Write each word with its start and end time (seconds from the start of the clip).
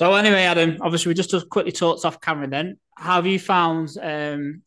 So 0.00 0.14
anyway, 0.14 0.44
Adam, 0.44 0.78
obviously 0.80 1.10
we 1.10 1.14
just 1.14 1.50
quickly 1.50 1.72
talked 1.72 2.06
off 2.06 2.22
camera. 2.22 2.48
Then, 2.48 2.78
how 2.96 3.16
have 3.16 3.26
you 3.26 3.38
found 3.38 3.90
um, 4.00 4.62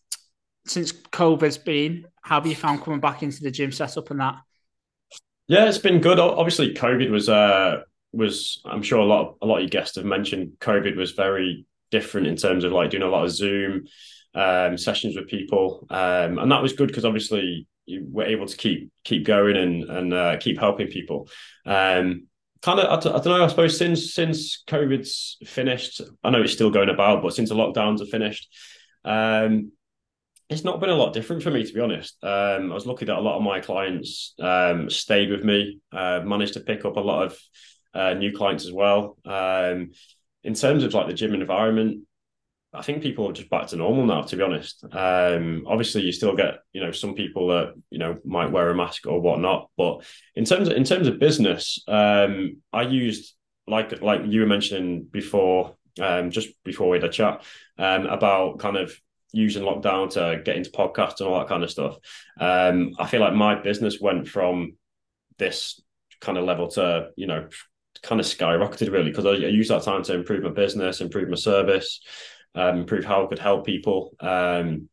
since 0.68 0.92
COVID's 0.92 1.58
been? 1.58 2.06
How 2.22 2.36
have 2.36 2.46
you 2.46 2.56
found 2.56 2.84
coming 2.84 3.00
back 3.00 3.24
into 3.24 3.42
the 3.42 3.50
gym 3.50 3.72
setup 3.72 4.12
and 4.12 4.20
that? 4.20 4.36
Yeah, 5.48 5.66
it's 5.68 5.80
been 5.80 6.02
good. 6.02 6.20
Obviously, 6.20 6.76
COVID 6.76 7.10
was 7.10 7.30
uh 7.30 7.82
was 8.12 8.62
I'm 8.64 8.84
sure 8.84 9.00
a 9.00 9.06
lot 9.06 9.22
of, 9.26 9.36
a 9.42 9.48
lot 9.48 9.56
of 9.56 9.62
your 9.62 9.70
guests 9.70 9.96
have 9.96 10.06
mentioned. 10.06 10.52
COVID 10.60 10.96
was 10.96 11.14
very 11.14 11.66
different 11.90 12.28
in 12.28 12.36
terms 12.36 12.64
of 12.64 12.72
like 12.72 12.92
doing 12.92 13.02
a 13.02 13.08
lot 13.08 13.26
of 13.26 13.32
Zoom 13.32 13.88
um, 14.36 14.78
sessions 14.78 15.16
with 15.16 15.30
people, 15.30 15.88
um, 15.90 16.38
and 16.38 16.52
that 16.52 16.62
was 16.62 16.74
good 16.74 16.90
because 16.90 17.06
obviously 17.06 17.66
you 17.88 18.06
were 18.08 18.26
able 18.26 18.46
to 18.46 18.56
keep 18.56 18.92
keep 19.04 19.26
going 19.26 19.58
and 19.58 19.84
and 19.86 20.14
uh, 20.14 20.38
keep 20.38 20.60
helping 20.60 20.90
people. 20.90 21.28
Um, 21.66 22.28
kind 22.64 22.80
of, 22.80 22.86
I, 22.90 23.10
I 23.10 23.22
don't 23.22 23.26
know. 23.26 23.44
I 23.44 23.48
suppose 23.48 23.78
since 23.78 24.14
since 24.14 24.64
COVID's 24.68 25.38
finished, 25.46 26.02
I 26.24 26.30
know 26.30 26.42
it's 26.42 26.54
still 26.54 26.72
going 26.72 26.90
about, 26.90 27.22
but 27.22 27.34
since 27.34 27.50
the 27.50 27.56
lockdowns 27.56 28.02
are 28.02 28.06
finished, 28.06 28.48
um, 29.06 29.72
it's 30.50 30.64
not 30.64 30.80
been 30.80 30.90
a 30.90 30.96
lot 30.96 31.14
different 31.14 31.44
for 31.44 31.52
me 31.52 31.64
to 31.66 31.74
be 31.74 31.80
honest. 31.80 32.18
Um, 32.24 32.72
I 32.72 32.74
was 32.74 32.86
lucky 32.86 33.06
that 33.06 33.18
a 33.18 33.22
lot 33.22 33.38
of 33.38 33.44
my 33.44 33.60
clients 33.60 34.34
um, 34.40 34.90
stayed 34.90 35.30
with 35.30 35.44
me, 35.44 35.80
uh, 35.92 36.22
managed 36.24 36.54
to 36.54 36.62
pick 36.62 36.86
up 36.86 36.96
a 36.96 37.02
lot 37.02 37.26
of 37.26 37.40
uh, 37.94 38.14
new 38.14 38.32
clients 38.36 38.66
as 38.66 38.72
well. 38.72 39.18
Um, 39.26 39.92
in 40.44 40.54
terms 40.54 40.84
of 40.84 40.94
like 40.94 41.08
the 41.08 41.14
gym 41.14 41.34
environment, 41.34 42.06
I 42.74 42.82
think 42.82 43.04
people 43.04 43.30
are 43.30 43.34
just 43.34 43.50
back 43.50 43.68
to 43.68 43.76
normal 43.76 44.06
now. 44.06 44.24
To 44.24 44.36
be 44.36 44.42
honest, 44.42 44.84
um, 44.92 45.64
obviously 45.68 46.02
you 46.02 46.12
still 46.12 46.36
get 46.36 46.60
you 46.74 46.82
know 46.82 46.92
some 46.92 47.14
people 47.14 47.48
that 47.50 47.74
you 47.92 48.00
know 48.00 48.18
might 48.26 48.52
wear 48.52 48.70
a 48.70 48.76
mask 48.76 49.06
or 49.06 49.22
whatnot, 49.22 49.70
but 49.78 50.04
in 50.36 50.46
terms 50.46 50.68
of 50.68 50.76
in 50.76 50.84
terms 50.84 51.08
of 51.08 51.20
business, 51.20 51.84
um, 51.88 52.58
I 52.72 52.84
used 52.84 53.36
like 53.68 54.02
like 54.02 54.22
you 54.26 54.42
were 54.42 54.48
mentioning 54.48 55.04
before, 55.04 55.76
um, 56.02 56.32
just 56.32 56.50
before 56.64 56.90
we 56.90 56.98
had 56.98 57.04
a 57.04 57.12
chat 57.12 57.44
um, 57.78 58.08
about 58.08 58.60
kind 58.60 58.78
of 58.78 58.94
using 59.32 59.64
lockdown 59.64 60.10
to 60.12 60.42
get 60.44 60.56
into 60.56 60.72
podcasts 60.72 61.20
and 61.20 61.30
all 61.30 61.40
that 61.40 61.48
kind 61.48 61.64
of 61.64 61.72
stuff. 61.72 61.98
Um, 62.40 62.94
I 63.00 63.08
feel 63.08 63.22
like 63.22 63.34
my 63.34 63.56
business 63.56 64.00
went 64.00 64.28
from 64.28 64.78
this 65.38 65.82
kind 66.22 66.38
of 66.38 66.46
level 66.46 66.70
to 66.70 67.10
you 67.16 67.28
know 67.28 67.48
kind 68.02 68.20
of 68.20 68.26
skyrocketed 68.26 68.92
really 68.92 69.12
because 69.12 69.26
I, 69.26 69.32
I 69.32 69.50
used 69.50 69.70
that 69.70 69.84
time 69.84 70.02
to 70.04 70.16
improve 70.16 70.44
my 70.44 70.50
business, 70.50 71.02
improve 71.02 71.30
my 71.30 71.36
service 71.36 72.02
um, 72.56 72.80
improve 72.80 73.06
how 73.06 73.24
I 73.24 73.28
could 73.28 73.40
help 73.40 73.66
people. 73.66 74.16
Um, 74.20 74.90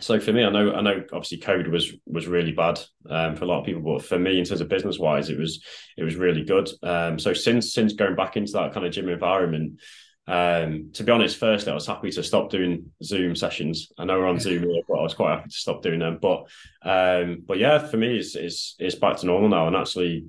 so 0.00 0.18
for 0.18 0.32
me, 0.32 0.42
I 0.42 0.50
know 0.50 0.72
I 0.72 0.80
know 0.80 1.04
obviously 1.12 1.38
COVID 1.38 1.70
was 1.70 1.92
was 2.06 2.26
really 2.26 2.52
bad 2.52 2.80
um, 3.08 3.36
for 3.36 3.44
a 3.44 3.48
lot 3.48 3.60
of 3.60 3.66
people, 3.66 3.82
but 3.82 4.04
for 4.04 4.18
me, 4.18 4.38
in 4.38 4.44
terms 4.44 4.60
of 4.60 4.68
business 4.68 4.98
wise, 4.98 5.30
it 5.30 5.38
was 5.38 5.62
it 5.96 6.02
was 6.02 6.16
really 6.16 6.42
good. 6.42 6.68
Um, 6.82 7.18
so 7.18 7.32
since 7.32 7.72
since 7.72 7.92
going 7.92 8.16
back 8.16 8.36
into 8.36 8.52
that 8.52 8.72
kind 8.72 8.84
of 8.84 8.92
gym 8.92 9.08
environment, 9.08 9.80
um, 10.26 10.90
to 10.94 11.04
be 11.04 11.12
honest, 11.12 11.36
firstly, 11.36 11.70
I 11.70 11.74
was 11.74 11.86
happy 11.86 12.10
to 12.10 12.22
stop 12.22 12.50
doing 12.50 12.90
Zoom 13.02 13.36
sessions. 13.36 13.92
I 13.96 14.04
know 14.04 14.18
we're 14.18 14.26
on 14.26 14.40
Zoom 14.40 14.68
here, 14.68 14.82
but 14.88 14.98
I 14.98 15.02
was 15.02 15.14
quite 15.14 15.36
happy 15.36 15.50
to 15.50 15.56
stop 15.56 15.82
doing 15.82 16.00
them. 16.00 16.18
But 16.20 16.48
um, 16.82 17.42
but 17.46 17.58
yeah, 17.58 17.78
for 17.78 17.96
me, 17.96 18.18
it's 18.18 18.34
it's 18.34 18.74
it's 18.78 18.96
back 18.96 19.18
to 19.18 19.26
normal 19.26 19.48
now, 19.48 19.68
and 19.68 19.76
actually 19.76 20.24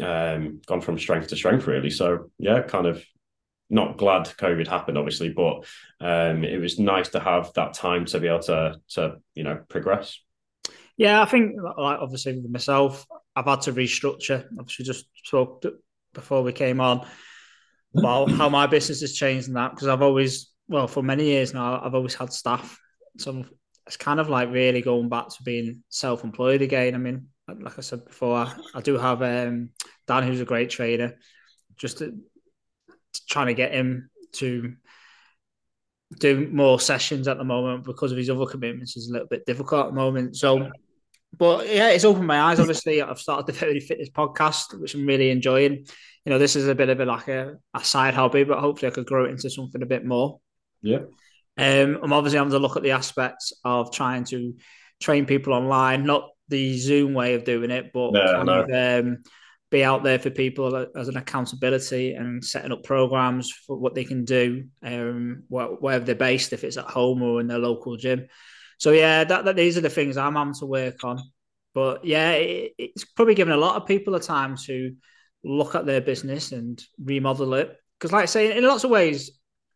um, 0.00 0.60
gone 0.66 0.80
from 0.80 0.98
strength 0.98 1.28
to 1.28 1.36
strength 1.36 1.66
really. 1.66 1.90
So 1.90 2.30
yeah, 2.38 2.62
kind 2.62 2.86
of 2.86 3.04
not 3.70 3.96
glad 3.96 4.24
COVID 4.24 4.66
happened, 4.66 4.98
obviously, 4.98 5.30
but 5.30 5.64
um, 6.00 6.44
it 6.44 6.60
was 6.60 6.78
nice 6.78 7.08
to 7.10 7.20
have 7.20 7.52
that 7.54 7.74
time 7.74 8.04
to 8.06 8.20
be 8.20 8.26
able 8.28 8.40
to 8.40 8.80
to 8.90 9.16
you 9.34 9.44
know 9.44 9.60
progress. 9.68 10.20
Yeah, 10.96 11.22
I 11.22 11.24
think 11.24 11.56
like 11.56 11.98
obviously 12.00 12.34
with 12.34 12.50
myself, 12.50 13.06
I've 13.34 13.46
had 13.46 13.62
to 13.62 13.72
restructure. 13.72 14.44
Obviously, 14.58 14.84
just 14.84 15.06
spoke 15.24 15.64
before 16.12 16.42
we 16.42 16.52
came 16.52 16.80
on 16.80 17.06
about 17.96 18.30
how 18.30 18.48
my 18.48 18.66
business 18.66 19.00
has 19.00 19.14
changed 19.14 19.48
and 19.48 19.56
that 19.56 19.70
because 19.70 19.88
I've 19.88 20.02
always, 20.02 20.50
well, 20.68 20.86
for 20.86 21.02
many 21.02 21.24
years 21.24 21.54
now, 21.54 21.80
I've 21.82 21.94
always 21.94 22.14
had 22.14 22.32
staff. 22.32 22.78
So 23.18 23.44
it's 23.86 23.96
kind 23.96 24.20
of 24.20 24.28
like 24.28 24.50
really 24.50 24.82
going 24.82 25.08
back 25.08 25.28
to 25.28 25.42
being 25.42 25.82
self-employed 25.88 26.62
again. 26.62 26.94
I 26.94 26.98
mean, 26.98 27.28
like 27.48 27.78
I 27.78 27.82
said 27.82 28.04
before, 28.04 28.36
I, 28.36 28.54
I 28.74 28.80
do 28.80 28.96
have 28.98 29.22
um, 29.22 29.70
Dan, 30.06 30.22
who's 30.22 30.40
a 30.40 30.44
great 30.44 30.70
trader. 30.70 31.18
Just 31.76 32.02
trying 33.28 33.48
to 33.48 33.54
get 33.54 33.72
him 33.72 34.10
to 34.32 34.74
do 36.18 36.48
more 36.50 36.80
sessions 36.80 37.28
at 37.28 37.38
the 37.38 37.44
moment 37.44 37.84
because 37.84 38.10
of 38.10 38.18
his 38.18 38.30
other 38.30 38.46
commitments 38.46 38.96
is 38.96 39.08
a 39.08 39.12
little 39.12 39.28
bit 39.28 39.46
difficult 39.46 39.86
at 39.86 39.90
the 39.90 40.00
moment. 40.00 40.36
So, 40.36 40.70
but 41.36 41.68
yeah, 41.68 41.90
it's 41.90 42.04
opened 42.04 42.26
my 42.26 42.40
eyes. 42.40 42.58
Obviously, 42.58 43.00
I've 43.00 43.20
started 43.20 43.46
the 43.46 43.52
Very 43.58 43.80
Fitness 43.80 44.10
podcast, 44.10 44.78
which 44.80 44.94
I'm 44.94 45.06
really 45.06 45.30
enjoying. 45.30 45.86
You 46.24 46.30
know, 46.30 46.38
this 46.38 46.56
is 46.56 46.68
a 46.68 46.74
bit 46.74 46.88
of 46.88 47.00
a 47.00 47.04
like 47.04 47.28
a, 47.28 47.56
a 47.74 47.84
side 47.84 48.14
hobby, 48.14 48.44
but 48.44 48.58
hopefully 48.58 48.90
I 48.90 48.94
could 48.94 49.06
grow 49.06 49.24
it 49.26 49.30
into 49.30 49.48
something 49.50 49.82
a 49.82 49.86
bit 49.86 50.04
more. 50.04 50.40
Yeah. 50.82 51.00
Um, 51.56 51.98
I'm 52.02 52.12
obviously 52.12 52.38
having 52.38 52.52
to 52.52 52.58
look 52.58 52.76
at 52.76 52.82
the 52.82 52.92
aspects 52.92 53.52
of 53.64 53.92
trying 53.92 54.24
to 54.24 54.54
train 55.00 55.26
people 55.26 55.52
online, 55.52 56.04
not 56.04 56.30
the 56.48 56.76
Zoom 56.76 57.14
way 57.14 57.34
of 57.34 57.44
doing 57.44 57.70
it, 57.70 57.92
but 57.92 58.12
no, 58.12 58.42
no. 58.42 58.62
Of, 58.62 59.04
um, 59.04 59.18
be 59.70 59.84
out 59.84 60.02
there 60.02 60.18
for 60.18 60.30
people 60.30 60.86
as 60.96 61.08
an 61.08 61.16
accountability 61.16 62.14
and 62.14 62.44
setting 62.44 62.72
up 62.72 62.82
programs 62.82 63.52
for 63.66 63.76
what 63.76 63.94
they 63.94 64.04
can 64.04 64.24
do 64.24 64.64
um, 64.82 65.44
wherever 65.48 66.04
they're 66.04 66.14
based, 66.14 66.52
if 66.52 66.64
it's 66.64 66.76
at 66.76 66.86
home 66.86 67.22
or 67.22 67.40
in 67.40 67.46
their 67.46 67.58
local 67.58 67.96
gym. 67.96 68.26
So 68.78 68.90
yeah, 68.90 69.24
that, 69.24 69.44
that 69.44 69.56
these 69.56 69.78
are 69.78 69.82
the 69.82 69.90
things 69.90 70.16
I'm 70.16 70.34
having 70.34 70.54
to 70.54 70.66
work 70.66 71.04
on. 71.04 71.22
But 71.72 72.04
yeah, 72.04 72.32
it, 72.32 72.72
it's 72.78 73.04
probably 73.04 73.34
given 73.34 73.52
a 73.52 73.58
lot 73.58 73.76
of 73.76 73.86
people 73.86 74.14
a 74.16 74.20
time 74.20 74.56
to 74.66 74.94
look 75.44 75.74
at 75.74 75.86
their 75.86 76.00
business 76.00 76.50
and 76.52 76.82
remodel 77.02 77.54
it. 77.54 77.76
Because, 77.98 78.12
like 78.12 78.24
I 78.24 78.26
say, 78.26 78.56
in 78.56 78.64
lots 78.64 78.84
of 78.84 78.90
ways, 78.90 79.30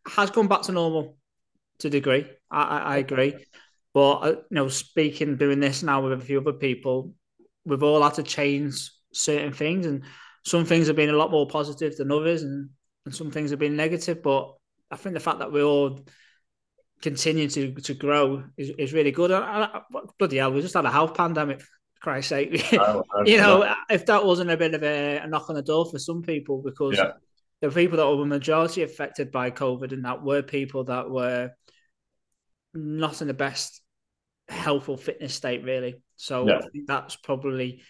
has 0.07 0.29
gone 0.29 0.47
back 0.47 0.63
to 0.63 0.71
normal 0.71 1.17
to 1.79 1.87
a 1.87 1.91
degree. 1.91 2.27
I, 2.51 2.63
I, 2.63 2.77
I 2.77 2.97
agree. 2.97 3.35
But 3.93 4.13
uh, 4.17 4.29
you 4.29 4.43
know, 4.51 4.67
speaking, 4.67 5.37
doing 5.37 5.61
this 5.61 5.83
now 5.83 6.01
with 6.01 6.19
a 6.19 6.23
few 6.23 6.41
other 6.41 6.53
people, 6.53 7.13
we've 7.63 7.83
all 7.83 8.03
had 8.03 8.15
to 8.15 8.23
change 8.23 8.91
certain 9.15 9.53
things, 9.53 9.85
and 9.85 10.03
some 10.43 10.65
things 10.65 10.87
have 10.87 10.95
been 10.95 11.09
a 11.09 11.17
lot 11.17 11.31
more 11.31 11.47
positive 11.47 11.95
than 11.97 12.11
others, 12.11 12.43
and, 12.43 12.69
and 13.05 13.15
some 13.15 13.31
things 13.31 13.49
have 13.49 13.59
been 13.59 13.75
negative. 13.75 14.21
But 14.21 14.53
I 14.91 14.95
think 14.95 15.13
the 15.13 15.19
fact 15.19 15.39
that 15.39 15.51
we 15.51 15.63
all 15.63 15.99
continue 17.01 17.49
to 17.49 17.73
to 17.73 17.93
grow 17.93 18.43
is, 18.57 18.71
is 18.77 18.93
really 18.93 19.11
good. 19.11 19.31
I, 19.31 19.63
I, 19.63 19.81
bloody 20.17 20.37
hell, 20.37 20.51
we 20.51 20.61
just 20.61 20.75
had 20.75 20.85
a 20.85 20.91
health 20.91 21.15
pandemic. 21.15 21.61
Christ's 22.01 22.29
sake, 22.29 22.63
oh, 22.73 23.03
you 23.25 23.37
know, 23.37 23.73
if 23.89 24.05
that 24.05 24.23
wasn't 24.23 24.51
a 24.51 24.57
bit 24.57 24.75
of 24.75 24.83
a, 24.83 25.17
a, 25.17 25.27
knock 25.27 25.49
on 25.49 25.55
the 25.55 25.63
door 25.63 25.89
for 25.89 25.97
some 25.97 26.21
people, 26.21 26.61
because 26.63 26.97
yeah. 26.97 27.13
the 27.61 27.71
people 27.71 27.97
that 27.97 28.07
were 28.07 28.25
majority 28.27 28.83
affected 28.83 29.31
by 29.31 29.49
COVID 29.49 29.91
and 29.91 30.05
that 30.05 30.21
were 30.21 30.43
people 30.43 30.83
that 30.83 31.09
were 31.09 31.49
not 32.75 33.21
in 33.21 33.27
the 33.27 33.33
best 33.33 33.81
health 34.47 34.87
or 34.87 34.99
fitness 34.99 35.33
state, 35.33 35.63
really. 35.63 35.95
So 36.15 36.47
yeah. 36.47 36.57
I 36.57 36.69
think 36.69 36.85
that's 36.85 37.15
probably 37.15 37.81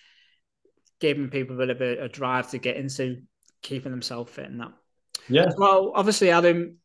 giving 1.00 1.29
people 1.29 1.56
a 1.56 1.73
bit 1.73 1.97
of 1.97 2.03
a, 2.06 2.09
drive 2.09 2.50
to 2.51 2.57
get 2.57 2.78
into 2.78 3.22
keeping 3.61 3.91
themselves 3.91 4.31
fit 4.31 4.45
and 4.45 4.61
that. 4.61 4.72
Yeah. 5.29 5.51
Well, 5.57 5.91
obviously, 5.95 6.31
Adam, 6.31 6.78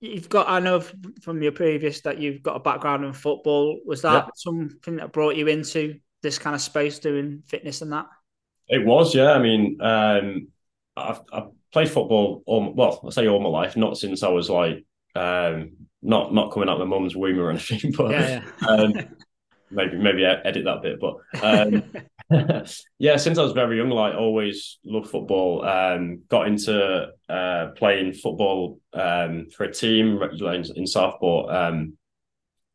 you've 0.00 0.28
got. 0.28 0.48
I 0.48 0.60
know 0.60 0.80
from 1.22 1.42
your 1.42 1.52
previous 1.52 2.00
that 2.02 2.18
you've 2.18 2.42
got 2.42 2.56
a 2.56 2.60
background 2.60 3.04
in 3.04 3.12
football. 3.12 3.80
Was 3.84 4.02
that 4.02 4.24
yeah. 4.24 4.30
something 4.34 4.96
that 4.96 5.12
brought 5.12 5.36
you 5.36 5.46
into 5.48 5.98
this 6.22 6.38
kind 6.38 6.54
of 6.54 6.60
space, 6.60 6.98
doing 6.98 7.42
fitness 7.46 7.82
and 7.82 7.92
that? 7.92 8.06
It 8.68 8.84
was, 8.84 9.14
yeah. 9.14 9.32
I 9.32 9.38
mean, 9.38 9.78
um, 9.80 10.48
I've, 10.96 11.20
I've, 11.32 11.48
played 11.72 11.88
football 11.88 12.42
all 12.44 12.72
well. 12.74 13.00
I 13.06 13.10
say 13.10 13.28
all 13.28 13.40
my 13.40 13.48
life, 13.48 13.76
not 13.76 13.96
since 13.96 14.22
I 14.22 14.28
was 14.28 14.50
like 14.50 14.84
um, 15.14 15.72
not 16.02 16.34
not 16.34 16.52
coming 16.52 16.68
out 16.68 16.80
of 16.80 16.86
my 16.86 16.96
mum's 16.96 17.16
womb 17.16 17.38
or 17.38 17.50
anything, 17.50 17.92
but 17.92 18.10
yeah, 18.10 18.42
yeah. 18.60 18.68
um, 18.68 18.92
maybe 19.72 19.96
maybe 19.96 20.24
edit 20.24 20.64
that 20.64 20.82
bit. 20.82 21.00
But 21.00 21.16
um, 21.42 21.82
yeah, 22.98 23.16
since 23.16 23.38
I 23.38 23.42
was 23.42 23.52
very 23.52 23.78
young, 23.78 23.90
like 23.90 24.14
always 24.14 24.78
loved 24.84 25.08
football. 25.08 25.64
Um, 25.64 26.22
got 26.28 26.46
into 26.46 27.08
uh, 27.28 27.66
playing 27.76 28.14
football 28.14 28.80
um, 28.92 29.48
for 29.56 29.64
a 29.64 29.72
team 29.72 30.20
in, 30.22 30.64
in 30.76 30.86
Southport, 30.86 31.54
um, 31.54 31.96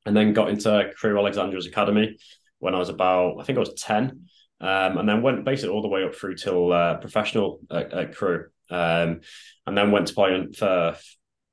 and 0.05 0.15
then 0.15 0.33
got 0.33 0.49
into 0.49 0.91
Crewe 0.97 1.17
Alexandra's 1.17 1.67
academy 1.67 2.17
when 2.59 2.75
I 2.75 2.79
was 2.79 2.89
about, 2.89 3.38
I 3.39 3.43
think 3.43 3.57
I 3.57 3.61
was 3.61 3.73
ten, 3.73 4.27
um, 4.59 4.97
and 4.97 5.07
then 5.07 5.21
went 5.21 5.45
basically 5.45 5.75
all 5.75 5.81
the 5.81 5.88
way 5.88 6.03
up 6.03 6.15
through 6.15 6.35
till 6.35 6.71
uh, 6.71 6.97
professional 6.97 7.59
at, 7.69 7.93
at 7.93 8.15
Crewe, 8.15 8.45
um, 8.69 9.21
and 9.65 9.77
then 9.77 9.91
went 9.91 10.07
to 10.07 10.13
play 10.13 10.47
for 10.57 10.95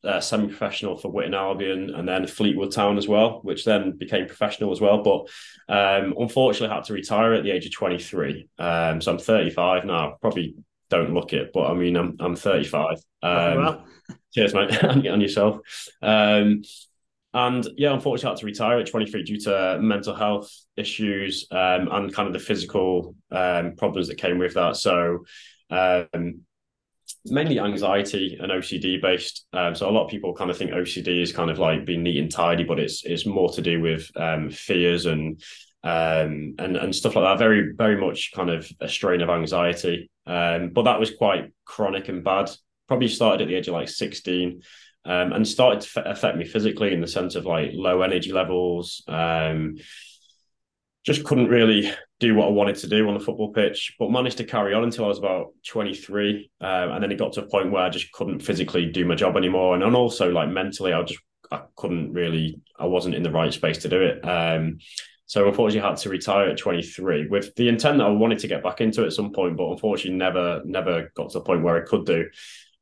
uh, 0.05 0.21
semi-professional 0.21 0.97
for 0.97 1.11
Witton 1.11 1.35
Albion 1.35 1.95
and 1.95 2.09
then 2.09 2.27
Fleetwood 2.27 2.73
Town 2.73 2.99
as 2.99 3.09
well, 3.09 3.41
which 3.43 3.65
then 3.65 3.93
became 3.93 4.27
professional 4.27 4.73
as 4.73 4.81
well. 4.81 5.03
But 5.03 5.29
um, 5.69 6.15
unfortunately, 6.19 6.75
had 6.75 6.85
to 6.85 6.93
retire 6.93 7.35
at 7.35 7.45
the 7.45 7.51
age 7.51 7.67
of 7.67 7.73
23. 7.73 8.49
Um, 8.59 9.01
so 9.01 9.13
I'm 9.13 9.19
35 9.19 9.85
now. 9.85 10.17
Probably 10.21 10.55
don't 10.91 11.15
look 11.15 11.33
it, 11.33 11.51
but 11.53 11.71
I 11.71 11.75
mean, 11.75 11.97
I'm 11.97 12.17
I'm 12.21 12.37
35. 12.37 12.97
Um, 13.23 13.57
well. 13.57 13.87
Cheers, 14.35 14.55
mate, 14.55 14.71
and, 14.83 15.07
and 15.07 15.23
yourself. 15.23 15.61
Um, 16.03 16.63
and 17.33 17.67
yeah, 17.77 17.93
unfortunately, 17.93 18.29
I 18.29 18.31
had 18.33 18.41
to 18.41 18.47
retire 18.47 18.79
at 18.79 18.87
23 18.87 19.25
due 19.25 19.41
to 19.41 19.79
mental 19.81 20.15
health 20.15 20.53
issues 20.77 21.49
um, 21.51 21.89
and 21.91 22.15
kind 22.15 22.29
of 22.29 22.33
the 22.33 22.39
physical 22.39 23.17
um, 23.33 23.75
problems 23.77 24.09
that 24.09 24.19
came 24.19 24.39
with 24.39 24.55
that. 24.55 24.77
So 24.77 25.25
um, 25.71 26.43
mainly 27.27 27.59
anxiety 27.59 28.37
and 28.41 28.53
OCD 28.53 29.01
based. 29.01 29.47
Um, 29.53 29.75
so 29.75 29.89
a 29.89 29.93
lot 29.93 30.05
of 30.05 30.11
people 30.11 30.35
kind 30.35 30.51
of 30.51 30.59
think 30.59 30.73
OCD 30.73 31.23
is 31.23 31.33
kind 31.33 31.51
of 31.51 31.59
like 31.59 31.85
being 31.85 32.03
neat 32.03 32.19
and 32.19 32.31
tidy, 32.31 32.65
but 32.65 32.79
it's 32.79 33.05
it's 33.05 33.27
more 33.27 33.51
to 33.51 33.63
do 33.63 33.81
with 33.81 34.11
um, 34.17 34.51
fears 34.51 35.07
and 35.07 35.43
um, 35.83 36.55
and 36.59 36.77
and 36.77 36.95
stuff 36.95 37.17
like 37.17 37.25
that. 37.25 37.39
Very 37.39 37.73
very 37.75 38.01
much 38.01 38.33
kind 38.35 38.51
of 38.51 38.69
a 38.81 38.89
strain 38.89 39.21
of 39.21 39.31
anxiety. 39.31 40.11
Um, 40.27 40.71
but 40.71 40.83
that 40.85 41.01
was 41.01 41.15
quite 41.15 41.53
chronic 41.65 42.09
and 42.09 42.25
bad. 42.25 42.51
Probably 42.89 43.09
started 43.09 43.43
at 43.43 43.49
the 43.49 43.55
age 43.55 43.69
of 43.69 43.75
like 43.75 43.89
sixteen. 43.89 44.63
Um, 45.07 45.35
and 45.35 45.47
started 45.47 45.83
to 45.83 46.01
f- 46.01 46.17
affect 46.17 46.39
me 46.39 46.47
physically 46.47 46.95
in 46.95 47.03
the 47.03 47.07
sense 47.07 47.35
of 47.35 47.45
like 47.45 47.73
low 47.75 48.01
energy 48.01 48.33
levels, 48.33 49.05
um, 49.07 49.77
just 51.05 51.25
couldn't 51.25 51.49
really 51.49 51.93
do 52.27 52.35
what 52.35 52.47
I 52.47 52.51
wanted 52.51 52.77
to 52.77 52.89
do 52.89 53.07
on 53.09 53.15
the 53.15 53.21
football 53.21 53.53
pitch, 53.53 53.95
but 53.99 54.11
managed 54.11 54.39
to 54.39 54.45
carry 54.45 54.75
on 54.75 54.85
until 54.85 55.05
I 55.05 55.09
was 55.09 55.19
about 55.19 55.49
23. 55.67 56.51
Um, 56.61 56.91
and 56.93 57.03
then 57.03 57.13
it 57.13 57.19
got 57.19 57.33
to 57.35 57.43
a 57.43 57.47
point 57.47 57.71
where 57.71 57.83
I 57.83 57.91
just 57.91 58.11
couldn't 58.13 58.41
physically 58.41 58.87
do 58.87 59.05
my 59.05 59.15
job 59.15 59.37
anymore. 59.37 59.75
And, 59.75 59.83
and 59.83 59.95
also 59.95 60.31
like 60.31 60.49
mentally, 60.49 60.93
I 60.93 61.03
just, 61.03 61.21
I 61.51 61.63
couldn't 61.77 62.13
really, 62.13 62.61
I 62.79 62.87
wasn't 62.87 63.15
in 63.15 63.23
the 63.23 63.31
right 63.31 63.53
space 63.53 63.79
to 63.79 63.89
do 63.89 64.01
it. 64.01 64.27
Um, 64.27 64.79
so 65.27 65.49
unfortunately 65.49 65.87
I 65.87 65.91
had 65.91 65.99
to 65.99 66.09
retire 66.09 66.49
at 66.51 66.59
23 66.59 67.29
with 67.29 67.55
the 67.57 67.69
intent 67.69 67.99
that 67.99 68.07
I 68.07 68.11
wanted 68.11 68.39
to 68.41 68.49
get 68.49 68.63
back 68.63 68.81
into 68.81 69.03
it 69.03 69.09
at 69.09 69.13
some 69.13 69.33
point, 69.33 69.57
but 69.57 69.71
unfortunately 69.71 70.19
never, 70.19 70.63
never 70.65 71.11
got 71.15 71.31
to 71.31 71.39
the 71.39 71.45
point 71.45 71.63
where 71.63 71.83
I 71.83 71.87
could 71.87 72.07
do. 72.07 72.27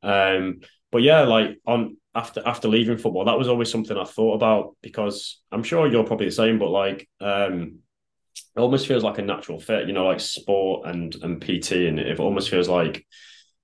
Um, 0.01 0.61
but 0.91 1.01
yeah, 1.01 1.21
like 1.21 1.59
on 1.65 1.97
after 2.15 2.43
after 2.45 2.67
leaving 2.67 2.97
football, 2.97 3.25
that 3.25 3.37
was 3.37 3.47
always 3.47 3.71
something 3.71 3.97
I 3.97 4.03
thought 4.03 4.35
about 4.35 4.75
because 4.81 5.41
I'm 5.51 5.63
sure 5.63 5.87
you're 5.87 6.03
probably 6.03 6.27
the 6.27 6.31
same, 6.31 6.59
but 6.59 6.69
like 6.69 7.09
um 7.19 7.79
it 8.55 8.59
almost 8.59 8.87
feels 8.87 9.03
like 9.03 9.17
a 9.17 9.23
natural 9.23 9.59
fit, 9.59 9.87
you 9.87 9.93
know, 9.93 10.05
like 10.05 10.19
sport 10.19 10.87
and 10.87 11.15
and 11.23 11.41
PT, 11.41 11.71
and 11.87 11.99
it 11.99 12.19
almost 12.19 12.49
feels 12.49 12.69
like 12.69 13.05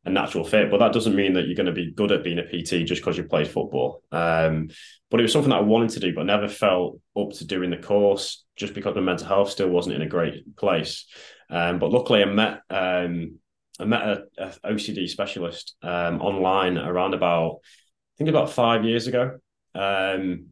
a 0.06 0.10
natural 0.10 0.44
fit. 0.44 0.71
But 0.71 0.80
that 0.80 0.94
doesn't 0.94 1.16
mean 1.16 1.33
that 1.33 1.45
you're 1.45 1.56
going 1.56 1.66
to 1.66 1.71
be 1.71 1.92
good 1.92 2.12
at 2.12 2.24
being 2.24 2.39
a 2.39 2.44
PT 2.44 2.86
just 2.86 3.01
because 3.01 3.18
you 3.18 3.24
played 3.24 3.48
football. 3.48 4.04
Um, 4.12 4.69
but 5.12 5.19
it 5.19 5.24
was 5.24 5.33
something 5.33 5.50
that 5.50 5.60
I 5.60 5.62
wanted 5.62 5.92
to 5.92 6.00
do, 6.00 6.13
but 6.13 6.25
never 6.25 6.48
felt 6.48 7.00
up 7.18 7.31
to 7.33 7.45
doing 7.45 7.69
the 7.69 7.77
course 7.77 8.45
just 8.56 8.74
because 8.74 8.95
my 8.95 9.01
mental 9.01 9.27
health 9.27 9.50
still 9.50 9.69
wasn't 9.69 9.95
in 9.95 10.01
a 10.01 10.07
great 10.07 10.56
place. 10.56 11.06
Um, 11.50 11.80
but 11.80 11.92
luckily, 11.92 12.21
I 12.21 12.25
met 12.25 12.62
um, 12.69 13.39
I 13.80 13.86
met 13.86 14.01
a, 14.04 14.24
a 14.38 14.74
OCD 14.74 15.07
specialist 15.07 15.75
um, 15.81 16.21
online 16.21 16.77
around 16.77 17.13
about 17.13 17.60
I 17.63 18.18
think 18.18 18.30
about 18.30 18.51
five 18.51 18.83
years 18.86 19.07
ago. 19.07 19.39
Um, 19.74 20.48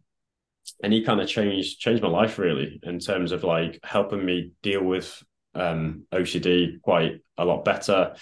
and 0.83 0.93
he 0.93 1.03
kind 1.03 1.19
of 1.19 1.27
changed 1.27 1.79
changed 1.79 2.03
my 2.03 2.09
life 2.09 2.37
really 2.37 2.79
in 2.83 2.99
terms 2.99 3.31
of 3.31 3.43
like 3.43 3.79
helping 3.83 4.25
me 4.25 4.51
deal 4.61 4.83
with 4.83 5.23
um, 5.55 6.03
OCD 6.11 6.81
quite 6.81 7.21
a 7.37 7.45
lot 7.45 7.65
better, 7.65 8.15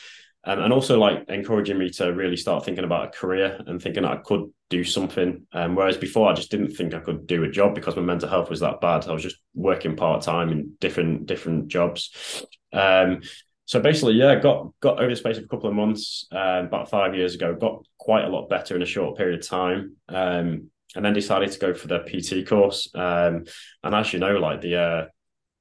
um, 0.46 0.60
and 0.60 0.72
also 0.72 1.00
like 1.00 1.26
encouraging 1.28 1.78
me 1.78 1.90
to 1.92 2.14
really 2.14 2.38
start 2.38 2.64
thinking 2.64 2.84
about 2.84 3.08
a 3.08 3.18
career 3.18 3.60
and 3.66 3.82
thinking 3.82 4.06
I 4.06 4.18
could 4.18 4.52
do 4.70 4.84
something. 4.84 5.46
Um, 5.52 5.76
whereas 5.76 5.98
before, 5.98 6.30
I 6.30 6.34
just 6.34 6.52
didn't 6.52 6.76
think 6.76 6.94
I 6.94 7.00
could 7.00 7.28
do 7.28 7.44
a 7.44 7.50
job 7.50 7.76
because 7.76 7.96
my 7.96 8.02
mental 8.02 8.30
health 8.30 8.50
was 8.50 8.60
that 8.62 8.82
bad. 8.82 9.08
I 9.08 9.14
was 9.14 9.24
just 9.24 9.38
working 9.54 9.96
part 9.96 10.22
time 10.24 10.52
in 10.52 10.74
different 10.80 11.26
different 11.26 11.68
jobs. 11.68 12.46
Um, 12.72 13.22
so 13.66 13.80
basically, 13.80 14.14
yeah, 14.14 14.36
got 14.36 14.70
got 14.80 15.00
over 15.00 15.10
the 15.10 15.16
space 15.16 15.38
of 15.38 15.44
a 15.44 15.48
couple 15.48 15.70
of 15.70 15.76
months, 15.76 16.28
uh, 16.32 16.64
about 16.66 16.90
five 16.90 17.16
years 17.16 17.34
ago, 17.34 17.56
got 17.56 17.84
quite 17.98 18.26
a 18.26 18.30
lot 18.30 18.48
better 18.48 18.76
in 18.76 18.84
a 18.84 18.86
short 18.86 19.18
period 19.18 19.40
of 19.40 19.48
time. 19.48 19.96
Um, 20.08 20.70
and 20.96 21.04
then 21.04 21.14
decided 21.14 21.52
to 21.52 21.60
go 21.60 21.74
for 21.74 21.88
the 21.88 22.00
PT 22.00 22.48
course. 22.48 22.90
Um, 22.96 23.46
and 23.84 23.94
as 23.94 24.14
you 24.14 24.20
know, 24.20 24.38
like 24.38 24.62
the 24.62 24.76
uh, 24.76 25.06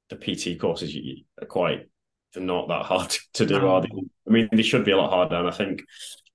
the 0.09 0.15
PT 0.15 0.59
courses 0.59 0.95
are 1.41 1.45
quite 1.45 1.89
they're 2.33 2.43
not 2.43 2.67
that 2.67 2.85
hard 2.85 3.15
to 3.33 3.45
do. 3.45 3.59
No. 3.59 3.77
I 3.77 4.31
mean, 4.31 4.49
they 4.51 4.63
should 4.63 4.85
be 4.85 4.91
a 4.91 4.97
lot 4.97 5.11
harder, 5.11 5.35
and 5.35 5.47
I 5.47 5.51
think 5.51 5.83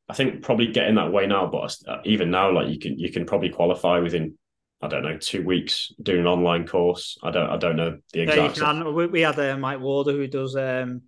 I 0.08 0.14
think 0.14 0.42
probably 0.42 0.68
getting 0.68 0.96
that 0.96 1.12
way 1.12 1.26
now. 1.26 1.46
But 1.46 1.76
even 2.04 2.30
now, 2.30 2.52
like 2.52 2.68
you 2.68 2.78
can 2.78 2.98
you 2.98 3.10
can 3.10 3.26
probably 3.26 3.50
qualify 3.50 3.98
within 3.98 4.36
I 4.82 4.88
don't 4.88 5.02
know 5.02 5.18
two 5.18 5.44
weeks 5.44 5.92
doing 6.02 6.20
an 6.20 6.26
online 6.26 6.66
course. 6.66 7.18
I 7.22 7.30
don't 7.30 7.50
I 7.50 7.56
don't 7.56 7.76
know 7.76 7.98
the 8.12 8.22
exact. 8.22 8.58
Yeah, 8.58 8.88
we, 8.88 9.06
we 9.06 9.20
had 9.20 9.38
uh, 9.38 9.56
Mike 9.56 9.80
Warder 9.80 10.12
who 10.12 10.26
does 10.26 10.56
um, 10.56 11.02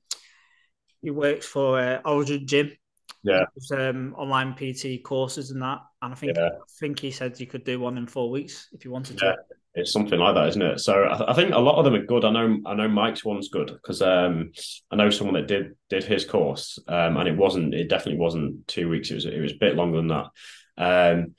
he 1.00 1.10
works 1.10 1.46
for 1.46 1.78
uh, 1.80 2.00
Origym 2.04 2.76
yeah, 3.22 3.44
um, 3.72 4.14
online 4.16 4.54
PT 4.54 5.02
courses 5.02 5.50
and 5.50 5.62
that. 5.62 5.80
And 6.00 6.12
I 6.12 6.16
think 6.16 6.36
yeah. 6.36 6.48
I 6.48 6.70
think 6.80 6.98
he 6.98 7.10
said 7.10 7.38
you 7.38 7.46
could 7.46 7.64
do 7.64 7.80
one 7.80 7.96
in 7.98 8.06
four 8.06 8.30
weeks 8.30 8.68
if 8.72 8.84
you 8.84 8.90
wanted 8.90 9.18
to. 9.18 9.36
It's 9.74 9.92
something 9.92 10.18
like 10.18 10.34
that, 10.34 10.48
isn't 10.48 10.60
it? 10.60 10.80
So 10.80 11.08
I, 11.10 11.16
th- 11.16 11.30
I 11.30 11.32
think 11.32 11.54
a 11.54 11.58
lot 11.58 11.76
of 11.78 11.84
them 11.86 11.94
are 11.94 12.04
good. 12.04 12.26
I 12.26 12.30
know 12.30 12.58
I 12.66 12.74
know 12.74 12.88
Mike's 12.88 13.24
one's 13.24 13.48
good 13.48 13.68
because 13.68 14.02
um, 14.02 14.52
I 14.90 14.96
know 14.96 15.08
someone 15.08 15.34
that 15.34 15.48
did 15.48 15.76
did 15.88 16.04
his 16.04 16.24
course, 16.24 16.78
um, 16.88 17.16
and 17.16 17.28
it 17.28 17.36
wasn't 17.36 17.74
it 17.74 17.88
definitely 17.88 18.20
wasn't 18.20 18.66
two 18.68 18.88
weeks. 18.88 19.10
It 19.10 19.14
was 19.14 19.24
it 19.24 19.40
was 19.40 19.52
a 19.52 19.58
bit 19.58 19.76
longer 19.76 19.96
than 19.96 20.08
that. 20.08 20.26
Um, 20.76 21.34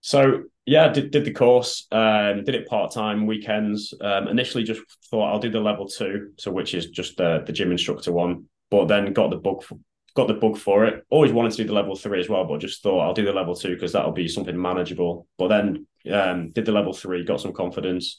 so 0.00 0.44
yeah, 0.64 0.88
did, 0.88 1.10
did 1.10 1.24
the 1.24 1.32
course, 1.32 1.86
um, 1.90 2.44
did 2.44 2.54
it 2.54 2.68
part 2.68 2.92
time 2.92 3.26
weekends. 3.26 3.92
Um, 4.00 4.28
initially, 4.28 4.62
just 4.62 4.80
thought 5.10 5.32
I'll 5.32 5.40
do 5.40 5.50
the 5.50 5.60
level 5.60 5.88
two, 5.88 6.30
so 6.38 6.52
which 6.52 6.72
is 6.74 6.86
just 6.86 7.16
the 7.16 7.42
the 7.44 7.52
gym 7.52 7.72
instructor 7.72 8.12
one. 8.12 8.46
But 8.70 8.86
then 8.86 9.12
got 9.12 9.30
the 9.30 9.36
book 9.36 9.64
got 10.14 10.28
the 10.28 10.34
bug 10.34 10.58
for 10.58 10.84
it. 10.84 11.04
Always 11.10 11.32
wanted 11.32 11.52
to 11.52 11.58
do 11.58 11.68
the 11.68 11.72
level 11.72 11.96
three 11.96 12.20
as 12.20 12.28
well, 12.28 12.44
but 12.44 12.60
just 12.60 12.82
thought 12.82 13.00
I'll 13.00 13.14
do 13.14 13.24
the 13.24 13.32
level 13.32 13.54
two 13.54 13.74
because 13.74 13.92
that'll 13.92 14.12
be 14.12 14.28
something 14.28 14.60
manageable. 14.60 15.26
But 15.38 15.48
then 15.48 15.86
um, 16.10 16.50
did 16.50 16.64
the 16.64 16.72
level 16.72 16.92
three, 16.92 17.24
got 17.24 17.40
some 17.40 17.52
confidence, 17.52 18.16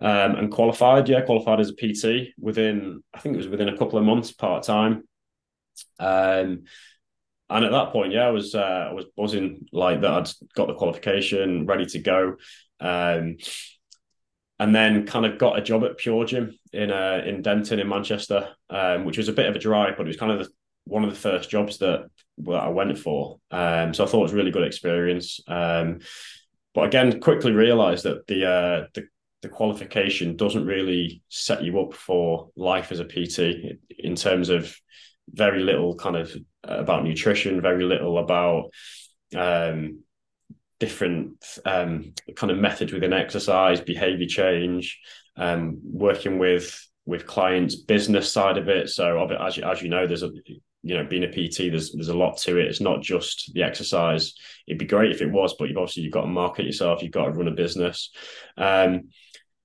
um, 0.00 0.36
and 0.36 0.50
qualified. 0.50 1.08
Yeah, 1.08 1.22
qualified 1.22 1.60
as 1.60 1.70
a 1.70 1.74
PT 1.74 2.34
within 2.38 3.02
I 3.14 3.20
think 3.20 3.34
it 3.34 3.38
was 3.38 3.48
within 3.48 3.68
a 3.68 3.76
couple 3.76 3.98
of 3.98 4.04
months, 4.04 4.32
part 4.32 4.64
time. 4.64 5.04
Um, 5.98 6.64
and 7.50 7.64
at 7.64 7.72
that 7.72 7.92
point, 7.92 8.12
yeah, 8.12 8.26
I 8.26 8.30
was 8.30 8.54
uh, 8.54 8.88
I 8.90 8.92
was 8.92 9.06
buzzing 9.16 9.66
like 9.72 10.02
that. 10.02 10.10
I'd 10.10 10.54
got 10.54 10.68
the 10.68 10.74
qualification, 10.74 11.66
ready 11.66 11.86
to 11.86 11.98
go. 11.98 12.36
Um, 12.80 13.36
and 14.60 14.74
then 14.74 15.06
kind 15.06 15.24
of 15.24 15.38
got 15.38 15.58
a 15.58 15.62
job 15.62 15.84
at 15.84 15.98
Pure 15.98 16.26
Gym 16.26 16.58
in 16.72 16.90
uh, 16.90 17.22
in 17.24 17.42
Denton 17.42 17.78
in 17.78 17.88
Manchester, 17.88 18.48
um, 18.70 19.04
which 19.04 19.18
was 19.18 19.28
a 19.28 19.32
bit 19.32 19.46
of 19.46 19.56
a 19.56 19.58
drive, 19.58 19.96
but 19.96 20.04
it 20.04 20.08
was 20.08 20.16
kind 20.16 20.32
of 20.32 20.40
the, 20.40 20.48
one 20.88 21.04
of 21.04 21.10
the 21.10 21.16
first 21.16 21.50
jobs 21.50 21.78
that, 21.78 22.08
that 22.38 22.52
I 22.52 22.68
went 22.68 22.98
for. 22.98 23.38
Um, 23.50 23.94
so 23.94 24.04
I 24.04 24.06
thought 24.06 24.20
it 24.20 24.22
was 24.22 24.32
a 24.32 24.36
really 24.36 24.50
good 24.50 24.66
experience. 24.66 25.40
Um, 25.46 26.00
but 26.74 26.86
again, 26.86 27.20
quickly 27.20 27.52
realised 27.52 28.04
that 28.04 28.26
the, 28.26 28.48
uh, 28.48 28.86
the 28.94 29.08
the 29.42 29.48
qualification 29.48 30.36
doesn't 30.36 30.66
really 30.66 31.22
set 31.28 31.62
you 31.62 31.80
up 31.80 31.94
for 31.94 32.50
life 32.56 32.90
as 32.90 33.00
a 33.00 33.04
PT 33.04 33.78
in 33.98 34.16
terms 34.16 34.48
of 34.48 34.74
very 35.30 35.62
little 35.62 35.94
kind 35.94 36.16
of 36.16 36.34
about 36.64 37.04
nutrition, 37.04 37.60
very 37.60 37.84
little 37.84 38.18
about 38.18 38.70
um, 39.36 40.00
different 40.80 41.44
um, 41.64 42.14
kind 42.34 42.50
of 42.50 42.58
methods 42.58 42.92
within 42.92 43.12
exercise, 43.12 43.80
behavior 43.80 44.26
change, 44.26 45.00
um, 45.36 45.78
working 45.84 46.38
with 46.38 46.84
with 47.06 47.26
clients, 47.26 47.74
business 47.74 48.30
side 48.30 48.58
of 48.58 48.68
it. 48.68 48.90
So 48.90 49.26
as 49.40 49.56
you, 49.56 49.62
as 49.62 49.80
you 49.80 49.88
know, 49.88 50.06
there's 50.06 50.22
a 50.22 50.30
you 50.82 50.96
know 50.96 51.04
being 51.04 51.24
a 51.24 51.28
pt 51.28 51.70
there's 51.70 51.92
there's 51.92 52.08
a 52.08 52.16
lot 52.16 52.38
to 52.38 52.58
it. 52.58 52.66
It's 52.66 52.80
not 52.80 53.02
just 53.02 53.50
the 53.54 53.62
exercise. 53.62 54.34
It'd 54.66 54.78
be 54.78 54.86
great 54.86 55.12
if 55.12 55.22
it 55.22 55.30
was 55.30 55.54
but 55.58 55.68
you've 55.68 55.78
obviously 55.78 56.04
you've 56.04 56.12
got 56.12 56.22
to 56.22 56.28
market 56.28 56.66
yourself 56.66 57.02
you've 57.02 57.12
got 57.12 57.26
to 57.26 57.32
run 57.32 57.48
a 57.48 57.52
business. 57.52 58.10
Um 58.56 59.08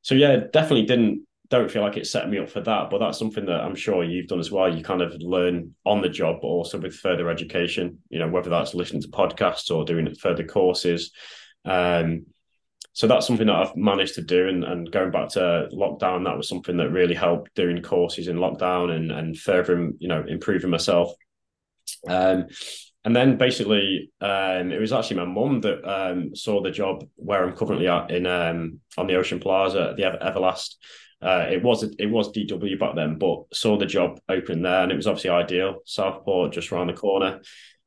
so 0.02 0.16
yeah 0.16 0.38
definitely 0.52 0.86
didn't 0.86 1.26
don't 1.50 1.70
feel 1.70 1.84
like 1.84 1.98
it 1.98 2.08
set 2.08 2.30
me 2.30 2.40
up 2.40 2.50
for 2.50 2.62
that 2.62 2.90
but 2.90 2.98
that's 2.98 3.20
something 3.20 3.46
that 3.46 3.62
i'm 3.62 3.76
sure 3.76 4.04
you've 4.04 4.28
done 4.28 4.40
as 4.40 4.52
well. 4.52 4.76
You 4.76 4.84
kind 4.84 5.02
of 5.02 5.14
learn 5.20 5.76
on 5.86 6.02
the 6.02 6.10
job 6.10 6.38
but 6.42 6.48
also 6.48 6.80
with 6.80 6.96
further 6.96 7.30
education 7.30 8.00
you 8.10 8.20
know 8.20 8.28
whether 8.28 8.50
that's 8.50 8.74
listening 8.74 9.04
to 9.04 9.10
podcasts 9.10 9.70
or 9.70 9.86
doing 9.86 10.14
further 10.16 10.44
courses. 10.44 11.12
Um 11.64 12.26
so 12.94 13.08
that's 13.08 13.26
something 13.26 13.48
that 13.48 13.56
I've 13.56 13.76
managed 13.76 14.16
to 14.16 14.22
do. 14.22 14.48
And, 14.48 14.64
and 14.64 14.92
going 14.92 15.12
back 15.12 15.30
to 15.30 15.68
lockdown, 15.74 16.26
that 16.26 16.38
was 16.38 16.48
something 16.48 16.78
that 16.78 16.92
really 16.92 17.16
helped 17.16 17.54
doing 17.56 17.82
courses 17.82 18.28
in 18.28 18.38
lockdown 18.38 18.92
and, 18.92 19.12
and 19.12 19.38
further, 19.38 19.92
you 19.98 20.08
know, 20.08 20.24
improving 20.28 20.70
myself. 20.70 21.12
Um, 22.08 22.46
and 23.04 23.16
then 23.16 23.38
basically, 23.38 24.12
um, 24.22 24.72
it 24.72 24.80
was 24.80 24.94
actually 24.94 25.18
my 25.18 25.26
mum 25.26 25.62
that 25.62 25.84
um, 25.84 26.36
saw 26.36 26.62
the 26.62 26.72
job 26.72 27.04
where 27.16 27.44
I'm 27.44 27.56
currently 27.56 27.88
at 27.88 28.12
in 28.12 28.28
um, 28.28 28.80
on 28.96 29.08
the 29.08 29.16
Ocean 29.16 29.40
Plaza, 29.40 29.96
the 29.98 30.04
Ever- 30.06 30.20
Everlast. 30.22 30.76
Uh, 31.22 31.48
it 31.50 31.64
was 31.64 31.84
it 31.84 32.06
was 32.06 32.32
DW 32.32 32.80
back 32.80 32.96
then, 32.96 33.18
but 33.18 33.44
saw 33.54 33.78
the 33.78 33.86
job 33.86 34.20
open 34.30 34.62
there, 34.62 34.84
and 34.84 34.92
it 34.92 34.96
was 34.96 35.08
obviously 35.08 35.32
ideal. 35.32 35.80
Southport 35.86 36.54
just 36.54 36.72
around 36.72 36.88
the 36.88 36.94
corner, 36.94 37.40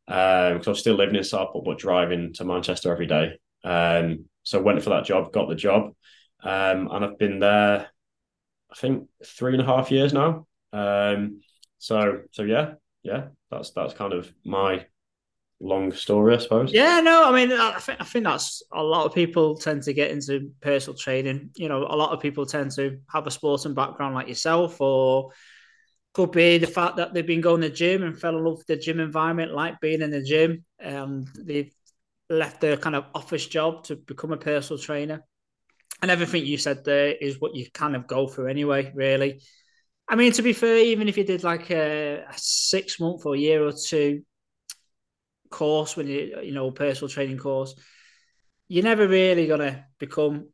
because 0.06 0.56
um, 0.56 0.62
I 0.66 0.70
was 0.70 0.80
still 0.80 0.96
living 0.96 1.16
in 1.16 1.24
Southport, 1.24 1.64
but 1.64 1.78
driving 1.78 2.32
to 2.34 2.44
Manchester 2.44 2.92
every 2.92 3.06
day. 3.06 3.38
Um, 3.64 4.26
so 4.46 4.62
went 4.62 4.80
for 4.80 4.90
that 4.90 5.04
job, 5.04 5.32
got 5.32 5.48
the 5.48 5.56
job, 5.56 5.92
um, 6.42 6.88
and 6.92 7.04
I've 7.04 7.18
been 7.18 7.40
there, 7.40 7.88
I 8.70 8.74
think 8.76 9.08
three 9.24 9.52
and 9.54 9.62
a 9.62 9.66
half 9.66 9.90
years 9.90 10.12
now. 10.12 10.46
Um, 10.72 11.40
so 11.78 12.22
so 12.30 12.44
yeah, 12.44 12.74
yeah, 13.02 13.28
that's 13.50 13.70
that's 13.70 13.94
kind 13.94 14.12
of 14.12 14.32
my 14.44 14.86
long 15.58 15.90
story, 15.92 16.36
I 16.36 16.38
suppose. 16.38 16.72
Yeah, 16.72 17.00
no, 17.00 17.24
I 17.24 17.32
mean, 17.32 17.50
I 17.50 17.78
think 17.80 18.00
I 18.00 18.04
think 18.04 18.24
that's 18.24 18.62
a 18.72 18.82
lot 18.82 19.06
of 19.06 19.14
people 19.14 19.56
tend 19.56 19.82
to 19.82 19.92
get 19.92 20.12
into 20.12 20.52
personal 20.60 20.96
training. 20.96 21.50
You 21.56 21.68
know, 21.68 21.82
a 21.82 21.96
lot 21.96 22.12
of 22.12 22.20
people 22.20 22.46
tend 22.46 22.70
to 22.72 22.98
have 23.12 23.26
a 23.26 23.30
sporting 23.32 23.74
background 23.74 24.14
like 24.14 24.28
yourself, 24.28 24.80
or 24.80 25.32
could 26.14 26.30
be 26.30 26.58
the 26.58 26.68
fact 26.68 26.96
that 26.96 27.12
they've 27.12 27.26
been 27.26 27.40
going 27.40 27.62
to 27.62 27.68
the 27.68 27.74
gym 27.74 28.04
and 28.04 28.18
fell 28.18 28.38
in 28.38 28.44
love 28.44 28.58
with 28.58 28.66
the 28.68 28.76
gym 28.76 29.00
environment, 29.00 29.52
like 29.52 29.80
being 29.80 30.02
in 30.02 30.10
the 30.10 30.22
gym. 30.22 30.64
and 30.78 31.28
they've 31.36 31.72
left 32.28 32.60
their 32.60 32.76
kind 32.76 32.96
of 32.96 33.04
office 33.14 33.46
job 33.46 33.84
to 33.84 33.96
become 33.96 34.32
a 34.32 34.36
personal 34.36 34.80
trainer. 34.80 35.24
And 36.02 36.10
everything 36.10 36.44
you 36.44 36.58
said 36.58 36.84
there 36.84 37.08
is 37.08 37.40
what 37.40 37.54
you 37.54 37.66
kind 37.72 37.96
of 37.96 38.06
go 38.06 38.26
through 38.26 38.48
anyway, 38.48 38.92
really. 38.94 39.40
I 40.08 40.14
mean, 40.14 40.32
to 40.32 40.42
be 40.42 40.52
fair, 40.52 40.78
even 40.78 41.08
if 41.08 41.16
you 41.16 41.24
did 41.24 41.42
like 41.42 41.70
a, 41.70 42.24
a 42.28 42.34
six 42.36 43.00
month 43.00 43.26
or 43.26 43.34
year 43.34 43.64
or 43.64 43.72
two 43.72 44.22
course 45.48 45.96
when 45.96 46.08
you 46.08 46.40
you 46.42 46.52
know 46.52 46.70
personal 46.70 47.08
training 47.08 47.38
course, 47.38 47.74
you're 48.68 48.84
never 48.84 49.08
really 49.08 49.46
gonna 49.46 49.86
become 49.98 50.48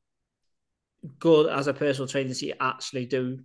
good 1.18 1.50
as 1.50 1.66
a 1.66 1.74
personal 1.74 2.06
trainer 2.06 2.32
to 2.32 2.62
actually 2.62 3.06
do 3.06 3.38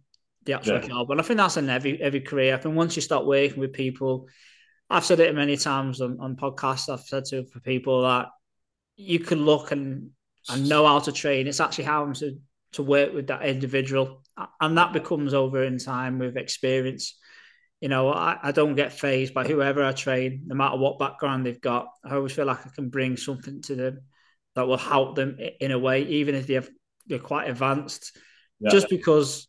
the 0.45 0.53
actual 0.53 0.75
yeah. 0.75 0.87
job. 0.87 1.09
And 1.11 1.19
I 1.19 1.23
think 1.23 1.37
that's 1.37 1.57
in 1.57 1.69
every 1.69 2.01
every 2.01 2.21
career. 2.21 2.55
I 2.55 2.57
think 2.57 2.75
once 2.75 2.95
you 2.95 3.01
start 3.01 3.25
working 3.25 3.59
with 3.59 3.73
people, 3.73 4.27
I've 4.89 5.05
said 5.05 5.19
it 5.19 5.35
many 5.35 5.57
times 5.57 6.01
on, 6.01 6.17
on 6.19 6.35
podcasts. 6.35 6.89
I've 6.89 7.01
said 7.01 7.25
to 7.25 7.45
for 7.45 7.59
people 7.59 8.03
that 8.03 8.27
you 8.95 9.19
can 9.19 9.45
look 9.45 9.71
and 9.71 10.11
and 10.49 10.69
know 10.69 10.87
how 10.87 10.99
to 10.99 11.11
train. 11.11 11.47
It's 11.47 11.59
actually 11.59 11.85
how 11.85 12.11
to 12.13 12.37
to 12.73 12.83
work 12.83 13.13
with 13.13 13.27
that 13.27 13.45
individual, 13.45 14.23
and 14.59 14.77
that 14.77 14.93
becomes 14.93 15.33
over 15.33 15.63
in 15.63 15.77
time 15.77 16.19
with 16.19 16.37
experience. 16.37 17.17
You 17.81 17.89
know, 17.89 18.09
I, 18.11 18.37
I 18.41 18.51
don't 18.51 18.75
get 18.75 18.91
phased 18.91 19.33
by 19.33 19.45
whoever 19.45 19.83
I 19.83 19.91
train, 19.91 20.43
no 20.47 20.55
matter 20.55 20.77
what 20.77 20.99
background 20.99 21.45
they've 21.45 21.61
got. 21.61 21.87
I 22.03 22.15
always 22.15 22.31
feel 22.31 22.45
like 22.45 22.65
I 22.65 22.69
can 22.69 22.89
bring 22.89 23.17
something 23.17 23.61
to 23.63 23.75
them 23.75 23.99
that 24.55 24.67
will 24.67 24.77
help 24.77 25.15
them 25.15 25.37
in 25.59 25.71
a 25.71 25.77
way, 25.77 26.01
even 26.03 26.33
if 26.33 26.47
they're, 26.47 26.65
they're 27.05 27.19
quite 27.19 27.49
advanced. 27.49 28.17
Yeah. 28.59 28.71
Just 28.71 28.89
because 28.89 29.47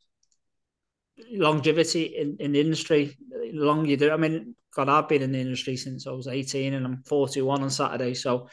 longevity 1.31 2.03
in, 2.05 2.37
in 2.39 2.53
the 2.53 2.61
industry, 2.61 3.17
the 3.31 3.53
longer 3.53 3.89
you 3.89 3.97
do, 3.97 4.11
I 4.11 4.19
mean, 4.19 4.55
God, 4.75 4.89
I've 4.89 5.09
been 5.09 5.23
in 5.23 5.33
the 5.33 5.41
industry 5.41 5.77
since 5.77 6.07
I 6.07 6.13
was 6.13 6.29
18 6.29 6.75
and 6.75 6.87
I'm 6.87 7.03
41 7.05 7.63
on 7.63 7.71
Saturday. 7.71 8.15
So 8.15 8.49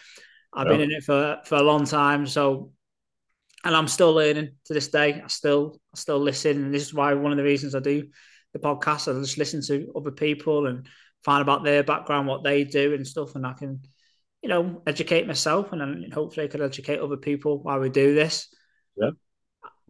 I've 0.54 0.68
yeah. 0.68 0.74
been 0.74 0.82
in 0.82 0.92
it 0.92 1.04
for, 1.04 1.40
for 1.46 1.56
a 1.56 1.64
long 1.64 1.86
time. 1.86 2.26
So, 2.26 2.72
and 3.64 3.76
I'm 3.76 3.88
still 3.88 4.14
learning 4.14 4.52
to 4.66 4.74
this 4.74 4.88
day. 4.88 5.22
I 5.24 5.28
still, 5.28 5.80
I 5.94 5.98
still 5.98 6.20
listen. 6.20 6.66
And 6.66 6.74
this 6.74 6.84
is 6.84 6.94
why 6.94 7.14
one 7.14 7.32
of 7.32 7.38
the 7.38 7.44
reasons 7.44 7.76
I 7.76 7.80
do 7.80 8.08
the 8.54 8.60
podcast, 8.60 9.14
I 9.14 9.20
just 9.20 9.38
listen 9.38 9.62
to 9.64 9.92
other 9.96 10.12
people 10.12 10.68
and 10.68 10.88
find 11.24 11.42
about 11.42 11.64
their 11.64 11.84
background, 11.84 12.28
what 12.28 12.44
they 12.44 12.64
do 12.64 12.94
and 12.94 13.06
stuff. 13.06 13.36
And 13.36 13.46
I 13.46 13.54
can, 13.54 13.82
you 14.42 14.50
know, 14.50 14.82
educate 14.88 15.28
myself 15.28 15.72
and 15.72 15.82
then 15.82 16.12
hopefully 16.14 16.46
I 16.46 16.50
can 16.50 16.62
educate 16.62 17.00
other 17.00 17.18
people 17.18 17.62
while 17.62 17.80
we 17.80 17.90
do 17.90 18.16
this. 18.16 18.48
Yeah. 18.96 19.12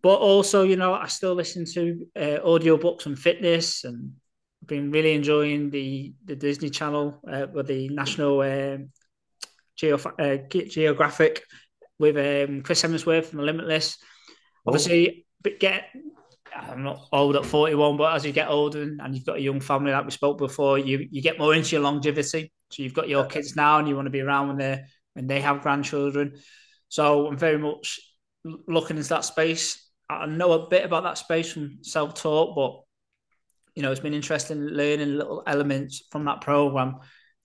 But 0.01 0.15
also, 0.15 0.63
you 0.63 0.77
know, 0.77 0.93
I 0.93 1.07
still 1.07 1.33
listen 1.33 1.65
to 1.73 2.07
uh, 2.15 2.49
audio 2.49 2.77
books 2.77 3.07
on 3.07 3.15
fitness 3.15 3.83
and 3.83 4.13
been 4.67 4.91
really 4.91 5.13
enjoying 5.13 5.69
the 5.69 6.13
the 6.25 6.35
Disney 6.35 6.69
Channel 6.69 7.19
uh, 7.31 7.47
with 7.51 7.67
the 7.67 7.89
National 7.89 8.41
um, 8.41 8.89
Geo, 9.75 9.97
uh, 9.97 10.37
Geographic 10.49 11.43
with 11.99 12.17
um, 12.17 12.61
Chris 12.61 12.81
Hemsworth 12.81 13.25
from 13.25 13.39
the 13.39 13.45
Limitless. 13.45 13.97
Oh. 14.65 14.71
Obviously, 14.71 15.25
but 15.41 15.59
get 15.59 15.89
I'm 16.55 16.83
not 16.83 17.07
old 17.11 17.35
at 17.35 17.45
41, 17.45 17.97
but 17.97 18.15
as 18.15 18.25
you 18.25 18.31
get 18.31 18.47
older 18.47 18.81
and 18.81 19.13
you've 19.13 19.25
got 19.25 19.37
a 19.37 19.41
young 19.41 19.59
family, 19.59 19.91
like 19.91 20.05
we 20.05 20.11
spoke 20.11 20.37
before, 20.37 20.79
you 20.79 21.07
you 21.11 21.21
get 21.21 21.37
more 21.37 21.53
into 21.53 21.75
your 21.75 21.81
longevity. 21.81 22.51
So 22.71 22.81
you've 22.81 22.93
got 22.93 23.09
your 23.09 23.25
kids 23.25 23.55
now, 23.55 23.79
and 23.79 23.87
you 23.87 23.95
want 23.95 24.05
to 24.05 24.11
be 24.11 24.21
around 24.21 24.47
when 24.47 24.57
they 24.57 24.83
when 25.13 25.27
they 25.27 25.41
have 25.41 25.61
grandchildren. 25.61 26.35
So 26.89 27.27
I'm 27.27 27.37
very 27.37 27.57
much 27.57 27.99
looking 28.67 28.97
into 28.97 29.09
that 29.09 29.25
space. 29.25 29.81
I 30.09 30.25
know 30.27 30.51
a 30.53 30.69
bit 30.69 30.85
about 30.85 31.03
that 31.03 31.17
space 31.17 31.51
from 31.51 31.79
self 31.81 32.13
taught, 32.13 32.55
but 32.55 32.84
you 33.75 33.81
know, 33.81 33.91
it's 33.91 33.99
been 33.99 34.13
interesting 34.13 34.61
learning 34.61 35.17
little 35.17 35.43
elements 35.45 36.03
from 36.09 36.25
that 36.25 36.41
program 36.41 36.97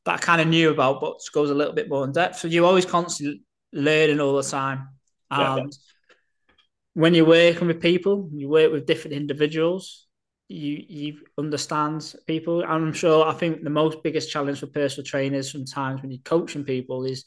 that 0.05 0.15
I 0.15 0.19
kind 0.19 0.41
of 0.41 0.49
knew 0.49 0.71
about, 0.71 1.01
but 1.01 1.21
goes 1.33 1.51
a 1.51 1.55
little 1.55 1.75
bit 1.75 1.89
more 1.89 2.05
in 2.05 2.13
depth. 2.13 2.39
So 2.39 2.49
you're 2.49 2.65
always 2.65 2.87
constantly 2.87 3.43
learning 3.73 4.21
all 4.21 4.37
the 4.37 4.43
time. 4.43 4.89
And 5.31 5.73
yeah. 5.73 6.55
when 6.95 7.15
you're 7.15 7.27
working 7.27 7.67
with 7.67 7.81
people, 7.81 8.31
you 8.33 8.49
work 8.49 8.73
with 8.73 8.87
different 8.87 9.17
individuals, 9.17 10.07
you 10.49 10.85
you 10.89 11.19
understand 11.39 12.15
people. 12.27 12.65
I'm 12.67 12.93
sure 12.93 13.27
I 13.27 13.33
think 13.35 13.63
the 13.63 13.71
most 13.71 14.03
biggest 14.03 14.31
challenge 14.31 14.61
for 14.61 14.67
personal 14.67 15.07
trainers 15.07 15.53
sometimes 15.53 16.03
when 16.03 16.11
you're 16.11 16.21
coaching 16.25 16.65
people 16.65 17.05
is 17.05 17.25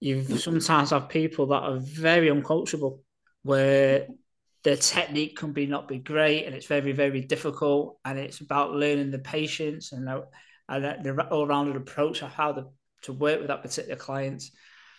you 0.00 0.22
sometimes 0.36 0.90
have 0.90 1.08
people 1.08 1.46
that 1.46 1.62
are 1.62 1.78
very 1.78 2.28
uncoachable 2.28 3.00
where 3.42 4.06
the 4.64 4.76
technique 4.76 5.36
can 5.36 5.52
be 5.52 5.66
not 5.66 5.88
be 5.88 5.98
great 5.98 6.44
and 6.44 6.54
it's 6.54 6.66
very 6.66 6.92
very 6.92 7.20
difficult 7.20 7.98
and 8.04 8.18
it's 8.18 8.40
about 8.40 8.72
learning 8.72 9.10
the 9.10 9.18
patience 9.18 9.92
and 9.92 10.06
the, 10.06 10.24
and 10.68 11.04
the 11.04 11.26
all-rounded 11.28 11.76
approach 11.76 12.22
of 12.22 12.30
how 12.30 12.52
to, 12.52 12.66
to 13.02 13.12
work 13.12 13.38
with 13.38 13.48
that 13.48 13.62
particular 13.62 13.96
client 13.96 14.42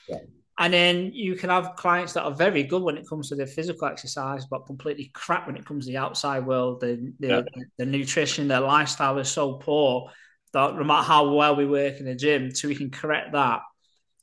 yeah. 0.07 0.17
and 0.57 0.73
then 0.73 1.11
you 1.13 1.35
can 1.35 1.49
have 1.49 1.75
clients 1.75 2.13
that 2.13 2.23
are 2.23 2.33
very 2.33 2.63
good 2.63 2.81
when 2.81 2.97
it 2.97 3.07
comes 3.07 3.29
to 3.29 3.35
their 3.35 3.47
physical 3.47 3.87
exercise 3.87 4.45
but 4.45 4.65
completely 4.65 5.11
crap 5.13 5.45
when 5.45 5.57
it 5.57 5.65
comes 5.65 5.85
to 5.85 5.91
the 5.91 5.97
outside 5.97 6.45
world 6.45 6.79
the, 6.79 7.13
the, 7.19 7.27
yeah. 7.27 7.63
the 7.77 7.85
nutrition 7.85 8.47
their 8.47 8.61
lifestyle 8.61 9.17
is 9.17 9.29
so 9.29 9.53
poor 9.53 10.09
that 10.53 10.75
no 10.75 10.83
matter 10.83 11.05
how 11.05 11.33
well 11.33 11.55
we 11.55 11.65
work 11.65 11.99
in 11.99 12.05
the 12.05 12.15
gym 12.15 12.53
so 12.53 12.67
we 12.67 12.75
can 12.75 12.89
correct 12.89 13.33
that 13.33 13.59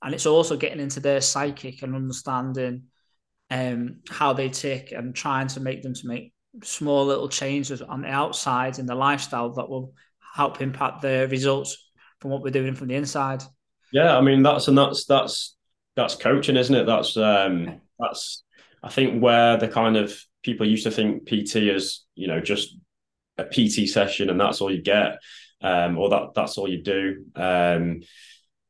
and 0.03 0.15
it's 0.15 0.27
also 0.27 0.57
getting 0.57 0.81
into 0.81 1.01
their 1.01 1.21
psychic 1.21 1.83
and 1.83 1.95
understanding 1.95 2.85
um, 3.51 4.01
how 4.09 4.33
they 4.33 4.49
tick 4.49 4.93
and 4.93 5.15
trying 5.15 5.49
to 5.49 5.61
make 5.61 5.83
them 5.83 5.95
to 5.95 6.07
make 6.07 6.33
small 6.63 7.07
little 7.07 7.29
changes 7.29 7.83
on 7.83 8.03
the 8.03 8.09
outside 8.09 8.79
in 8.79 8.87
the 8.87 8.95
lifestyle 8.95 9.53
that 9.53 9.69
will 9.69 9.93
help 10.35 10.61
impact 10.61 11.03
the 11.03 11.29
results 11.31 11.91
from 12.21 12.31
what 12.31 12.43
we're 12.43 12.51
doing 12.51 12.75
from 12.75 12.89
the 12.89 12.95
inside. 12.95 13.43
Yeah, 13.93 14.17
I 14.17 14.21
mean 14.21 14.43
that's 14.43 14.69
and 14.69 14.77
that's 14.77 15.05
that's 15.05 15.57
that's 15.95 16.17
coaching, 16.17 16.57
isn't 16.57 16.75
it? 16.75 16.85
That's 16.87 17.17
um 17.17 17.81
that's 17.99 18.43
I 18.83 18.91
think 18.91 19.23
where 19.23 19.57
the 19.57 19.69
kind 19.69 19.97
of 19.97 20.19
people 20.43 20.67
used 20.67 20.85
to 20.85 20.91
think 20.91 21.27
PT 21.27 21.57
is, 21.57 22.05
you 22.15 22.29
know 22.29 22.41
just 22.41 22.77
a 23.39 23.45
PT 23.45 23.89
session 23.89 24.31
and 24.31 24.41
that's 24.41 24.61
all 24.61 24.71
you 24.71 24.83
get, 24.83 25.19
um, 25.61 25.99
or 25.99 26.11
that 26.11 26.35
that's 26.35 26.59
all 26.59 26.69
you 26.69 26.83
do. 26.83 27.25
Um, 27.35 28.01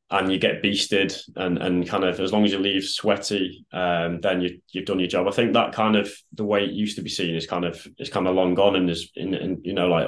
and 0.09 0.31
you 0.31 0.39
get 0.39 0.63
beasted 0.63 1.17
and 1.35 1.57
and 1.57 1.87
kind 1.87 2.03
of 2.03 2.19
as 2.19 2.31
long 2.31 2.45
as 2.45 2.51
you 2.51 2.59
leave 2.59 2.85
sweaty, 2.85 3.65
um, 3.73 4.21
then 4.21 4.41
you 4.41 4.61
you've 4.71 4.85
done 4.85 4.99
your 4.99 5.07
job. 5.07 5.27
I 5.27 5.31
think 5.31 5.53
that 5.53 5.73
kind 5.73 5.95
of 5.95 6.11
the 6.33 6.45
way 6.45 6.63
it 6.63 6.71
used 6.71 6.95
to 6.95 7.01
be 7.01 7.09
seen 7.09 7.35
is 7.35 7.45
kind 7.45 7.65
of 7.65 7.85
is 7.99 8.09
kind 8.09 8.27
of 8.27 8.35
long 8.35 8.55
gone 8.55 8.75
and 8.75 8.89
is 8.89 9.11
in, 9.15 9.33
in 9.33 9.61
you 9.63 9.73
know 9.73 9.87
like 9.87 10.07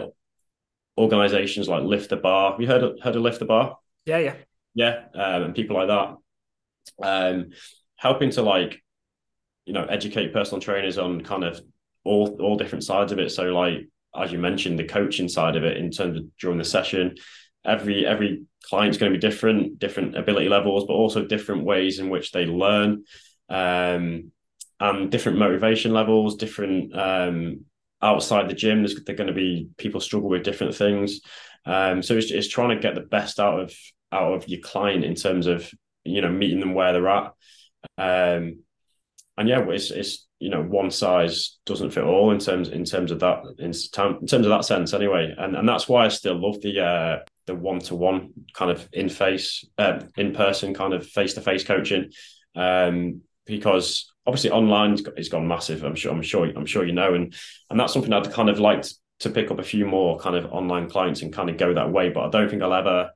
organizations 0.98 1.68
like 1.68 1.84
Lift 1.84 2.10
the 2.10 2.18
Bar. 2.18 2.52
Have 2.52 2.62
you 2.62 2.68
heard 2.68 2.84
of, 2.84 3.00
heard 3.02 3.16
of 3.16 3.22
Lift 3.22 3.40
the 3.40 3.46
Bar? 3.46 3.78
Yeah, 4.06 4.20
yeah, 4.20 4.36
yeah, 4.74 5.04
um, 5.16 5.44
and 5.44 5.56
people 5.56 5.76
like 5.76 5.90
that, 5.90 6.16
um, 7.04 7.50
helping 7.98 8.30
to 8.32 8.42
like 8.42 8.82
you 9.66 9.74
know 9.74 9.84
educate 9.84 10.34
personal 10.34 10.62
trainers 10.62 10.98
on 10.98 11.22
kind 11.22 11.44
of 11.44 11.60
all 12.06 12.38
all 12.42 12.58
different 12.58 12.86
sides 12.86 13.12
of 13.12 13.20
it. 13.20 13.32
So 13.32 13.44
like 13.44 13.90
as 14.16 14.32
you 14.32 14.40
mentioned, 14.40 14.80
the 14.80 14.86
coaching 14.86 15.28
side 15.28 15.58
of 15.58 15.64
it 15.66 15.78
in 15.78 15.92
terms 15.92 16.18
of 16.18 16.38
during 16.38 16.58
the 16.58 16.64
session, 16.64 17.16
every 17.66 18.06
every 18.06 18.46
client's 18.64 18.98
going 18.98 19.12
to 19.12 19.18
be 19.18 19.22
different, 19.22 19.80
different 19.80 20.18
ability 20.18 20.50
levels, 20.50 20.86
but 20.86 20.94
also 20.94 21.26
different 21.26 21.64
ways 21.64 22.00
in 22.00 22.10
which 22.10 22.32
they 22.32 22.46
learn, 22.46 23.04
um, 23.50 24.32
and 24.80 25.12
different 25.12 25.38
motivation 25.38 25.94
levels, 25.94 26.36
different 26.36 26.98
um, 26.98 27.66
outside 28.02 28.50
the 28.50 28.54
gym. 28.54 28.80
There's 28.84 29.04
they're 29.04 29.16
going 29.16 29.28
to 29.28 29.34
be 29.34 29.70
people 29.78 30.02
struggle 30.02 30.30
with 30.30 30.44
different 30.44 30.76
things. 30.76 31.22
Um, 31.66 32.02
so 32.02 32.16
it's, 32.16 32.32
it's 32.32 32.48
trying 32.48 32.70
to 32.70 32.82
get 32.82 32.96
the 32.96 33.02
best 33.02 33.40
out 33.40 33.60
of 33.60 33.74
out 34.12 34.34
of 34.34 34.48
your 34.48 34.62
client 34.62 35.04
in 35.04 35.16
terms 35.16 35.48
of 35.48 35.70
you 36.04 36.22
know 36.22 36.32
meeting 36.32 36.60
them 36.60 36.74
where 36.74 36.94
they're 36.94 37.10
at. 37.10 37.34
Um, 37.98 38.64
and 39.38 39.48
yeah, 39.48 39.66
it's 39.70 39.92
it's 39.92 40.28
you 40.40 40.50
know 40.50 40.62
one 40.62 40.92
size 40.92 41.58
doesn't 41.66 41.92
fit 41.92 42.04
all 42.04 42.32
in 42.32 42.40
terms 42.40 42.70
in 42.70 42.86
terms 42.86 43.12
of 43.12 43.20
that 43.20 43.44
in, 43.58 43.72
terms 43.72 44.46
of 44.46 44.50
that 44.50 44.66
sense 44.66 44.94
anyway. 44.94 45.34
And 45.38 45.56
and 45.56 45.68
that's 45.68 45.88
why 45.88 46.06
I 46.06 46.10
still 46.10 46.40
love 46.42 46.62
the 46.62 46.80
uh, 46.80 47.20
the 47.50 47.56
one 47.56 47.80
to 47.80 47.96
one 47.96 48.32
kind 48.54 48.70
of 48.70 48.88
in 48.94 49.10
face, 49.10 49.66
uh, 49.80 50.00
in 50.16 50.34
person 50.34 50.74
kind 50.76 50.94
of 50.94 51.06
face 51.06 51.34
to 51.34 51.42
face 51.42 51.64
coaching, 51.64 52.12
um, 52.56 53.22
because 53.48 54.14
obviously 54.28 54.52
online 54.52 54.96
it's 55.18 55.30
gone 55.30 55.48
massive. 55.48 55.84
I'm 55.84 55.96
sure, 55.96 56.14
I'm 56.14 56.22
sure, 56.22 56.46
I'm 56.46 56.68
sure 56.68 56.86
you 56.86 56.94
know, 56.94 57.16
and 57.16 57.34
and 57.72 57.80
that's 57.80 57.92
something 57.92 58.14
I'd 58.14 58.32
kind 58.32 58.50
of 58.50 58.60
liked 58.60 58.94
to 59.22 59.32
pick 59.32 59.50
up 59.50 59.58
a 59.58 59.64
few 59.64 59.86
more 59.86 60.20
kind 60.20 60.36
of 60.36 60.54
online 60.54 60.90
clients 60.90 61.24
and 61.24 61.34
kind 61.34 61.50
of 61.50 61.58
go 61.58 61.74
that 61.74 61.92
way. 61.92 62.10
But 62.10 62.26
I 62.26 62.30
don't 62.30 62.50
think 62.50 62.62
I'll 62.62 62.74
ever 62.74 63.10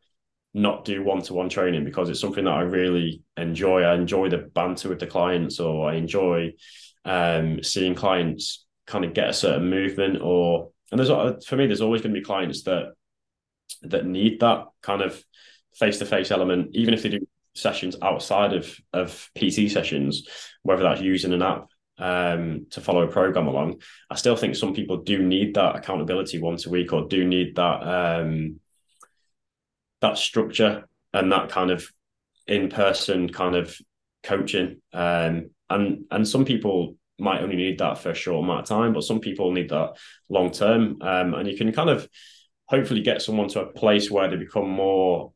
not 0.56 0.84
do 0.84 1.04
one 1.04 1.22
to 1.24 1.36
one 1.36 1.50
training 1.50 1.86
because 1.86 2.10
it's 2.10 2.20
something 2.20 2.46
that 2.46 2.54
I 2.54 2.62
really 2.62 3.22
enjoy. 3.38 3.84
I 3.84 3.94
enjoy 3.94 4.30
the 4.30 4.40
banter 4.40 4.90
with 4.90 5.00
the 5.00 5.08
clients, 5.08 5.60
or 5.60 5.88
I 5.88 5.94
enjoy 5.94 6.54
um, 7.06 7.62
seeing 7.62 7.94
clients 7.94 8.66
kind 8.88 9.06
of 9.06 9.14
get 9.14 9.30
a 9.30 9.34
certain 9.34 9.70
movement 9.70 10.22
or 10.22 10.72
and 10.92 11.00
there's 11.00 11.46
for 11.46 11.56
me 11.56 11.68
there's 11.68 11.82
always 11.82 12.02
going 12.02 12.14
to 12.14 12.20
be 12.20 12.26
clients 12.26 12.64
that 12.64 12.94
that 13.82 14.06
need 14.06 14.40
that 14.40 14.66
kind 14.82 15.02
of 15.02 15.24
face 15.76 16.00
to 16.00 16.06
face 16.06 16.32
element, 16.32 16.70
even 16.74 16.94
if 16.94 17.04
they 17.04 17.10
do 17.10 17.28
sessions 17.56 17.96
outside 18.02 18.54
of 18.54 18.76
of 18.94 19.30
PT 19.36 19.72
sessions, 19.72 20.28
whether 20.64 20.84
that's 20.84 21.02
using 21.02 21.34
an 21.34 21.42
app 21.42 21.68
um, 21.98 22.68
to 22.72 22.82
follow 22.82 23.04
a 23.04 23.12
program 23.12 23.48
along. 23.48 23.82
I 24.10 24.16
still 24.16 24.36
think 24.36 24.56
some 24.56 24.74
people 24.74 24.98
do 24.98 25.24
need 25.24 25.56
that 25.56 25.76
accountability 25.76 26.40
once 26.40 26.66
a 26.66 26.70
week, 26.70 26.94
or 26.94 27.08
do 27.08 27.26
need 27.26 27.56
that 27.56 27.82
um, 27.82 28.60
that 30.02 30.18
structure 30.18 30.88
and 31.14 31.32
that 31.32 31.50
kind 31.50 31.72
of 31.72 31.88
in 32.48 32.70
person 32.70 33.32
kind 33.32 33.56
of 33.56 33.76
coaching. 34.24 34.82
Um, 34.92 35.52
and 35.70 36.06
and 36.12 36.28
some 36.28 36.46
people 36.46 36.98
might 37.20 37.42
only 37.42 37.56
need 37.56 37.80
that 37.80 38.00
for 38.00 38.10
a 38.10 38.16
short 38.16 38.44
amount 38.44 38.62
of 38.62 38.66
time, 38.66 38.94
but 38.94 39.04
some 39.04 39.20
people 39.20 39.52
need 39.52 39.70
that 39.70 39.94
long 40.30 40.52
term. 40.52 40.98
Um, 41.02 41.34
and 41.34 41.48
you 41.48 41.56
can 41.56 41.72
kind 41.72 41.90
of 41.90 42.08
hopefully 42.74 43.02
get 43.02 43.22
someone 43.22 43.48
to 43.50 43.62
a 43.62 43.72
place 43.72 44.10
where 44.10 44.28
they 44.28 44.36
become 44.36 44.68
more 44.68 45.32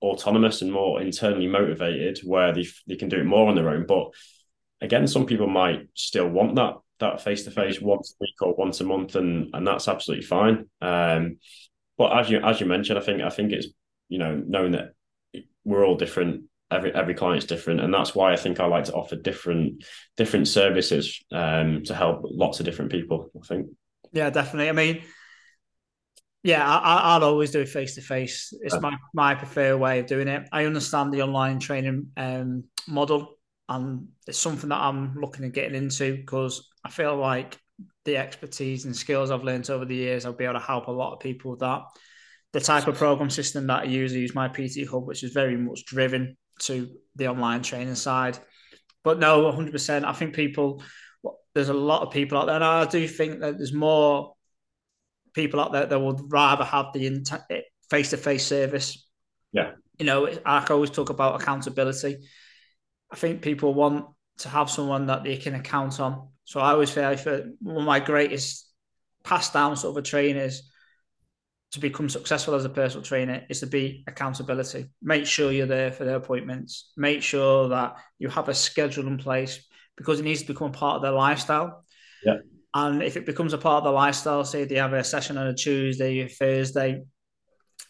autonomous 0.00 0.62
and 0.62 0.72
more 0.72 1.00
internally 1.00 1.48
motivated, 1.48 2.20
where 2.22 2.52
they 2.52 2.64
they 2.86 2.94
can 2.94 3.08
do 3.08 3.18
it 3.18 3.26
more 3.26 3.48
on 3.48 3.56
their 3.56 3.70
own. 3.70 3.86
But 3.86 4.10
again, 4.80 5.08
some 5.08 5.26
people 5.26 5.48
might 5.48 5.88
still 5.94 6.28
want 6.28 6.54
that 6.54 6.74
that 7.00 7.20
face 7.20 7.44
to 7.44 7.50
face 7.50 7.80
once 7.80 8.14
a 8.14 8.16
week 8.20 8.40
or 8.40 8.54
once 8.54 8.80
a 8.80 8.84
month, 8.84 9.16
and 9.16 9.50
and 9.52 9.66
that's 9.66 9.88
absolutely 9.88 10.26
fine. 10.26 10.66
Um, 10.80 11.38
but 11.98 12.16
as 12.16 12.30
you 12.30 12.38
as 12.38 12.60
you 12.60 12.66
mentioned, 12.66 12.98
I 12.98 13.02
think 13.02 13.20
I 13.20 13.30
think 13.30 13.52
it's 13.52 13.66
you 14.08 14.18
know 14.18 14.40
knowing 14.46 14.72
that 14.72 14.92
we're 15.64 15.84
all 15.84 15.96
different 15.96 16.44
every 16.70 16.94
every 16.94 17.14
client's 17.14 17.46
different 17.46 17.80
and 17.80 17.94
that's 17.94 18.12
why 18.12 18.32
i 18.32 18.36
think 18.36 18.58
i 18.58 18.66
like 18.66 18.84
to 18.84 18.92
offer 18.92 19.14
different 19.14 19.84
different 20.16 20.48
services 20.48 21.22
um, 21.30 21.84
to 21.84 21.94
help 21.94 22.22
lots 22.24 22.58
of 22.58 22.66
different 22.66 22.90
people 22.90 23.30
i 23.40 23.46
think 23.46 23.68
yeah 24.12 24.30
definitely 24.30 24.68
i 24.68 24.72
mean 24.72 25.00
yeah 26.46 26.66
I, 26.66 27.18
will 27.18 27.28
always 27.28 27.50
do 27.50 27.60
it 27.60 27.68
face 27.68 27.94
to 27.96 28.00
face 28.00 28.52
it's 28.60 28.80
my 28.80 28.96
my 29.14 29.34
preferred 29.34 29.78
way 29.78 30.00
of 30.00 30.06
doing 30.06 30.28
it 30.28 30.48
i 30.52 30.64
understand 30.64 31.12
the 31.12 31.22
online 31.22 31.58
training 31.58 32.08
um, 32.16 32.64
model 32.88 33.38
and 33.68 34.08
it's 34.26 34.38
something 34.38 34.70
that 34.70 34.80
i'm 34.80 35.14
looking 35.16 35.44
at 35.44 35.52
getting 35.52 35.74
into 35.74 36.16
because 36.16 36.68
i 36.84 36.90
feel 36.90 37.16
like 37.16 37.58
the 38.04 38.16
expertise 38.16 38.84
and 38.84 38.96
skills 38.96 39.30
i've 39.30 39.44
learned 39.44 39.68
over 39.70 39.84
the 39.84 39.94
years 39.94 40.24
i'll 40.24 40.32
be 40.32 40.44
able 40.44 40.54
to 40.54 40.60
help 40.60 40.86
a 40.86 40.92
lot 40.92 41.12
of 41.12 41.20
people 41.20 41.50
with 41.50 41.60
that 41.60 41.82
the 42.56 42.60
type 42.60 42.86
of 42.86 42.96
program 42.96 43.28
system 43.28 43.66
that 43.66 43.80
I 43.80 43.84
use, 43.84 44.14
I 44.14 44.16
use 44.16 44.34
my 44.34 44.48
PT 44.48 44.88
Hub, 44.90 45.06
which 45.06 45.22
is 45.22 45.32
very 45.32 45.58
much 45.58 45.84
driven 45.84 46.38
to 46.60 46.88
the 47.14 47.28
online 47.28 47.60
training 47.60 47.96
side. 47.96 48.38
But 49.04 49.18
no, 49.18 49.42
100%. 49.52 50.04
I 50.04 50.12
think 50.14 50.34
people, 50.34 50.82
there's 51.54 51.68
a 51.68 51.74
lot 51.74 52.00
of 52.00 52.14
people 52.14 52.38
out 52.38 52.46
there. 52.46 52.54
And 52.54 52.64
I 52.64 52.86
do 52.86 53.06
think 53.06 53.40
that 53.40 53.58
there's 53.58 53.74
more 53.74 54.35
people 55.36 55.60
out 55.60 55.70
there 55.70 55.86
that 55.86 56.00
would 56.00 56.32
rather 56.32 56.64
have 56.64 56.86
the 56.92 57.24
face 57.90 58.10
to 58.10 58.16
face 58.16 58.44
service. 58.44 59.06
Yeah. 59.52 59.72
You 59.98 60.06
know, 60.06 60.28
I 60.44 60.64
always 60.70 60.90
talk 60.90 61.10
about 61.10 61.40
accountability. 61.40 62.26
I 63.12 63.16
think 63.16 63.42
people 63.42 63.74
want 63.74 64.06
to 64.38 64.48
have 64.48 64.70
someone 64.70 65.06
that 65.06 65.22
they 65.22 65.36
can 65.36 65.54
account 65.54 66.00
on. 66.00 66.28
So 66.44 66.60
I 66.60 66.72
always 66.72 66.90
feel 66.90 67.04
like 67.04 67.24
one 67.60 67.76
of 67.76 67.84
my 67.84 68.00
greatest 68.00 68.72
passed 69.22 69.52
down 69.52 69.76
sort 69.76 69.96
of 69.96 70.02
a 70.02 70.06
trainers 70.06 70.70
to 71.72 71.80
become 71.80 72.08
successful 72.08 72.54
as 72.54 72.64
a 72.64 72.70
personal 72.70 73.04
trainer 73.04 73.44
is 73.50 73.60
to 73.60 73.66
be 73.66 74.04
accountability. 74.06 74.86
Make 75.02 75.26
sure 75.26 75.52
you're 75.52 75.66
there 75.66 75.92
for 75.92 76.04
their 76.04 76.16
appointments. 76.16 76.92
Make 76.96 77.22
sure 77.22 77.68
that 77.68 77.96
you 78.18 78.28
have 78.28 78.48
a 78.48 78.54
schedule 78.54 79.06
in 79.06 79.18
place 79.18 79.66
because 79.96 80.20
it 80.20 80.24
needs 80.24 80.42
to 80.42 80.46
become 80.46 80.70
a 80.70 80.72
part 80.72 80.96
of 80.96 81.02
their 81.02 81.12
lifestyle. 81.12 81.84
Yeah. 82.24 82.38
And 82.76 83.02
if 83.02 83.16
it 83.16 83.24
becomes 83.24 83.54
a 83.54 83.58
part 83.58 83.78
of 83.78 83.84
the 83.84 83.90
lifestyle, 83.90 84.44
say 84.44 84.64
they 84.64 84.74
have 84.74 84.92
a 84.92 85.02
session 85.02 85.38
on 85.38 85.46
a 85.46 85.54
Tuesday 85.54 86.20
or 86.20 86.28
Thursday 86.28 87.04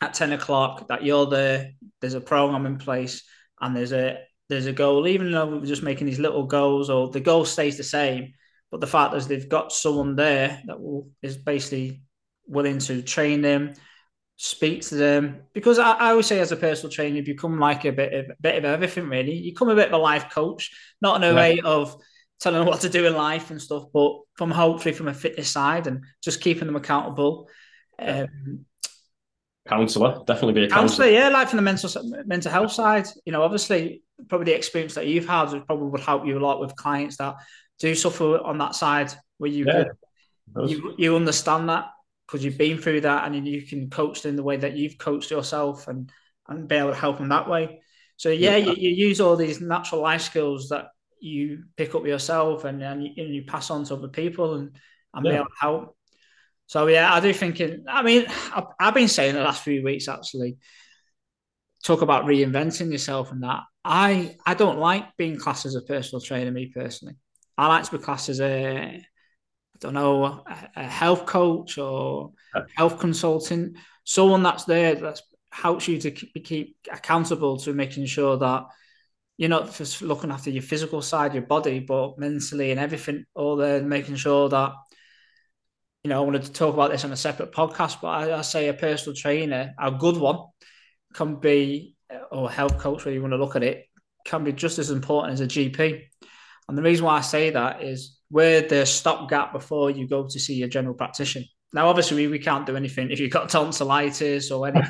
at 0.00 0.14
10 0.14 0.32
o'clock, 0.32 0.86
that 0.86 1.02
you're 1.02 1.26
there, 1.26 1.72
there's 2.00 2.14
a 2.14 2.20
program 2.20 2.66
in 2.66 2.78
place 2.78 3.24
and 3.60 3.74
there's 3.74 3.92
a 3.92 4.18
there's 4.48 4.66
a 4.66 4.72
goal, 4.72 5.08
even 5.08 5.32
though 5.32 5.46
we're 5.46 5.66
just 5.66 5.82
making 5.82 6.06
these 6.06 6.20
little 6.20 6.44
goals 6.46 6.88
or 6.88 7.10
the 7.10 7.18
goal 7.18 7.44
stays 7.44 7.76
the 7.76 7.82
same, 7.82 8.32
but 8.70 8.80
the 8.80 8.86
fact 8.86 9.12
is 9.14 9.26
they've 9.26 9.48
got 9.48 9.72
someone 9.72 10.14
there 10.14 10.62
that 10.66 10.80
will 10.80 11.10
is 11.20 11.36
basically 11.36 12.02
willing 12.46 12.78
to 12.78 13.02
train 13.02 13.42
them, 13.42 13.74
speak 14.36 14.82
to 14.82 14.94
them. 14.94 15.42
Because 15.52 15.80
I, 15.80 15.94
I 15.94 16.10
always 16.10 16.26
say, 16.26 16.38
as 16.38 16.52
a 16.52 16.56
personal 16.56 16.92
trainer, 16.92 17.16
you 17.16 17.24
become 17.24 17.58
like 17.58 17.84
a 17.86 17.90
bit 17.90 18.14
of 18.14 18.26
a 18.26 18.36
bit 18.40 18.54
of 18.54 18.64
everything. 18.64 19.08
Really, 19.08 19.34
you 19.34 19.52
become 19.52 19.70
a 19.70 19.74
bit 19.74 19.88
of 19.88 19.94
a 19.94 19.98
life 19.98 20.30
coach, 20.30 20.70
not 21.02 21.16
in 21.16 21.24
a 21.24 21.32
yeah. 21.32 21.34
way 21.34 21.60
of 21.64 22.00
telling 22.40 22.60
them 22.60 22.68
what 22.68 22.80
to 22.82 22.88
do 22.88 23.06
in 23.06 23.14
life 23.14 23.50
and 23.50 23.60
stuff, 23.60 23.84
but 23.92 24.12
from 24.34 24.50
hopefully 24.50 24.94
from 24.94 25.08
a 25.08 25.14
fitness 25.14 25.50
side 25.50 25.86
and 25.86 26.04
just 26.22 26.40
keeping 26.40 26.66
them 26.66 26.76
accountable. 26.76 27.48
Um, 27.98 28.66
counselor, 29.66 30.22
definitely 30.26 30.54
be 30.54 30.64
a 30.64 30.68
counselor. 30.68 31.08
Yeah, 31.08 31.28
like 31.28 31.48
from 31.48 31.56
the 31.56 31.62
mental 31.62 31.90
mental 32.26 32.52
health 32.52 32.72
side. 32.72 33.06
You 33.24 33.32
know, 33.32 33.42
obviously, 33.42 34.02
probably 34.28 34.46
the 34.46 34.56
experience 34.56 34.94
that 34.94 35.06
you've 35.06 35.28
had 35.28 35.50
would 35.50 35.66
probably 35.66 35.88
would 35.88 36.00
help 36.00 36.26
you 36.26 36.38
a 36.38 36.40
lot 36.40 36.60
with 36.60 36.76
clients 36.76 37.16
that 37.16 37.36
do 37.78 37.94
suffer 37.94 38.38
on 38.38 38.58
that 38.58 38.74
side 38.74 39.12
where 39.38 39.50
you 39.50 39.66
yeah, 39.66 39.84
could, 40.54 40.70
you 40.70 40.94
you 40.98 41.16
understand 41.16 41.68
that 41.68 41.86
because 42.26 42.44
you've 42.44 42.58
been 42.58 42.78
through 42.78 43.02
that 43.02 43.26
and 43.26 43.46
you 43.46 43.62
can 43.62 43.88
coach 43.88 44.22
them 44.22 44.36
the 44.36 44.42
way 44.42 44.56
that 44.56 44.76
you've 44.76 44.98
coached 44.98 45.30
yourself 45.30 45.88
and 45.88 46.10
and 46.48 46.68
be 46.68 46.76
able 46.76 46.90
to 46.90 46.96
help 46.96 47.18
them 47.18 47.28
that 47.28 47.48
way. 47.48 47.80
So 48.16 48.30
yeah, 48.30 48.56
yeah. 48.56 48.72
You, 48.72 48.74
you, 48.76 49.08
use 49.08 49.20
all 49.20 49.36
these 49.36 49.60
natural 49.60 50.00
life 50.00 50.22
skills 50.22 50.68
that 50.70 50.86
you 51.20 51.64
pick 51.76 51.94
up 51.94 52.06
yourself 52.06 52.64
and 52.64 52.82
and 52.82 53.02
you, 53.04 53.10
and 53.16 53.34
you 53.34 53.44
pass 53.44 53.70
on 53.70 53.84
to 53.84 53.94
other 53.94 54.08
people 54.08 54.54
and 54.54 54.76
and 55.14 55.24
yeah. 55.24 55.32
be 55.32 55.36
able 55.36 55.46
to 55.46 55.52
help. 55.60 55.96
So 56.66 56.86
yeah, 56.88 57.12
I 57.12 57.20
do 57.20 57.32
think. 57.32 57.60
It, 57.60 57.82
I 57.88 58.02
mean, 58.02 58.26
I've, 58.54 58.66
I've 58.78 58.94
been 58.94 59.08
saying 59.08 59.34
the 59.34 59.42
last 59.42 59.62
few 59.62 59.82
weeks 59.84 60.08
actually. 60.08 60.58
Talk 61.84 62.02
about 62.02 62.24
reinventing 62.24 62.90
yourself 62.90 63.30
and 63.30 63.42
that. 63.44 63.62
I 63.84 64.36
I 64.44 64.54
don't 64.54 64.78
like 64.78 65.16
being 65.16 65.38
classed 65.38 65.66
as 65.66 65.76
a 65.76 65.82
personal 65.82 66.20
trainer. 66.20 66.50
Me 66.50 66.66
personally, 66.66 67.14
I 67.56 67.68
like 67.68 67.84
to 67.84 67.96
be 67.96 68.02
classed 68.02 68.28
as 68.28 68.40
a 68.40 69.00
I 69.76 69.78
don't 69.78 69.94
know, 69.94 70.24
a, 70.24 70.70
a 70.76 70.82
health 70.84 71.26
coach 71.26 71.78
or 71.78 72.32
health 72.74 72.98
consultant, 72.98 73.76
someone 74.04 74.42
that's 74.42 74.64
there 74.64 74.94
that 74.94 75.20
helps 75.52 75.86
you 75.86 75.98
to 76.00 76.10
keep, 76.10 76.44
keep 76.44 76.76
accountable 76.90 77.58
to 77.58 77.72
making 77.74 78.06
sure 78.06 78.38
that 78.38 78.64
you're 79.36 79.50
not 79.50 79.74
just 79.74 80.02
looking 80.02 80.30
after 80.30 80.50
your 80.50 80.62
physical 80.62 81.02
side, 81.02 81.34
your 81.34 81.42
body, 81.42 81.78
but 81.78 82.18
mentally 82.18 82.70
and 82.70 82.80
everything, 82.80 83.24
all 83.34 83.56
there, 83.56 83.82
making 83.82 84.16
sure 84.16 84.48
that, 84.48 84.72
you 86.04 86.08
know, 86.08 86.22
I 86.22 86.24
wanted 86.24 86.44
to 86.44 86.52
talk 86.52 86.74
about 86.74 86.90
this 86.90 87.04
on 87.04 87.12
a 87.12 87.16
separate 87.16 87.52
podcast, 87.52 88.00
but 88.00 88.08
I, 88.08 88.38
I 88.38 88.42
say 88.42 88.68
a 88.68 88.74
personal 88.74 89.14
trainer, 89.14 89.74
a 89.78 89.90
good 89.90 90.16
one, 90.16 90.38
can 91.12 91.36
be, 91.36 91.94
or 92.30 92.50
health 92.50 92.78
coach, 92.78 93.04
where 93.04 93.12
you 93.12 93.20
want 93.20 93.32
to 93.32 93.38
look 93.38 93.56
at 93.56 93.62
it, 93.62 93.86
can 94.24 94.42
be 94.44 94.52
just 94.52 94.78
as 94.78 94.90
important 94.90 95.34
as 95.34 95.40
a 95.40 95.46
GP. 95.46 96.02
And 96.68 96.78
the 96.78 96.82
reason 96.82 97.04
why 97.04 97.18
I 97.18 97.20
say 97.20 97.50
that 97.50 97.82
is 97.82 98.18
we're 98.30 98.62
the 98.62 98.86
stopgap 98.86 99.52
before 99.52 99.90
you 99.90 100.08
go 100.08 100.26
to 100.26 100.40
see 100.40 100.54
your 100.54 100.68
general 100.68 100.94
practitioner. 100.94 101.44
Now, 101.72 101.88
obviously, 101.88 102.16
we, 102.16 102.28
we 102.28 102.38
can't 102.38 102.66
do 102.66 102.76
anything 102.76 103.10
if 103.10 103.20
you've 103.20 103.30
got 103.30 103.48
tonsillitis 103.50 104.50
or 104.50 104.66
any 104.66 104.80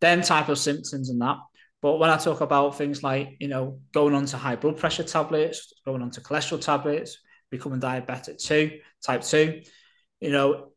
them 0.00 0.22
type 0.22 0.48
of 0.48 0.58
symptoms 0.58 1.08
and 1.08 1.20
that. 1.20 1.38
But 1.84 1.98
when 1.98 2.08
I 2.08 2.16
talk 2.16 2.40
about 2.40 2.78
things 2.78 3.02
like, 3.02 3.36
you 3.40 3.48
know, 3.48 3.78
going 3.92 4.14
on 4.14 4.24
to 4.24 4.38
high 4.38 4.56
blood 4.56 4.78
pressure 4.78 5.02
tablets, 5.02 5.70
going 5.84 6.00
on 6.00 6.10
to 6.12 6.22
cholesterol 6.22 6.58
tablets, 6.58 7.18
becoming 7.50 7.78
diabetic 7.78 8.42
too, 8.42 8.78
type 9.04 9.20
two, 9.20 9.60
you 10.18 10.30
know, 10.30 10.72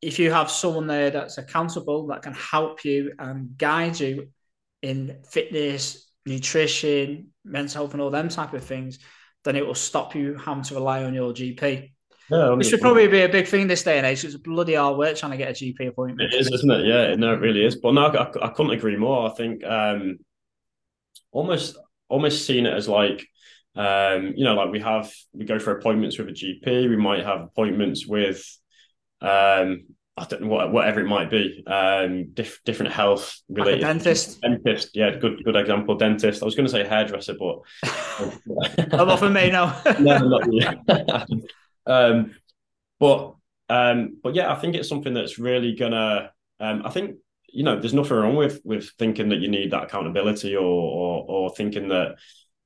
if 0.00 0.20
you 0.20 0.30
have 0.30 0.48
someone 0.48 0.86
there 0.86 1.10
that's 1.10 1.38
accountable 1.38 2.06
that 2.06 2.22
can 2.22 2.34
help 2.34 2.84
you 2.84 3.12
and 3.18 3.58
guide 3.58 3.98
you 3.98 4.28
in 4.82 5.18
fitness, 5.28 6.08
nutrition, 6.24 7.32
mental 7.44 7.82
health, 7.82 7.94
and 7.94 8.00
all 8.00 8.10
them 8.10 8.28
type 8.28 8.54
of 8.54 8.62
things, 8.62 9.00
then 9.42 9.56
it 9.56 9.66
will 9.66 9.74
stop 9.74 10.14
you 10.14 10.36
having 10.36 10.62
to 10.62 10.74
rely 10.74 11.02
on 11.02 11.12
your 11.12 11.32
GP. 11.32 11.90
Yeah, 12.30 12.54
this 12.56 12.68
should 12.68 12.80
probably 12.80 13.08
be 13.08 13.22
a 13.22 13.28
big 13.28 13.46
thing 13.46 13.66
this 13.66 13.82
day 13.82 13.98
and 13.98 14.06
age. 14.06 14.24
It's 14.24 14.36
bloody 14.36 14.74
hard 14.74 14.96
work 14.96 15.16
trying 15.16 15.32
to 15.32 15.38
get 15.38 15.50
a 15.50 15.52
GP 15.52 15.88
appointment. 15.88 16.32
It 16.32 16.40
is, 16.40 16.50
isn't 16.50 16.70
it? 16.70 16.86
Yeah, 16.86 17.14
no, 17.16 17.32
it 17.34 17.40
really 17.40 17.64
is. 17.64 17.76
But 17.76 17.92
no, 17.92 18.06
I, 18.06 18.46
I 18.46 18.48
couldn't 18.50 18.72
agree 18.72 18.96
more. 18.96 19.28
I 19.30 19.34
think 19.34 19.64
um, 19.64 20.18
almost 21.32 21.76
almost 22.08 22.46
seen 22.46 22.66
it 22.66 22.74
as 22.74 22.88
like 22.88 23.26
um, 23.76 24.34
you 24.36 24.44
know, 24.44 24.54
like 24.54 24.70
we 24.70 24.80
have 24.80 25.12
we 25.32 25.44
go 25.44 25.58
for 25.58 25.76
appointments 25.76 26.18
with 26.18 26.28
a 26.28 26.32
GP. 26.32 26.88
We 26.88 26.96
might 26.96 27.24
have 27.24 27.42
appointments 27.42 28.06
with 28.06 28.44
um, 29.20 29.84
I 30.16 30.24
don't 30.24 30.42
know 30.42 30.48
what, 30.48 30.72
whatever 30.72 31.00
it 31.00 31.06
might 31.06 31.30
be, 31.30 31.62
um, 31.66 32.30
diff, 32.34 32.60
different 32.64 32.92
health 32.92 33.40
related. 33.48 33.82
Like 33.82 33.94
dentist. 33.94 34.40
Dentist, 34.42 34.90
yeah, 34.94 35.16
good 35.16 35.42
good 35.44 35.56
example. 35.56 35.96
Dentist. 35.96 36.42
I 36.42 36.44
was 36.44 36.54
going 36.54 36.66
to 36.66 36.72
say 36.72 36.86
hairdresser, 36.86 37.34
but 37.38 37.60
not 38.92 39.18
for 39.18 39.30
me, 39.30 39.50
no. 39.50 39.74
no, 39.98 40.18
not 40.18 41.28
um, 41.90 42.34
but 42.98 43.34
um, 43.68 44.18
but 44.22 44.34
yeah, 44.34 44.52
I 44.52 44.56
think 44.56 44.74
it's 44.74 44.88
something 44.88 45.14
that's 45.14 45.38
really 45.38 45.74
gonna. 45.74 46.32
Um, 46.58 46.82
I 46.84 46.90
think 46.90 47.16
you 47.52 47.64
know, 47.64 47.78
there's 47.78 47.94
nothing 47.94 48.16
wrong 48.16 48.36
with 48.36 48.60
with 48.64 48.90
thinking 48.98 49.30
that 49.30 49.40
you 49.40 49.48
need 49.48 49.72
that 49.72 49.84
accountability 49.84 50.56
or 50.56 50.62
or, 50.62 51.24
or 51.28 51.50
thinking 51.50 51.88
that 51.88 52.16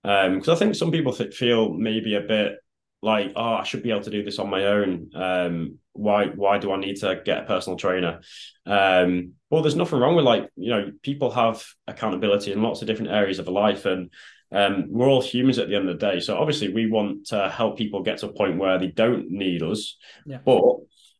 because 0.02 0.48
um, 0.48 0.54
I 0.54 0.56
think 0.56 0.74
some 0.74 0.90
people 0.90 1.12
th- 1.12 1.34
feel 1.34 1.72
maybe 1.72 2.14
a 2.14 2.20
bit 2.20 2.58
like, 3.00 3.32
oh, 3.36 3.54
I 3.54 3.64
should 3.64 3.82
be 3.82 3.90
able 3.90 4.02
to 4.02 4.10
do 4.10 4.22
this 4.22 4.38
on 4.38 4.50
my 4.50 4.66
own. 4.66 5.10
Um, 5.14 5.78
why 5.92 6.26
why 6.26 6.58
do 6.58 6.72
I 6.72 6.76
need 6.78 6.96
to 6.96 7.20
get 7.24 7.44
a 7.44 7.46
personal 7.46 7.78
trainer? 7.78 8.20
Um, 8.66 9.34
well, 9.50 9.62
there's 9.62 9.76
nothing 9.76 10.00
wrong 10.00 10.16
with 10.16 10.24
like 10.24 10.50
you 10.56 10.70
know 10.70 10.92
people 11.02 11.30
have 11.30 11.64
accountability 11.86 12.52
in 12.52 12.62
lots 12.62 12.82
of 12.82 12.88
different 12.88 13.12
areas 13.12 13.38
of 13.38 13.48
life, 13.48 13.86
and 13.86 14.10
um, 14.54 14.86
we're 14.88 15.08
all 15.08 15.20
humans 15.20 15.58
at 15.58 15.68
the 15.68 15.74
end 15.74 15.88
of 15.88 15.98
the 15.98 16.06
day. 16.06 16.20
So 16.20 16.36
obviously, 16.38 16.72
we 16.72 16.90
want 16.90 17.26
to 17.26 17.50
help 17.50 17.76
people 17.76 18.02
get 18.02 18.18
to 18.18 18.28
a 18.28 18.32
point 18.32 18.58
where 18.58 18.78
they 18.78 18.86
don't 18.86 19.30
need 19.30 19.62
us, 19.62 19.96
yeah. 20.24 20.38
but 20.44 20.62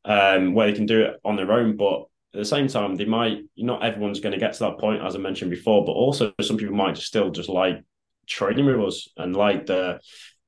um, 0.05 0.55
where 0.55 0.69
they 0.69 0.77
can 0.77 0.87
do 0.87 1.03
it 1.03 1.21
on 1.25 1.37
their 1.37 1.51
own. 1.51 1.77
But 1.77 2.03
at 2.33 2.39
the 2.39 2.45
same 2.45 2.69
time, 2.69 2.95
they 2.95 3.05
might 3.05 3.39
not 3.57 3.85
everyone's 3.85 4.21
going 4.21 4.33
to 4.33 4.39
get 4.39 4.53
to 4.55 4.61
that 4.61 4.79
point, 4.79 5.03
as 5.03 5.17
I 5.17 5.19
mentioned 5.19 5.51
before. 5.51 5.85
But 5.85 5.93
also, 5.93 6.33
some 6.41 6.57
people 6.57 6.77
might 6.77 6.97
still 6.97 7.31
just 7.31 7.49
like 7.49 7.83
training 8.29 8.67
with 8.67 8.81
us 8.81 9.09
and 9.17 9.35
like 9.35 9.67
the 9.67 10.01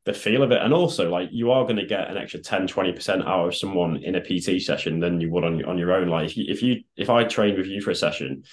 the 0.04 0.12
feel 0.12 0.44
of 0.44 0.52
it. 0.52 0.62
And 0.62 0.72
also, 0.72 1.10
like 1.10 1.30
you 1.32 1.50
are 1.50 1.64
going 1.64 1.76
to 1.76 1.86
get 1.86 2.08
an 2.08 2.16
extra 2.16 2.40
10, 2.40 2.68
20% 2.68 3.26
out 3.26 3.48
of 3.48 3.56
someone 3.56 3.96
in 3.96 4.14
a 4.14 4.20
PT 4.20 4.62
session 4.62 5.00
than 5.00 5.20
you 5.20 5.30
would 5.32 5.42
on, 5.42 5.64
on 5.64 5.76
your 5.76 5.92
own. 5.92 6.06
Like 6.08 6.38
if 6.38 6.62
you, 6.62 6.84
if 6.96 7.10
I 7.10 7.24
trained 7.24 7.58
with 7.58 7.66
you 7.66 7.80
for 7.80 7.90
a 7.90 7.96
session, 7.96 8.44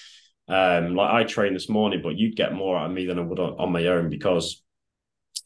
um, 0.47 0.95
like 0.95 1.11
I 1.11 1.23
trained 1.23 1.55
this 1.55 1.69
morning, 1.69 2.01
but 2.03 2.17
you'd 2.17 2.35
get 2.35 2.53
more 2.53 2.77
out 2.77 2.87
of 2.87 2.91
me 2.91 3.05
than 3.05 3.19
I 3.19 3.21
would 3.21 3.39
on, 3.39 3.59
on 3.59 3.71
my 3.71 3.87
own 3.87 4.09
because 4.09 4.61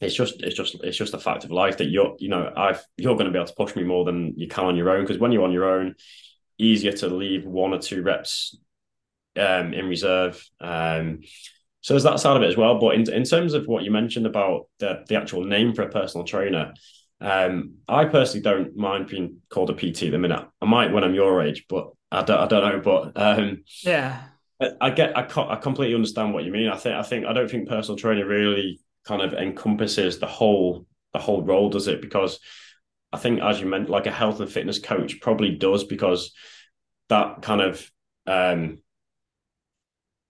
it's 0.00 0.14
just 0.14 0.40
it's 0.42 0.54
just 0.56 0.76
it's 0.82 0.96
just 0.96 1.14
a 1.14 1.18
fact 1.18 1.44
of 1.44 1.50
life 1.50 1.78
that 1.78 1.88
you're 1.88 2.14
you 2.18 2.28
know 2.28 2.52
I've 2.56 2.84
you're 2.96 3.14
going 3.14 3.26
to 3.26 3.32
be 3.32 3.38
able 3.38 3.48
to 3.48 3.54
push 3.54 3.74
me 3.74 3.82
more 3.82 4.04
than 4.04 4.34
you 4.36 4.48
can 4.48 4.64
on 4.64 4.76
your 4.76 4.90
own 4.90 5.02
because 5.02 5.18
when 5.18 5.32
you're 5.32 5.44
on 5.44 5.52
your 5.52 5.64
own, 5.64 5.94
easier 6.58 6.92
to 6.92 7.08
leave 7.08 7.44
one 7.44 7.72
or 7.72 7.78
two 7.78 8.02
reps 8.02 8.56
um, 9.36 9.72
in 9.72 9.88
reserve. 9.88 10.44
Um, 10.60 11.20
so 11.80 11.94
there's 11.94 12.04
that 12.04 12.20
side 12.20 12.36
of 12.36 12.42
it 12.42 12.48
as 12.48 12.56
well. 12.56 12.78
But 12.78 12.96
in, 12.96 13.10
in 13.12 13.24
terms 13.24 13.54
of 13.54 13.66
what 13.66 13.84
you 13.84 13.90
mentioned 13.90 14.26
about 14.26 14.68
the 14.78 15.04
the 15.08 15.16
actual 15.16 15.44
name 15.44 15.74
for 15.74 15.82
a 15.82 15.90
personal 15.90 16.26
trainer, 16.26 16.74
um, 17.20 17.74
I 17.88 18.04
personally 18.04 18.42
don't 18.42 18.76
mind 18.76 19.08
being 19.08 19.38
called 19.48 19.70
a 19.70 19.74
PT 19.74 20.04
at 20.04 20.10
the 20.12 20.18
minute. 20.18 20.44
I 20.60 20.66
might 20.66 20.92
when 20.92 21.04
I'm 21.04 21.14
your 21.14 21.40
age, 21.42 21.66
but 21.68 21.90
I 22.10 22.22
don't 22.22 22.40
I 22.40 22.46
don't 22.46 22.68
know. 22.68 22.80
But 22.80 23.20
um, 23.20 23.64
yeah, 23.82 24.22
I 24.80 24.90
get, 24.90 25.16
I, 25.16 25.22
I 25.22 25.56
completely 25.56 25.94
understand 25.94 26.34
what 26.34 26.44
you 26.44 26.52
mean. 26.52 26.68
I 26.68 26.76
think, 26.76 26.96
I 26.96 27.02
think, 27.02 27.26
I 27.26 27.32
don't 27.32 27.50
think 27.50 27.68
personal 27.68 27.96
training 27.96 28.26
really 28.26 28.80
kind 29.04 29.22
of 29.22 29.32
encompasses 29.32 30.18
the 30.18 30.26
whole, 30.26 30.86
the 31.12 31.18
whole 31.18 31.42
role, 31.42 31.70
does 31.70 31.86
it? 31.86 32.00
Because 32.00 32.40
I 33.12 33.18
think, 33.18 33.40
as 33.40 33.60
you 33.60 33.66
meant, 33.66 33.88
like 33.88 34.06
a 34.06 34.10
health 34.10 34.40
and 34.40 34.50
fitness 34.50 34.78
coach 34.78 35.20
probably 35.20 35.54
does 35.54 35.84
because 35.84 36.32
that 37.08 37.42
kind 37.42 37.60
of 37.60 37.90
um, 38.26 38.78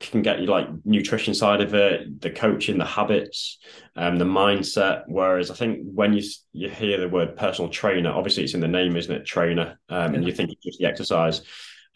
can 0.00 0.22
get 0.22 0.40
you 0.40 0.46
like 0.46 0.68
nutrition 0.84 1.34
side 1.34 1.60
of 1.60 1.74
it, 1.74 2.20
the 2.20 2.30
coaching, 2.30 2.78
the 2.78 2.84
habits, 2.84 3.58
um, 3.96 4.16
the 4.16 4.24
mindset. 4.24 5.02
Whereas 5.08 5.50
I 5.50 5.54
think 5.54 5.80
when 5.82 6.12
you 6.12 6.22
you 6.52 6.68
hear 6.68 7.00
the 7.00 7.08
word 7.08 7.36
personal 7.36 7.70
trainer, 7.70 8.10
obviously 8.10 8.44
it's 8.44 8.54
in 8.54 8.60
the 8.60 8.68
name, 8.68 8.96
isn't 8.96 9.12
it? 9.12 9.26
Trainer, 9.26 9.78
um, 9.88 10.12
yeah. 10.12 10.18
and 10.18 10.24
you 10.24 10.32
think 10.32 10.52
it's 10.52 10.64
just 10.64 10.78
the 10.78 10.86
exercise. 10.86 11.42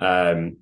Um, 0.01 0.57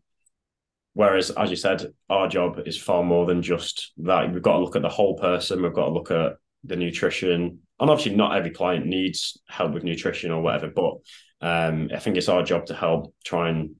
Whereas, 0.94 1.30
as 1.30 1.50
you 1.50 1.56
said, 1.56 1.92
our 2.08 2.28
job 2.28 2.60
is 2.66 2.76
far 2.76 3.02
more 3.02 3.26
than 3.26 3.42
just 3.42 3.92
that. 3.98 4.32
We've 4.32 4.42
got 4.42 4.54
to 4.54 4.58
look 4.64 4.76
at 4.76 4.82
the 4.82 4.88
whole 4.88 5.16
person. 5.16 5.62
We've 5.62 5.72
got 5.72 5.86
to 5.86 5.92
look 5.92 6.10
at 6.10 6.32
the 6.64 6.76
nutrition. 6.76 7.60
And 7.78 7.90
obviously, 7.90 8.16
not 8.16 8.36
every 8.36 8.50
client 8.50 8.86
needs 8.86 9.38
help 9.48 9.72
with 9.72 9.84
nutrition 9.84 10.30
or 10.30 10.42
whatever, 10.42 10.68
but 10.68 10.94
um, 11.40 11.90
I 11.94 11.98
think 11.98 12.16
it's 12.16 12.28
our 12.28 12.42
job 12.42 12.66
to 12.66 12.74
help 12.74 13.14
try 13.24 13.48
and 13.50 13.76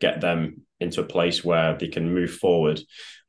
get 0.00 0.20
them 0.20 0.62
into 0.80 1.00
a 1.00 1.06
place 1.06 1.44
where 1.44 1.78
they 1.78 1.88
can 1.88 2.12
move 2.12 2.32
forward 2.32 2.80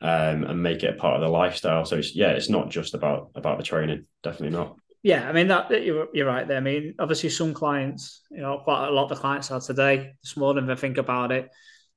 um, 0.01 0.43
and 0.43 0.61
make 0.61 0.83
it 0.83 0.95
a 0.95 0.97
part 0.97 1.15
of 1.15 1.21
their 1.21 1.29
lifestyle. 1.29 1.85
So 1.85 1.97
it's, 1.97 2.15
yeah, 2.15 2.31
it's 2.31 2.49
not 2.49 2.69
just 2.69 2.93
about 2.93 3.29
about 3.35 3.57
the 3.57 3.63
training. 3.63 4.05
Definitely 4.23 4.57
not. 4.57 4.75
Yeah, 5.03 5.29
I 5.29 5.31
mean 5.31 5.47
that 5.49 5.69
you're, 5.83 6.07
you're 6.13 6.25
right 6.25 6.47
there. 6.47 6.57
I 6.57 6.61
mean, 6.61 6.95
obviously, 6.97 7.29
some 7.29 7.53
clients, 7.53 8.23
you 8.31 8.41
know, 8.41 8.59
quite 8.63 8.87
a 8.87 8.91
lot 8.91 9.03
of 9.03 9.09
the 9.09 9.15
clients 9.15 9.51
are 9.51 9.61
today. 9.61 10.13
This 10.23 10.35
morning, 10.35 10.63
if 10.63 10.77
I 10.77 10.81
think 10.81 10.97
about 10.97 11.31
it, 11.31 11.49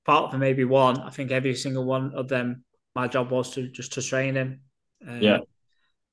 apart 0.08 0.30
from 0.30 0.40
maybe 0.40 0.64
one, 0.64 0.98
I 1.00 1.10
think 1.10 1.30
every 1.30 1.54
single 1.54 1.84
one 1.84 2.14
of 2.14 2.28
them, 2.28 2.64
my 2.94 3.06
job 3.06 3.30
was 3.30 3.50
to 3.50 3.68
just 3.68 3.92
to 3.92 4.02
train 4.02 4.36
him. 4.36 4.60
Um, 5.06 5.20
yeah. 5.20 5.38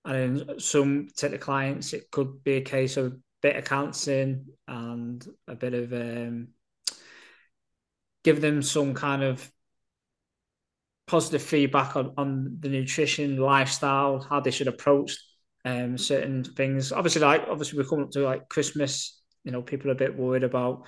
And 0.03 0.41
in 0.41 0.60
some 0.60 1.08
particular 1.08 1.38
clients, 1.38 1.93
it 1.93 2.12
could 2.12 2.43
be 2.43 2.55
a 2.58 2.62
case 2.62 2.97
of 2.97 3.05
a 3.13 3.15
bit 3.41 3.55
of 3.55 3.63
counselling 3.63 4.47
and 4.67 5.25
a 5.47 5.55
bit 5.55 5.73
of 5.73 5.93
um, 5.93 6.49
give 8.25 8.41
them 8.41 8.62
some 8.62 8.93
kind 8.93 9.23
of 9.23 9.49
positive 11.08 11.41
feedback 11.41 11.95
on, 11.95 12.13
on 12.17 12.58
the 12.60 12.67
nutrition, 12.67 13.38
lifestyle, 13.38 14.19
how 14.19 14.41
they 14.41 14.51
should 14.51 14.67
approach 14.67 15.17
um, 15.63 15.97
certain 15.97 16.43
things. 16.43 16.91
Obviously, 16.91 17.21
like 17.21 17.45
obviously 17.49 17.79
we're 17.79 17.88
coming 17.88 18.05
up 18.05 18.12
to 18.12 18.19
like 18.19 18.49
Christmas. 18.49 19.21
You 19.45 19.53
know, 19.53 19.62
people 19.62 19.89
are 19.89 19.93
a 19.93 19.95
bit 19.95 20.17
worried 20.17 20.43
about 20.43 20.84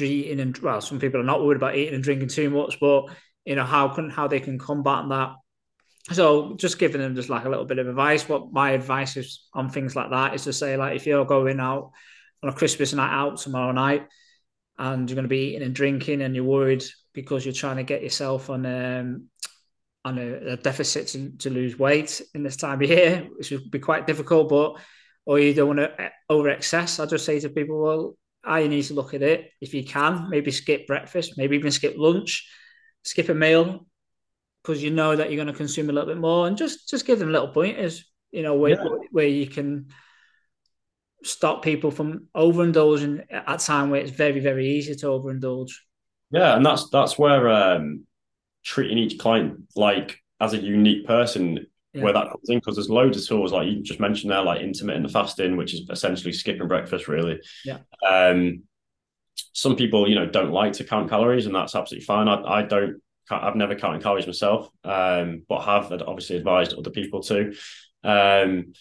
eating 0.00 0.40
and 0.40 0.56
well, 0.58 0.80
some 0.80 0.98
people 0.98 1.20
are 1.20 1.24
not 1.24 1.42
worried 1.42 1.56
about 1.56 1.76
eating 1.76 1.94
and 1.94 2.04
drinking 2.04 2.28
too 2.28 2.50
much, 2.50 2.78
but 2.80 3.06
you 3.44 3.54
know 3.54 3.64
how 3.64 3.88
can 3.88 4.10
how 4.10 4.28
they 4.28 4.40
can 4.40 4.58
combat 4.58 5.08
that. 5.08 5.34
So 6.12 6.54
just 6.56 6.78
giving 6.78 7.00
them 7.00 7.14
just 7.14 7.28
like 7.28 7.44
a 7.44 7.48
little 7.48 7.64
bit 7.64 7.78
of 7.78 7.88
advice. 7.88 8.28
What 8.28 8.52
my 8.52 8.70
advice 8.70 9.16
is 9.16 9.46
on 9.52 9.68
things 9.68 9.94
like 9.94 10.10
that 10.10 10.34
is 10.34 10.44
to 10.44 10.52
say 10.52 10.76
like 10.76 10.96
if 10.96 11.06
you're 11.06 11.24
going 11.24 11.60
out 11.60 11.90
on 12.42 12.48
a 12.48 12.52
Christmas 12.52 12.92
night 12.92 13.12
out 13.12 13.38
tomorrow 13.38 13.72
night 13.72 14.06
and 14.78 15.08
you're 15.08 15.16
going 15.16 15.24
to 15.24 15.28
be 15.28 15.48
eating 15.48 15.62
and 15.62 15.74
drinking 15.74 16.22
and 16.22 16.34
you're 16.34 16.44
worried 16.44 16.84
because 17.12 17.44
you're 17.44 17.52
trying 17.52 17.76
to 17.76 17.82
get 17.82 18.02
yourself 18.02 18.48
on 18.48 18.64
um, 18.64 19.24
on 20.04 20.18
a, 20.18 20.52
a 20.52 20.56
deficit 20.56 21.08
to, 21.08 21.30
to, 21.38 21.50
lose 21.50 21.78
weight 21.78 22.22
in 22.34 22.42
this 22.42 22.56
time 22.56 22.80
of 22.80 22.88
year, 22.88 23.28
which 23.36 23.50
would 23.50 23.70
be 23.70 23.80
quite 23.80 24.06
difficult, 24.06 24.48
but 24.48 24.76
or 25.26 25.38
you 25.38 25.52
don't 25.52 25.76
want 25.76 25.80
to 25.80 26.10
over 26.30 26.48
excess. 26.48 27.00
I 27.00 27.06
just 27.06 27.26
say 27.26 27.40
to 27.40 27.50
people, 27.50 27.82
well, 27.82 28.16
I 28.44 28.66
need 28.66 28.82
to 28.84 28.94
look 28.94 29.14
at 29.14 29.22
it 29.22 29.50
if 29.60 29.74
you 29.74 29.84
can. 29.84 30.28
Maybe 30.30 30.50
skip 30.50 30.86
breakfast, 30.86 31.34
maybe 31.36 31.56
even 31.56 31.70
skip 31.70 31.94
lunch, 31.96 32.48
skip 33.02 33.28
a 33.28 33.34
meal 33.34 33.86
because 34.62 34.82
you 34.82 34.90
know 34.90 35.16
that 35.16 35.30
you're 35.30 35.42
going 35.42 35.52
to 35.52 35.58
consume 35.58 35.90
a 35.90 35.92
little 35.92 36.08
bit 36.08 36.18
more, 36.18 36.46
and 36.46 36.56
just 36.56 36.88
just 36.88 37.06
give 37.06 37.18
them 37.18 37.32
little 37.32 37.48
pointers. 37.48 38.04
You 38.30 38.42
know 38.42 38.54
where 38.54 38.70
yeah. 38.70 38.88
where 39.10 39.26
you 39.26 39.46
can 39.46 39.88
stop 41.24 41.62
people 41.62 41.90
from 41.90 42.28
overindulging 42.36 43.24
at 43.30 43.44
a 43.46 43.64
time 43.64 43.90
where 43.90 44.00
it's 44.00 44.10
very 44.10 44.40
very 44.40 44.68
easy 44.68 44.94
to 44.94 45.06
overindulge. 45.06 45.72
Yeah, 46.30 46.56
and 46.56 46.64
that's 46.64 46.90
that's 46.90 47.18
where 47.18 47.48
um, 47.48 48.06
treating 48.64 48.98
each 48.98 49.18
client 49.18 49.68
like 49.74 50.18
as 50.40 50.52
a 50.52 50.58
unique 50.58 51.06
person 51.06 51.66
yeah. 51.92 52.02
where 52.02 52.12
that 52.12 52.30
comes 52.30 52.48
in 52.48 52.58
because 52.58 52.76
there's 52.76 52.90
loads 52.90 53.20
of 53.20 53.26
tools 53.26 53.52
like 53.52 53.68
you 53.68 53.82
just 53.82 54.00
mentioned 54.00 54.30
there, 54.30 54.42
like 54.42 54.60
intermittent 54.60 55.10
fasting, 55.10 55.56
which 55.56 55.74
is 55.74 55.88
essentially 55.90 56.32
skipping 56.32 56.68
breakfast, 56.68 57.08
really. 57.08 57.40
Yeah. 57.64 57.78
Um, 58.06 58.64
some 59.52 59.76
people, 59.76 60.08
you 60.08 60.14
know, 60.14 60.26
don't 60.26 60.52
like 60.52 60.74
to 60.74 60.84
count 60.84 61.10
calories, 61.10 61.46
and 61.46 61.54
that's 61.54 61.74
absolutely 61.74 62.04
fine. 62.04 62.28
I, 62.28 62.42
I 62.42 62.62
don't. 62.62 63.00
I've 63.30 63.56
never 63.56 63.74
counted 63.74 64.02
calories 64.02 64.26
myself, 64.26 64.70
um, 64.84 65.42
but 65.48 65.62
have 65.62 65.92
obviously 65.92 66.36
advised 66.36 66.72
other 66.72 66.90
people 66.90 67.22
to. 67.24 67.54
Um, 68.02 68.72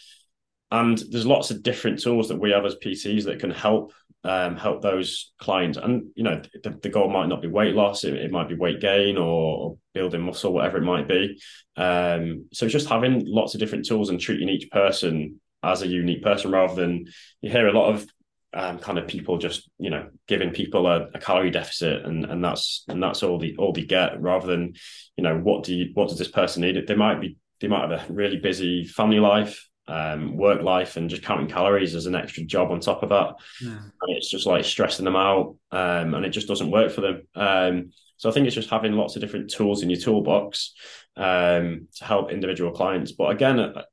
and 0.71 0.97
there's 1.09 1.25
lots 1.25 1.51
of 1.51 1.63
different 1.63 2.01
tools 2.01 2.29
that 2.29 2.39
we 2.39 2.51
have 2.51 2.65
as 2.65 2.75
PTs 2.75 3.25
that 3.25 3.39
can 3.39 3.51
help 3.51 3.93
um, 4.27 4.57
help 4.57 4.81
those 4.81 5.31
clients. 5.39 5.77
And 5.77 6.09
you 6.15 6.23
know, 6.23 6.41
the, 6.63 6.71
the, 6.81 6.89
goal 6.89 7.09
might 7.09 7.27
not 7.27 7.41
be 7.41 7.47
weight 7.47 7.73
loss; 7.73 8.03
it, 8.03 8.13
it 8.13 8.29
might 8.29 8.49
be 8.49 8.55
weight 8.55 8.81
gain 8.81 9.17
or, 9.17 9.77
building 9.93 10.21
muscle, 10.21 10.53
whatever 10.53 10.77
it 10.77 10.83
might 10.83 11.07
be. 11.07 11.41
Um, 11.75 12.45
so 12.53 12.67
just 12.67 12.87
having 12.87 13.23
lots 13.25 13.55
of 13.55 13.59
different 13.59 13.85
tools 13.85 14.11
and 14.11 14.19
treating 14.19 14.47
each 14.47 14.69
person 14.69 15.39
as 15.63 15.81
a 15.81 15.87
unique 15.87 16.21
person, 16.21 16.51
rather 16.51 16.75
than 16.75 17.05
you 17.41 17.49
hear 17.49 17.67
a 17.67 17.73
lot 17.73 17.95
of 17.95 18.05
um, 18.53 18.79
kind 18.79 18.99
of 18.99 19.07
people 19.07 19.37
just 19.37 19.69
you 19.79 19.89
know 19.89 20.09
giving 20.27 20.51
people 20.51 20.87
a, 20.87 21.07
a, 21.13 21.19
calorie 21.19 21.49
deficit 21.49 22.05
and 22.05 22.25
and 22.25 22.43
that's 22.43 22.83
and 22.87 23.01
that's 23.01 23.23
all 23.23 23.39
the 23.39 23.55
all 23.57 23.71
they 23.71 23.83
get, 23.83 24.21
rather 24.21 24.45
than 24.45 24.73
you 25.15 25.23
know 25.23 25.37
what 25.37 25.63
do 25.63 25.73
you 25.73 25.91
what 25.93 26.09
does 26.09 26.19
this 26.19 26.27
person 26.27 26.61
need? 26.61 26.85
They 26.85 26.95
might 26.95 27.21
be 27.21 27.37
they 27.61 27.69
might 27.69 27.89
have 27.89 28.09
a 28.09 28.13
really 28.13 28.37
busy 28.37 28.85
family 28.85 29.19
life 29.19 29.67
um, 29.87 30.35
work 30.35 30.61
life 30.61 30.97
and 30.97 31.09
just 31.09 31.23
counting 31.23 31.47
calories 31.47 31.95
as 31.95 32.05
an 32.05 32.15
extra 32.15 32.43
job 32.43 32.71
on 32.71 32.79
top 32.79 33.03
of 33.03 33.09
that. 33.09 33.35
Yeah. 33.61 33.77
And 34.01 34.17
it's 34.17 34.29
just 34.29 34.45
like 34.45 34.65
stressing 34.65 35.05
them 35.05 35.15
out 35.15 35.55
um, 35.71 36.13
and 36.13 36.25
it 36.25 36.29
just 36.29 36.47
doesn't 36.47 36.71
work 36.71 36.91
for 36.91 37.01
them. 37.01 37.27
Um, 37.35 37.91
so 38.17 38.29
I 38.29 38.33
think 38.33 38.47
it's 38.47 38.55
just 38.55 38.69
having 38.69 38.93
lots 38.93 39.15
of 39.15 39.21
different 39.21 39.51
tools 39.51 39.83
in 39.83 39.89
your 39.89 39.99
toolbox 39.99 40.73
um, 41.15 41.87
to 41.95 42.05
help 42.05 42.31
individual 42.31 42.71
clients. 42.71 43.11
But 43.11 43.31
again, 43.31 43.59
uh, 43.59 43.83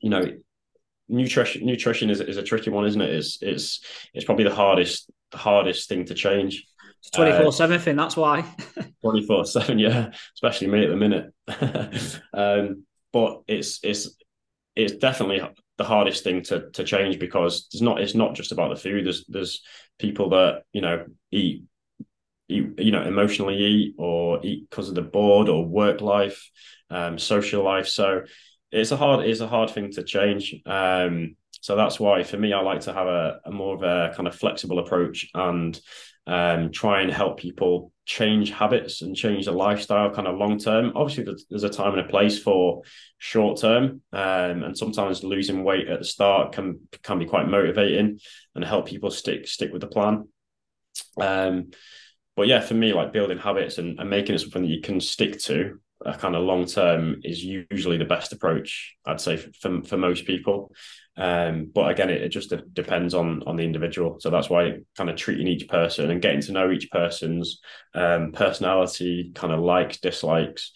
you 0.00 0.10
know, 0.10 0.24
nutrition 1.08 1.66
nutrition 1.66 2.08
is, 2.08 2.20
is 2.20 2.36
a 2.36 2.42
tricky 2.42 2.70
one, 2.70 2.86
isn't 2.86 3.00
it? 3.00 3.10
It's 3.10 3.38
it's 3.42 3.84
it's 4.14 4.24
probably 4.24 4.44
the 4.44 4.54
hardest 4.54 5.10
the 5.32 5.38
hardest 5.38 5.88
thing 5.88 6.04
to 6.06 6.14
change. 6.14 6.64
Twenty 7.12 7.36
four 7.36 7.52
seven 7.52 7.80
thing. 7.80 7.96
That's 7.96 8.16
why. 8.16 8.44
Twenty 9.02 9.26
four 9.26 9.44
seven, 9.44 9.78
yeah. 9.78 10.12
Especially 10.34 10.68
me 10.68 10.84
at 10.84 10.90
the 10.90 10.96
minute. 10.96 11.32
um, 12.32 12.84
but 13.12 13.42
it's 13.48 13.80
it's 13.82 14.16
it's 14.76 14.94
definitely 14.94 15.42
the 15.78 15.84
hardest 15.84 16.24
thing 16.24 16.42
to 16.42 16.70
to 16.70 16.84
change 16.84 17.18
because 17.18 17.68
it's 17.72 17.82
not 17.82 18.00
it's 18.00 18.14
not 18.14 18.34
just 18.34 18.52
about 18.52 18.70
the 18.70 18.80
food. 18.80 19.06
There's 19.06 19.24
there's 19.28 19.62
people 19.98 20.30
that 20.30 20.62
you 20.72 20.80
know 20.80 21.06
eat 21.30 21.64
eat 22.48 22.78
you 22.78 22.90
know 22.90 23.02
emotionally 23.02 23.56
eat 23.56 23.94
or 23.98 24.40
eat 24.44 24.68
because 24.68 24.88
of 24.88 24.94
the 24.94 25.02
bored 25.02 25.48
or 25.48 25.64
work 25.64 26.00
life, 26.00 26.50
um, 26.90 27.18
social 27.18 27.64
life. 27.64 27.88
So 27.88 28.22
it's 28.70 28.92
a 28.92 28.96
hard 28.96 29.26
it's 29.26 29.40
a 29.40 29.48
hard 29.48 29.70
thing 29.70 29.90
to 29.92 30.02
change. 30.02 30.54
Um, 30.66 31.36
so 31.62 31.76
that's 31.76 32.00
why 32.00 32.22
for 32.22 32.36
me 32.36 32.52
I 32.52 32.60
like 32.60 32.80
to 32.82 32.92
have 32.92 33.06
a, 33.06 33.40
a 33.44 33.50
more 33.50 33.74
of 33.74 33.82
a 33.82 34.14
kind 34.14 34.26
of 34.26 34.34
flexible 34.34 34.78
approach 34.78 35.28
and 35.34 35.78
um, 36.26 36.70
try 36.72 37.02
and 37.02 37.10
help 37.10 37.38
people 37.38 37.92
change 38.10 38.50
habits 38.50 39.02
and 39.02 39.14
change 39.14 39.44
the 39.44 39.52
lifestyle 39.52 40.10
kind 40.10 40.26
of 40.26 40.36
long 40.36 40.58
term. 40.58 40.90
Obviously, 40.96 41.32
there's 41.48 41.62
a 41.62 41.68
time 41.68 41.92
and 41.92 42.00
a 42.00 42.08
place 42.08 42.42
for 42.42 42.82
short 43.18 43.60
term, 43.60 44.02
um, 44.12 44.64
and 44.64 44.76
sometimes 44.76 45.22
losing 45.22 45.62
weight 45.62 45.86
at 45.86 46.00
the 46.00 46.04
start 46.04 46.52
can 46.52 46.80
can 47.04 47.20
be 47.20 47.24
quite 47.24 47.46
motivating 47.46 48.18
and 48.56 48.64
help 48.64 48.88
people 48.88 49.12
stick 49.12 49.46
stick 49.46 49.72
with 49.72 49.80
the 49.80 49.86
plan. 49.86 50.26
Um, 51.20 51.70
but 52.34 52.48
yeah, 52.48 52.58
for 52.58 52.74
me, 52.74 52.92
like 52.92 53.12
building 53.12 53.38
habits 53.38 53.78
and, 53.78 54.00
and 54.00 54.10
making 54.10 54.34
it 54.34 54.40
something 54.40 54.62
that 54.62 54.68
you 54.68 54.80
can 54.80 55.00
stick 55.00 55.38
to 55.42 55.78
a 56.04 56.16
kind 56.16 56.34
of 56.34 56.42
long 56.42 56.64
term 56.64 57.20
is 57.24 57.44
usually 57.44 57.98
the 57.98 58.04
best 58.04 58.32
approach 58.32 58.96
i'd 59.06 59.20
say 59.20 59.36
for, 59.36 59.82
for 59.82 59.96
most 59.96 60.26
people. 60.26 60.72
Um, 61.16 61.70
but 61.74 61.90
again 61.90 62.08
it, 62.08 62.22
it 62.22 62.28
just 62.30 62.54
depends 62.72 63.12
on 63.12 63.42
on 63.46 63.56
the 63.56 63.64
individual. 63.64 64.18
So 64.20 64.30
that's 64.30 64.48
why 64.48 64.78
kind 64.96 65.10
of 65.10 65.16
treating 65.16 65.48
each 65.48 65.68
person 65.68 66.10
and 66.10 66.22
getting 66.22 66.40
to 66.42 66.52
know 66.52 66.70
each 66.70 66.90
person's 66.90 67.60
um, 67.94 68.32
personality 68.32 69.32
kind 69.34 69.52
of 69.52 69.60
likes 69.60 69.98
dislikes 69.98 70.72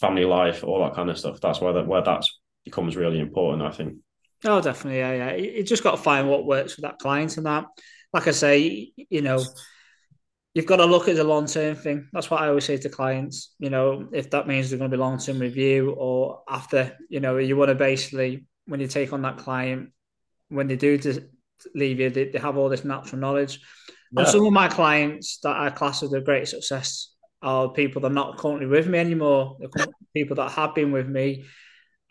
family 0.00 0.24
life 0.24 0.64
all 0.64 0.80
that 0.80 0.94
kind 0.94 1.10
of 1.10 1.18
stuff. 1.18 1.40
That's 1.40 1.60
why 1.60 1.72
that 1.72 1.86
where 1.86 2.02
that 2.02 2.24
becomes 2.64 2.96
really 2.96 3.20
important 3.20 3.62
i 3.62 3.70
think. 3.70 3.96
Oh 4.44 4.60
definitely. 4.60 5.00
Yeah 5.00 5.12
yeah. 5.12 5.34
You 5.34 5.62
just 5.62 5.82
got 5.82 5.92
to 5.92 6.02
find 6.02 6.28
what 6.28 6.46
works 6.46 6.74
for 6.74 6.82
that 6.82 6.98
client 6.98 7.36
and 7.36 7.46
that 7.46 7.66
like 8.12 8.28
i 8.28 8.30
say 8.30 8.92
you 9.10 9.20
know 9.20 9.44
you've 10.56 10.64
got 10.64 10.76
to 10.76 10.86
look 10.86 11.06
at 11.06 11.16
the 11.16 11.22
long 11.22 11.44
term 11.44 11.76
thing. 11.76 12.08
That's 12.14 12.30
what 12.30 12.40
I 12.40 12.48
always 12.48 12.64
say 12.64 12.78
to 12.78 12.88
clients. 12.88 13.54
You 13.58 13.68
know, 13.68 14.08
if 14.10 14.30
that 14.30 14.48
means 14.48 14.70
they're 14.70 14.78
going 14.78 14.90
to 14.90 14.96
be 14.96 14.98
long 14.98 15.18
term 15.18 15.38
review 15.38 15.94
or 15.98 16.40
after, 16.48 16.96
you 17.10 17.20
know, 17.20 17.36
you 17.36 17.58
want 17.58 17.68
to 17.68 17.74
basically 17.74 18.46
when 18.64 18.80
you 18.80 18.86
take 18.86 19.12
on 19.12 19.20
that 19.20 19.36
client, 19.36 19.90
when 20.48 20.66
they 20.66 20.76
do 20.76 20.98
leave 21.74 22.00
you, 22.00 22.08
they, 22.08 22.30
they 22.30 22.38
have 22.38 22.56
all 22.56 22.70
this 22.70 22.86
natural 22.86 23.20
knowledge. 23.20 23.60
Yeah. 24.12 24.20
And 24.20 24.28
some 24.30 24.46
of 24.46 24.52
my 24.54 24.68
clients 24.68 25.40
that 25.42 25.54
I 25.54 25.68
class 25.68 26.02
as 26.02 26.14
a 26.14 26.22
great 26.22 26.48
success 26.48 27.12
are 27.42 27.68
people 27.68 28.00
that 28.00 28.10
are 28.10 28.14
not 28.14 28.38
currently 28.38 28.66
with 28.66 28.86
me 28.86 28.98
anymore. 28.98 29.58
They're 29.60 29.86
people 30.14 30.36
that 30.36 30.52
have 30.52 30.74
been 30.74 30.90
with 30.90 31.06
me, 31.06 31.44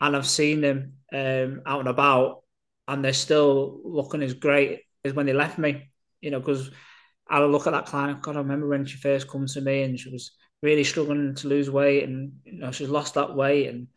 and 0.00 0.14
I've 0.14 0.26
seen 0.26 0.60
them 0.60 0.92
um, 1.12 1.62
out 1.66 1.80
and 1.80 1.88
about, 1.88 2.44
and 2.86 3.04
they're 3.04 3.12
still 3.12 3.80
looking 3.82 4.22
as 4.22 4.34
great 4.34 4.82
as 5.04 5.14
when 5.14 5.26
they 5.26 5.32
left 5.32 5.58
me. 5.58 5.90
You 6.20 6.30
know, 6.30 6.38
because 6.38 6.70
I 7.28 7.44
look 7.44 7.66
at 7.66 7.72
that 7.72 7.86
client. 7.86 8.22
God, 8.22 8.36
I 8.36 8.40
remember 8.40 8.68
when 8.68 8.86
she 8.86 8.96
first 8.96 9.28
come 9.28 9.46
to 9.46 9.60
me 9.60 9.82
and 9.82 9.98
she 9.98 10.10
was 10.10 10.32
really 10.62 10.84
struggling 10.84 11.34
to 11.34 11.48
lose 11.48 11.70
weight, 11.70 12.04
and 12.04 12.32
you 12.44 12.58
know 12.58 12.70
she's 12.70 12.88
lost 12.88 13.14
that 13.14 13.34
weight, 13.34 13.68
and 13.68 13.88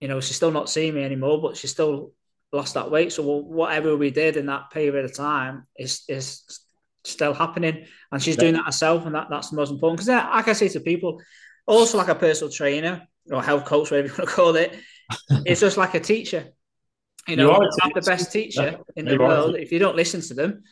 you 0.00 0.08
know 0.08 0.20
she's 0.20 0.36
still 0.36 0.50
not 0.50 0.70
seeing 0.70 0.94
me 0.94 1.02
anymore, 1.02 1.40
but 1.40 1.56
she's 1.56 1.70
still 1.70 2.12
lost 2.52 2.74
that 2.74 2.90
weight. 2.90 3.12
So 3.12 3.22
whatever 3.22 3.96
we 3.96 4.10
did 4.10 4.36
in 4.36 4.46
that 4.46 4.70
period 4.70 5.04
of 5.04 5.14
time 5.14 5.66
is 5.76 6.02
is 6.08 6.60
still 7.04 7.34
happening, 7.34 7.86
and 8.10 8.22
she's 8.22 8.36
yeah. 8.36 8.40
doing 8.40 8.54
that 8.54 8.66
herself, 8.66 9.06
and 9.06 9.14
that 9.14 9.28
that's 9.30 9.50
the 9.50 9.56
most 9.56 9.70
important. 9.70 10.00
Because 10.00 10.08
like 10.08 10.48
I 10.48 10.52
say 10.52 10.68
to 10.68 10.80
people, 10.80 11.20
also 11.66 11.98
like 11.98 12.08
a 12.08 12.14
personal 12.14 12.52
trainer 12.52 13.06
or 13.30 13.42
health 13.42 13.64
coach, 13.64 13.90
whatever 13.90 14.08
you 14.08 14.14
want 14.14 14.28
to 14.28 14.34
call 14.34 14.56
it, 14.56 14.76
it's 15.46 15.60
just 15.60 15.76
like 15.76 15.94
a 15.94 16.00
teacher. 16.00 16.48
You 17.28 17.36
know, 17.36 17.52
you 17.52 17.70
have 17.82 17.92
the 17.94 18.00
best 18.00 18.32
teacher 18.32 18.62
yeah. 18.62 18.76
in 18.96 19.04
the 19.04 19.16
world. 19.16 19.54
If 19.54 19.70
you 19.70 19.78
don't 19.78 19.94
listen 19.94 20.20
to 20.22 20.34
them, 20.34 20.64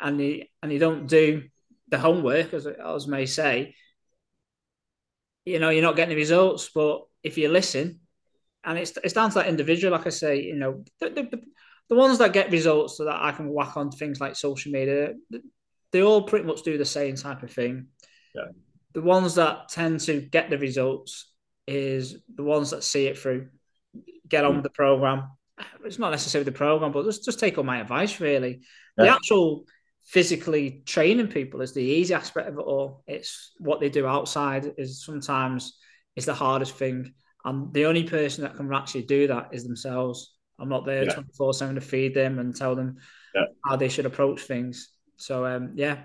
and 0.00 0.20
you 0.20 0.44
and 0.62 0.72
you 0.72 0.78
don't 0.78 1.06
do 1.06 1.44
the 1.88 1.98
homework, 1.98 2.54
as 2.54 2.66
as 2.66 3.06
may 3.06 3.26
say, 3.26 3.74
you 5.44 5.58
know, 5.58 5.70
you're 5.70 5.82
not 5.82 5.96
getting 5.96 6.14
the 6.14 6.20
results. 6.20 6.70
But 6.74 7.02
if 7.22 7.38
you 7.38 7.48
listen, 7.48 8.00
and 8.64 8.78
it's 8.78 8.92
it's 9.02 9.14
down 9.14 9.30
to 9.30 9.34
that 9.36 9.48
individual, 9.48 9.92
like 9.92 10.06
I 10.06 10.10
say, 10.10 10.42
you 10.42 10.56
know, 10.56 10.84
the, 11.00 11.10
the, 11.10 11.40
the 11.88 11.94
ones 11.96 12.18
that 12.18 12.32
get 12.32 12.50
results 12.50 12.98
so 12.98 13.04
that 13.04 13.20
I 13.20 13.32
can 13.32 13.50
whack 13.50 13.76
on 13.76 13.90
things 13.90 14.20
like 14.20 14.36
social 14.36 14.72
media, 14.72 15.14
they 15.92 16.02
all 16.02 16.22
pretty 16.22 16.46
much 16.46 16.62
do 16.62 16.76
the 16.76 16.84
same 16.84 17.16
type 17.16 17.42
of 17.42 17.50
thing. 17.50 17.86
Yeah. 18.34 18.48
The 18.94 19.02
ones 19.02 19.36
that 19.36 19.68
tend 19.68 20.00
to 20.00 20.20
get 20.20 20.50
the 20.50 20.58
results 20.58 21.32
is 21.66 22.16
the 22.34 22.42
ones 22.42 22.70
that 22.70 22.82
see 22.82 23.06
it 23.06 23.18
through, 23.18 23.48
get 24.28 24.44
on 24.44 24.52
mm. 24.52 24.54
with 24.56 24.64
the 24.64 24.70
program. 24.70 25.24
It's 25.84 25.98
not 25.98 26.10
necessarily 26.10 26.44
the 26.44 26.56
program, 26.56 26.92
but 26.92 27.04
just 27.04 27.24
just 27.24 27.40
take 27.40 27.58
all 27.58 27.64
my 27.64 27.80
advice. 27.80 28.20
Really, 28.20 28.60
yeah. 28.96 29.04
the 29.04 29.08
actual 29.10 29.64
physically 30.08 30.82
training 30.86 31.28
people 31.28 31.60
is 31.60 31.74
the 31.74 31.82
easy 31.82 32.14
aspect 32.14 32.48
of 32.48 32.58
it 32.58 32.62
all. 32.62 33.04
It's 33.06 33.52
what 33.58 33.78
they 33.78 33.90
do 33.90 34.06
outside 34.06 34.72
is 34.78 35.04
sometimes 35.04 35.78
is 36.16 36.24
the 36.24 36.32
hardest 36.32 36.76
thing. 36.76 37.12
And 37.44 37.72
the 37.74 37.84
only 37.84 38.04
person 38.04 38.42
that 38.42 38.56
can 38.56 38.72
actually 38.72 39.02
do 39.02 39.26
that 39.26 39.50
is 39.52 39.64
themselves. 39.64 40.34
I'm 40.58 40.70
not 40.70 40.86
there 40.86 41.04
24 41.04 41.52
7 41.54 41.74
to 41.74 41.80
feed 41.82 42.14
them 42.14 42.38
and 42.38 42.56
tell 42.56 42.74
them 42.74 42.96
yeah. 43.34 43.44
how 43.66 43.76
they 43.76 43.90
should 43.90 44.06
approach 44.06 44.40
things. 44.40 44.88
So 45.16 45.44
um, 45.44 45.72
yeah. 45.74 45.98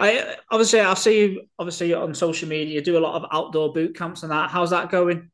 I 0.00 0.36
obviously 0.50 0.80
I'll 0.80 0.96
see 0.96 1.20
you 1.20 1.42
obviously 1.58 1.92
on 1.92 2.14
social 2.14 2.48
media, 2.48 2.80
do 2.80 2.96
a 2.96 3.00
lot 3.00 3.22
of 3.22 3.28
outdoor 3.30 3.74
boot 3.74 3.94
camps 3.94 4.22
and 4.22 4.32
that. 4.32 4.50
How's 4.50 4.70
that 4.70 4.90
going? 4.90 5.30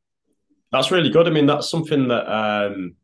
That's 0.73 0.91
really 0.91 1.11
good. 1.11 1.29
I 1.29 1.31
mean, 1.31 1.47
that's 1.47 1.71
something 1.71 2.09
that 2.09 2.29
um 2.29 2.97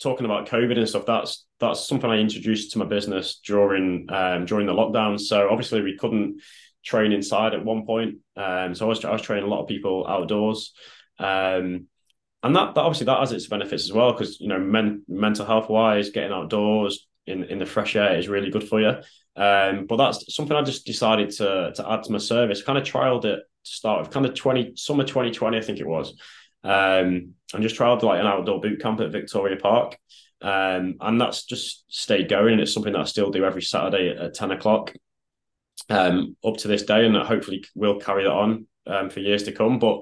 talking 0.00 0.24
about 0.24 0.48
COVID 0.48 0.78
and 0.78 0.88
stuff, 0.88 1.06
that's 1.06 1.46
that's 1.60 1.86
something 1.86 2.08
I 2.08 2.18
introduced 2.18 2.72
to 2.72 2.78
my 2.78 2.84
business 2.84 3.40
during 3.44 4.06
um, 4.10 4.46
during 4.46 4.66
the 4.66 4.72
lockdown. 4.72 5.18
So 5.18 5.48
obviously 5.50 5.82
we 5.82 5.96
couldn't 5.96 6.40
train 6.84 7.12
inside 7.12 7.54
at 7.54 7.64
one 7.64 7.84
point, 7.84 8.18
um, 8.36 8.74
so 8.74 8.86
I 8.86 8.88
was 8.88 9.04
I 9.04 9.12
was 9.12 9.22
training 9.22 9.44
a 9.44 9.48
lot 9.48 9.62
of 9.62 9.68
people 9.68 10.06
outdoors, 10.08 10.72
um, 11.18 11.86
and 12.42 12.56
that, 12.56 12.74
that 12.74 12.80
obviously 12.80 13.06
that 13.06 13.18
has 13.20 13.32
its 13.32 13.48
benefits 13.48 13.84
as 13.84 13.92
well 13.92 14.12
because 14.12 14.40
you 14.40 14.48
know 14.48 14.58
men, 14.58 15.02
mental 15.08 15.44
health 15.44 15.68
wise, 15.68 16.10
getting 16.10 16.32
outdoors 16.32 17.06
in 17.26 17.44
in 17.44 17.58
the 17.58 17.66
fresh 17.66 17.96
air 17.96 18.16
is 18.16 18.28
really 18.28 18.50
good 18.50 18.68
for 18.68 18.80
you. 18.80 18.94
Um, 19.36 19.86
but 19.86 19.96
that's 19.96 20.34
something 20.34 20.56
I 20.56 20.62
just 20.62 20.86
decided 20.86 21.30
to 21.30 21.72
to 21.74 21.90
add 21.90 22.04
to 22.04 22.12
my 22.12 22.18
service. 22.18 22.62
Kind 22.62 22.78
of 22.78 22.84
trialed 22.84 23.24
it 23.24 23.40
to 23.64 23.70
start 23.70 24.00
with, 24.00 24.10
kind 24.10 24.26
of 24.26 24.34
twenty 24.34 24.72
summer 24.76 25.04
twenty 25.04 25.30
twenty, 25.30 25.58
I 25.58 25.60
think 25.60 25.78
it 25.80 25.86
was. 25.86 26.14
Um, 26.68 27.34
and 27.54 27.62
just 27.62 27.76
trialed 27.76 28.02
like 28.02 28.20
an 28.20 28.26
outdoor 28.26 28.60
boot 28.60 28.80
camp 28.80 29.00
at 29.00 29.10
Victoria 29.10 29.56
Park. 29.56 29.98
Um, 30.42 30.96
and 31.00 31.20
that's 31.20 31.46
just 31.46 31.84
stayed 31.88 32.28
going. 32.28 32.52
And 32.52 32.60
it's 32.60 32.74
something 32.74 32.92
that 32.92 33.00
I 33.00 33.04
still 33.04 33.30
do 33.30 33.44
every 33.44 33.62
Saturday 33.62 34.10
at, 34.10 34.18
at 34.18 34.34
10 34.34 34.50
o'clock 34.50 34.92
um, 35.88 36.36
up 36.44 36.58
to 36.58 36.68
this 36.68 36.82
day. 36.82 37.06
And 37.06 37.14
that 37.14 37.26
hopefully 37.26 37.64
will 37.74 37.98
carry 37.98 38.24
that 38.24 38.32
on 38.32 38.66
um, 38.86 39.08
for 39.08 39.20
years 39.20 39.44
to 39.44 39.52
come. 39.52 39.78
But 39.78 40.00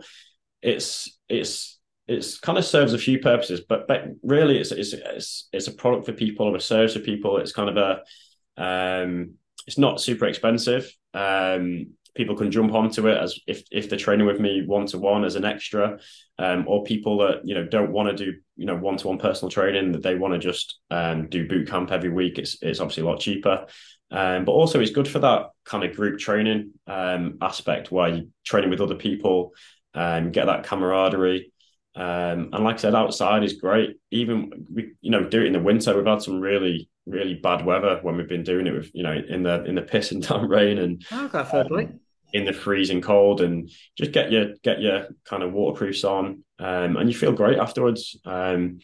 it's, 0.60 1.16
it's, 1.28 1.78
it's 2.08 2.38
kind 2.38 2.58
of 2.58 2.64
serves 2.64 2.94
a 2.94 2.98
few 2.98 3.20
purposes, 3.20 3.62
but, 3.68 3.86
but 3.86 4.04
really 4.22 4.58
it's, 4.58 4.72
it's, 4.72 4.92
it's, 4.92 5.48
it's 5.52 5.68
a 5.68 5.72
product 5.72 6.06
for 6.06 6.12
people 6.12 6.46
or 6.46 6.56
a 6.56 6.60
service 6.60 6.94
for 6.94 7.00
people. 7.00 7.38
It's 7.38 7.52
kind 7.52 7.76
of 7.76 7.76
a, 7.76 8.62
um, 8.62 9.34
it's 9.66 9.78
not 9.78 10.00
super 10.00 10.26
expensive. 10.26 10.92
Um, 11.14 11.94
people 12.16 12.36
can 12.36 12.50
jump 12.50 12.72
onto 12.72 13.06
it 13.08 13.16
as 13.16 13.38
if 13.46 13.62
if 13.70 13.88
they're 13.88 13.98
training 13.98 14.26
with 14.26 14.40
me 14.40 14.62
one 14.66 14.86
to 14.86 14.98
one 14.98 15.24
as 15.24 15.36
an 15.36 15.44
extra, 15.44 15.98
um, 16.38 16.64
or 16.66 16.82
people 16.84 17.18
that 17.18 17.42
you 17.44 17.54
know 17.54 17.64
don't 17.64 17.92
want 17.92 18.08
to 18.08 18.24
do 18.24 18.38
you 18.56 18.66
know 18.66 18.76
one 18.76 18.96
to 18.96 19.08
one 19.08 19.18
personal 19.18 19.50
training 19.50 19.92
that 19.92 20.02
they 20.02 20.14
want 20.14 20.34
to 20.34 20.38
just 20.38 20.78
um, 20.90 21.28
do 21.28 21.46
boot 21.46 21.68
camp 21.68 21.92
every 21.92 22.10
week. 22.10 22.38
It's 22.38 22.60
it's 22.62 22.80
obviously 22.80 23.02
a 23.02 23.06
lot 23.06 23.20
cheaper, 23.20 23.66
um, 24.10 24.44
but 24.44 24.52
also 24.52 24.80
it's 24.80 24.90
good 24.90 25.08
for 25.08 25.20
that 25.20 25.50
kind 25.64 25.84
of 25.84 25.94
group 25.94 26.18
training 26.18 26.72
um, 26.86 27.38
aspect 27.40 27.92
where 27.92 28.08
you're 28.08 28.26
training 28.44 28.70
with 28.70 28.80
other 28.80 28.96
people 28.96 29.52
and 29.94 30.32
get 30.32 30.46
that 30.46 30.64
camaraderie. 30.64 31.52
Um, 31.94 32.50
and 32.52 32.62
like 32.62 32.74
I 32.74 32.78
said, 32.78 32.94
outside 32.94 33.42
is 33.42 33.54
great. 33.54 33.96
Even 34.10 34.66
we, 34.70 34.92
you 35.00 35.10
know, 35.10 35.24
do 35.24 35.40
it 35.40 35.46
in 35.46 35.54
the 35.54 35.60
winter. 35.60 35.96
We've 35.96 36.04
had 36.04 36.20
some 36.20 36.40
really, 36.40 36.90
really 37.06 37.34
bad 37.34 37.64
weather 37.64 38.00
when 38.02 38.16
we've 38.16 38.28
been 38.28 38.42
doing 38.42 38.66
it 38.66 38.74
with, 38.74 38.90
you 38.92 39.02
know, 39.02 39.14
in 39.14 39.42
the 39.42 39.64
in 39.64 39.76
the 39.76 39.82
piss 39.82 40.12
and 40.12 40.22
down 40.28 40.46
rain 40.46 40.76
and 40.76 41.02
okay, 41.10 41.44
fair 41.44 41.64
play 41.64 41.88
in 42.32 42.44
the 42.44 42.52
freezing 42.52 43.00
cold 43.00 43.40
and 43.40 43.70
just 43.96 44.12
get 44.12 44.30
your 44.30 44.54
get 44.62 44.80
your 44.80 45.08
kind 45.24 45.42
of 45.42 45.52
waterproofs 45.52 46.04
on 46.04 46.44
um, 46.58 46.96
and 46.96 47.08
you 47.08 47.14
feel 47.14 47.32
great 47.32 47.58
afterwards. 47.58 48.18
Um, 48.24 48.78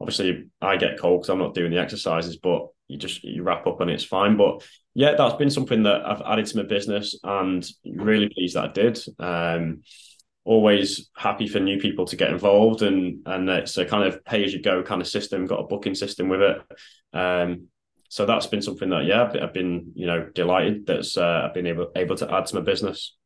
obviously 0.00 0.46
i 0.62 0.78
get 0.78 0.98
cold 0.98 1.20
because 1.20 1.28
i'm 1.28 1.38
not 1.38 1.52
doing 1.52 1.70
the 1.70 1.78
exercises 1.78 2.38
but 2.38 2.68
you 2.90 2.96
just 2.96 3.22
you 3.22 3.42
wrap 3.42 3.66
up 3.66 3.80
and 3.80 3.90
it's 3.90 4.04
fine. 4.04 4.36
But 4.36 4.66
yeah 4.94 5.14
that's 5.16 5.36
been 5.36 5.50
something 5.50 5.84
that 5.84 6.04
i've 6.04 6.22
added 6.22 6.46
to 6.46 6.56
my 6.56 6.64
business 6.64 7.18
and 7.22 7.66
really 7.84 8.28
pleased 8.28 8.56
that 8.56 8.70
i 8.70 8.72
did. 8.72 8.98
Um, 9.18 9.82
always 10.44 11.10
happy 11.14 11.46
for 11.46 11.60
new 11.60 11.78
people 11.78 12.06
to 12.06 12.16
get 12.16 12.30
involved 12.30 12.82
and 12.82 13.20
and 13.26 13.48
it's 13.48 13.76
a 13.76 13.84
kind 13.84 14.04
of 14.04 14.24
pay 14.24 14.44
as 14.44 14.52
you 14.52 14.60
go 14.60 14.82
kind 14.82 15.00
of 15.00 15.06
system 15.06 15.46
got 15.46 15.60
a 15.60 15.66
booking 15.66 15.94
system 15.94 16.28
with 16.28 16.42
it. 16.42 16.58
Um, 17.12 17.68
so 18.10 18.26
that's 18.26 18.48
been 18.48 18.60
something 18.60 18.90
that 18.90 19.04
yeah 19.04 19.30
I've 19.40 19.54
been 19.54 19.92
you 19.94 20.04
know 20.04 20.28
delighted 20.34 20.84
that's 20.84 21.16
uh, 21.16 21.42
I've 21.46 21.54
been 21.54 21.68
able 21.68 21.92
able 21.94 22.16
to 22.16 22.34
add 22.34 22.44
to 22.46 22.56
my 22.56 22.60
business. 22.60 23.16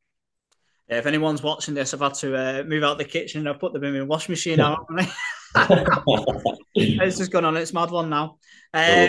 Yeah, 0.90 0.98
if 0.98 1.06
anyone's 1.06 1.42
watching 1.42 1.72
this, 1.72 1.94
I've 1.94 2.00
had 2.00 2.12
to 2.16 2.36
uh, 2.36 2.62
move 2.64 2.84
out 2.84 2.98
the 2.98 3.06
kitchen. 3.06 3.48
I've 3.48 3.58
put 3.58 3.72
them 3.72 3.82
in 3.82 3.94
my 3.94 4.02
wash 4.02 4.28
machine 4.28 4.58
now. 4.58 4.86
it's 6.74 7.16
just 7.16 7.30
gone 7.30 7.46
on. 7.46 7.56
It's 7.56 7.72
mad 7.72 7.90
one 7.90 8.10
now. 8.10 8.36
Um, 8.74 9.08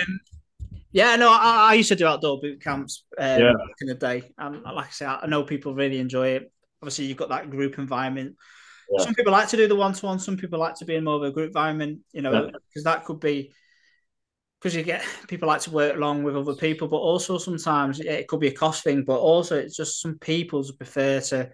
yeah, 0.93 1.17
no, 1.17 1.29
I, 1.29 1.71
I, 1.71 1.73
used 1.73 1.89
to 1.89 1.97
do 1.97 2.07
outdoor 2.07 2.39
boot 2.39 2.61
camps 2.61 3.03
um, 3.17 3.41
yeah. 3.41 3.51
back 3.51 3.75
in 3.81 3.88
the 3.88 3.95
day, 3.95 4.31
and 4.38 4.63
like 4.63 4.88
I 4.88 4.91
say, 4.91 5.05
I 5.05 5.27
know 5.27 5.43
people 5.43 5.75
really 5.75 5.99
enjoy 5.99 6.29
it. 6.29 6.49
Obviously, 6.81 7.05
you've 7.05 7.17
got 7.17 7.27
that 7.29 7.49
group 7.49 7.77
environment. 7.77 8.38
Yeah. 8.89 9.03
Some 9.03 9.13
people 9.13 9.33
like 9.33 9.49
to 9.49 9.57
do 9.57 9.67
the 9.67 9.75
one 9.75 9.91
to 9.91 10.05
one. 10.05 10.19
Some 10.19 10.38
people 10.38 10.57
like 10.57 10.75
to 10.75 10.85
be 10.85 10.95
in 10.95 11.03
more 11.03 11.17
of 11.17 11.23
a 11.23 11.31
group 11.31 11.47
environment. 11.47 11.99
You 12.13 12.21
know, 12.21 12.31
because 12.31 12.61
yeah. 12.77 12.81
that 12.83 13.03
could 13.03 13.19
be 13.19 13.51
because 14.65 14.75
you 14.75 14.82
get 14.82 15.06
people 15.28 15.47
like 15.47 15.62
to 15.62 15.69
work 15.69 15.95
along 15.95 16.23
with 16.23 16.36
other 16.36 16.56
people, 16.56 16.88
but 16.88 16.97
also 16.97 17.38
sometimes 17.38 17.99
it 17.99 18.28
could 18.28 18.39
be 18.39 18.47
a 18.47 18.51
cost 18.51 18.84
thing, 18.84 19.04
but 19.04 19.19
also 19.19 19.56
it's 19.56 19.78
just 19.78 20.01
some 20.01 20.17
people 20.17 20.65
prefer 20.75 21.21
to 21.21 21.51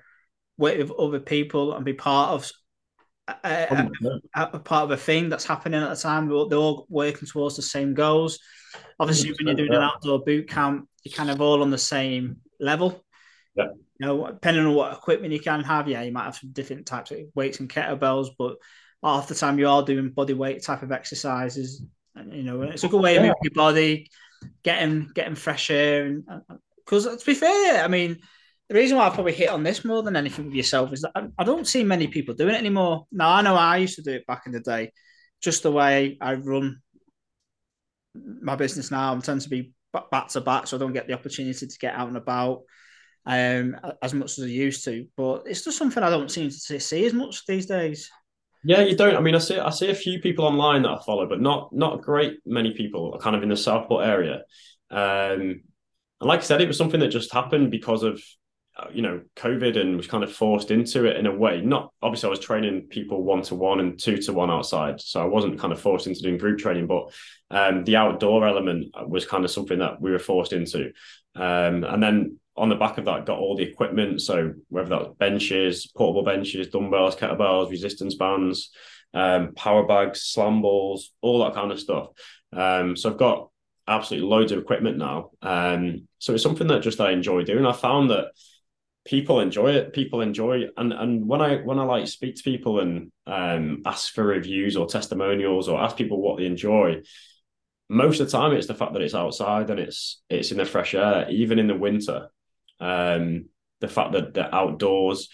work 0.58 0.78
with 0.78 0.92
other 0.92 1.20
people 1.20 1.74
and 1.74 1.84
be 1.84 1.92
part 1.92 2.30
of 2.30 2.50
a, 3.44 3.90
a, 4.34 4.44
a, 4.54 4.60
part 4.60 4.86
of 4.86 4.92
a 4.92 4.98
thing 4.98 5.28
that's 5.28 5.44
happening 5.44 5.84
at 5.84 5.90
the 5.90 5.96
time. 5.98 6.30
They're 6.30 6.58
all 6.58 6.86
working 6.88 7.28
towards 7.28 7.58
the 7.58 7.62
same 7.62 7.94
goals. 7.94 8.40
Obviously, 8.98 9.34
when 9.34 9.48
you're 9.48 9.58
doing 9.58 9.74
an 9.74 9.82
outdoor 9.82 10.24
boot 10.24 10.48
camp, 10.48 10.88
you're 11.04 11.14
kind 11.14 11.30
of 11.30 11.42
all 11.42 11.62
on 11.62 11.70
the 11.70 11.78
same 11.78 12.38
level. 12.62 13.04
Yeah. 13.56 13.72
You 14.00 14.08
know, 14.08 14.28
depending 14.28 14.66
on 14.66 14.74
what 14.74 14.94
equipment 14.94 15.34
you 15.34 15.42
can 15.42 15.66
have, 15.66 15.90
yeah, 15.90 16.02
you 16.02 16.14
might 16.14 16.24
have 16.24 16.38
some 16.38 16.54
different 16.54 16.86
types 16.86 17.12
of 17.12 17.18
weights 17.36 17.60
and 17.60 17.70
kettlebells, 17.70 18.30
but 18.40 18.56
half 19.04 19.28
the 19.28 19.36
time 19.36 19.60
you 19.60 19.68
are 19.68 19.84
doing 19.84 20.12
body 20.12 20.34
weight 20.34 20.64
type 20.64 20.82
of 20.82 20.94
exercises. 20.94 21.84
You 22.16 22.44
know, 22.44 22.62
it's 22.64 22.84
a 22.84 22.90
good 22.90 23.02
way 23.02 23.16
yeah. 23.16 23.22
of 23.22 23.24
moving 23.24 23.36
your 23.44 23.54
body, 23.56 24.10
getting 24.64 25.10
getting 25.14 25.36
fresh 25.36 25.70
air, 25.70 26.06
and 26.06 26.24
uh, 26.30 26.40
uh, 26.50 26.56
because 26.78 27.08
uh, 27.08 27.16
to 27.16 27.26
be 27.26 27.34
fair, 27.34 27.84
I 27.84 27.88
mean, 27.88 28.18
the 28.70 28.76
reason 28.76 28.98
why 28.98 29.08
I 29.08 29.10
probably 29.10 29.34
hit 29.34 29.50
on 29.50 29.64
this 29.64 29.86
more 29.86 30.04
than 30.04 30.16
anything 30.16 30.46
with 30.46 30.56
yourself 30.56 30.92
is 30.94 31.02
that 31.02 31.12
I, 31.16 31.28
I, 31.38 31.44
don't 31.44 31.68
see 31.68 31.84
many 31.84 32.08
people 32.08 32.34
doing 32.34 32.56
it 32.56 32.58
anymore. 32.58 33.06
Now 33.12 33.32
I 33.32 33.42
know 33.42 33.56
I 33.56 33.78
used 33.78 33.96
to 33.96 34.02
do 34.02 34.12
it 34.12 34.28
back 34.28 34.44
in 34.46 34.52
the 34.52 34.60
day, 34.60 34.92
just 35.42 35.64
the 35.64 35.72
way 35.72 36.18
I 36.20 36.36
run 36.36 36.82
my 38.14 38.56
business 38.56 38.92
now. 38.92 39.16
I 39.16 39.20
tend 39.20 39.42
to 39.42 39.50
be 39.50 39.74
back 40.12 40.28
to 40.30 40.42
back, 40.42 40.68
so 40.68 40.78
I 40.78 40.80
don't 40.80 40.94
get 40.94 41.08
the 41.08 41.14
opportunity 41.14 41.68
to 41.68 41.78
get 41.80 41.96
out 41.96 42.08
and 42.08 42.18
about 42.18 42.64
um, 43.26 43.78
as 44.02 44.14
much 44.14 44.38
as 44.38 44.46
I 44.46 44.48
used 44.48 44.84
to. 44.86 45.06
But 45.16 45.44
it's 45.46 45.64
just 45.64 45.78
something 45.78 46.04
I 46.04 46.10
don't 46.10 46.32
seem 46.32 46.50
to 46.50 46.80
see 46.80 47.06
as 47.06 47.14
much 47.14 47.46
these 47.46 47.66
days. 47.66 48.10
Yeah, 48.64 48.82
you 48.82 48.96
don't. 48.96 49.16
I 49.16 49.22
mean, 49.22 49.36
I 49.36 49.40
see 49.40 49.58
I 49.58 49.72
see 49.72 49.90
a 49.90 49.96
few 49.96 50.20
people 50.20 50.46
online 50.46 50.84
that 50.84 50.92
I 50.92 51.00
follow, 51.04 51.28
but 51.28 51.42
not 51.42 51.74
not 51.74 52.02
great 52.02 52.40
many 52.46 52.74
people, 52.74 53.14
are 53.14 53.20
kind 53.20 53.36
of 53.36 53.44
in 53.44 53.50
the 53.50 53.58
Southport 53.58 54.06
area. 54.06 54.44
Um, 54.92 55.62
and 56.20 56.28
like 56.28 56.42
I 56.42 56.44
said, 56.44 56.62
it 56.62 56.68
was 56.68 56.78
something 56.78 57.00
that 57.00 57.08
just 57.08 57.34
happened 57.34 57.72
because 57.72 58.04
of 58.04 58.22
uh, 58.78 58.88
you 58.94 59.02
know 59.02 59.20
covid 59.36 59.78
and 59.78 59.98
was 59.98 60.08
kind 60.08 60.24
of 60.24 60.32
forced 60.32 60.72
into 60.72 61.06
it 61.06 61.18
in 61.18 61.28
a 61.28 61.36
way 61.36 61.60
not 61.60 61.92
obviously 62.02 62.28
i 62.28 62.30
was 62.30 62.40
training 62.40 62.84
people 62.90 63.22
one 63.22 63.42
to 63.42 63.54
one 63.54 63.82
and 63.82 64.00
two 64.00 64.16
to 64.16 64.32
one 64.32 64.50
outside 64.50 65.02
so 65.02 65.22
i 65.22 65.26
wasn't 65.26 65.60
kind 65.60 65.74
of 65.74 65.80
forced 65.82 66.08
into 66.08 66.22
doing 66.22 66.38
group 66.38 66.58
training 66.58 66.88
but 66.88 67.12
um, 67.50 67.84
the 67.84 67.98
outdoor 67.98 68.48
element 68.48 68.88
was 69.08 69.26
kind 69.26 69.44
of 69.44 69.52
something 69.52 69.80
that 69.80 70.00
we 70.00 70.10
were 70.10 70.20
forced 70.20 70.54
into 70.54 70.86
um, 71.36 71.84
and 71.84 72.02
then 72.02 72.40
on 72.58 72.70
the 72.70 72.76
back 72.76 72.98
of 72.98 73.06
that 73.06 73.26
got 73.26 73.40
all 73.40 73.56
the 73.56 73.64
equipment. 73.64 74.22
So 74.22 74.54
whether 74.70 74.90
that 74.90 75.00
was 75.00 75.16
benches 75.18 75.88
portable 75.88 76.24
benches 76.24 76.68
dumbbells 76.68 77.16
kettlebells 77.16 77.70
resistance 77.70 78.16
bands 78.16 78.72
um, 79.14 79.54
power 79.56 79.86
bags 79.86 80.22
slam 80.22 80.62
balls 80.62 81.12
all 81.22 81.44
that 81.44 81.54
kind 81.54 81.72
of 81.72 81.80
stuff. 81.80 82.08
Um, 82.54 82.96
so 82.96 83.10
i've 83.10 83.18
got 83.18 83.50
absolutely 83.88 84.28
loads 84.30 84.52
of 84.52 84.60
equipment 84.60 84.98
now. 84.98 85.32
Um, 85.42 86.08
so 86.20 86.34
it's 86.34 86.44
something 86.44 86.68
that 86.68 86.82
just 86.82 87.02
i 87.02 87.12
enjoy 87.12 87.44
doing. 87.44 87.66
I 87.66 87.74
found 87.74 88.10
that 88.12 88.32
people 89.06 89.40
enjoy 89.40 89.72
it 89.72 89.94
people 89.94 90.22
enjoy 90.22 90.60
it. 90.60 90.74
and 90.78 90.94
and 90.94 91.28
when 91.28 91.42
i 91.42 91.56
when 91.58 91.80
i 91.80 91.84
like 91.84 92.08
speak 92.08 92.36
to 92.36 92.44
people 92.44 92.80
and 92.80 93.12
um 93.26 93.82
ask 93.86 94.14
for 94.14 94.24
reviews 94.24 94.78
or 94.78 94.86
testimonials 94.86 95.68
or 95.68 95.82
ask 95.82 95.98
people 95.98 96.22
what 96.22 96.38
they 96.38 96.46
enjoy 96.46 97.02
most 97.90 98.20
of 98.20 98.30
the 98.30 98.38
time 98.38 98.54
it's 98.54 98.68
the 98.68 98.76
fact 98.76 98.94
that 98.94 99.02
it's 99.02 99.16
outside 99.16 99.70
and 99.72 99.80
it's 99.80 100.22
it's 100.30 100.52
in 100.52 100.58
the 100.58 100.66
fresh 100.66 100.94
air 100.94 101.28
even 101.32 101.58
in 101.58 101.66
the 101.66 101.76
winter 101.76 102.30
um 102.82 103.46
the 103.80 103.88
fact 103.88 104.12
that 104.12 104.34
they're 104.34 104.54
outdoors 104.54 105.30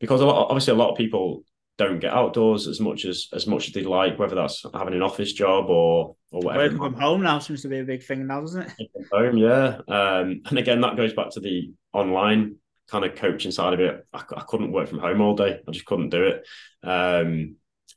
because 0.00 0.20
a 0.20 0.26
lot 0.26 0.48
obviously 0.48 0.72
a 0.72 0.76
lot 0.76 0.90
of 0.90 0.96
people 0.96 1.42
don't 1.76 1.98
get 1.98 2.12
outdoors 2.12 2.68
as 2.68 2.80
much 2.80 3.04
as 3.04 3.26
as 3.32 3.46
much 3.46 3.66
as 3.66 3.74
they 3.74 3.82
like 3.82 4.18
whether 4.18 4.36
that's 4.36 4.64
having 4.74 4.94
an 4.94 5.02
office 5.02 5.32
job 5.32 5.68
or 5.68 6.14
or 6.30 6.40
whatever 6.42 6.64
working 6.64 6.78
from 6.78 6.94
home 6.94 7.22
now 7.22 7.40
seems 7.40 7.62
to 7.62 7.68
be 7.68 7.80
a 7.80 7.84
big 7.84 8.04
thing 8.04 8.26
now 8.26 8.40
doesn't 8.40 8.72
it 8.78 8.88
home 9.12 9.36
yeah 9.36 9.78
um 9.88 10.40
and 10.46 10.58
again 10.58 10.80
that 10.80 10.96
goes 10.96 11.12
back 11.14 11.30
to 11.30 11.40
the 11.40 11.72
online 11.92 12.54
kind 12.90 13.04
of 13.04 13.14
coaching 13.14 13.50
side 13.50 13.74
of 13.74 13.80
it, 13.80 14.06
I, 14.12 14.22
I, 14.36 14.42
couldn't 14.46 14.72
work 14.72 14.88
from 14.88 14.98
home 14.98 15.20
all 15.20 15.34
day. 15.34 15.60
I 15.66 15.70
just 15.70 15.86
couldn't 15.86 16.10
do 16.10 16.24
it. 16.24 16.46
Um, 16.82 17.56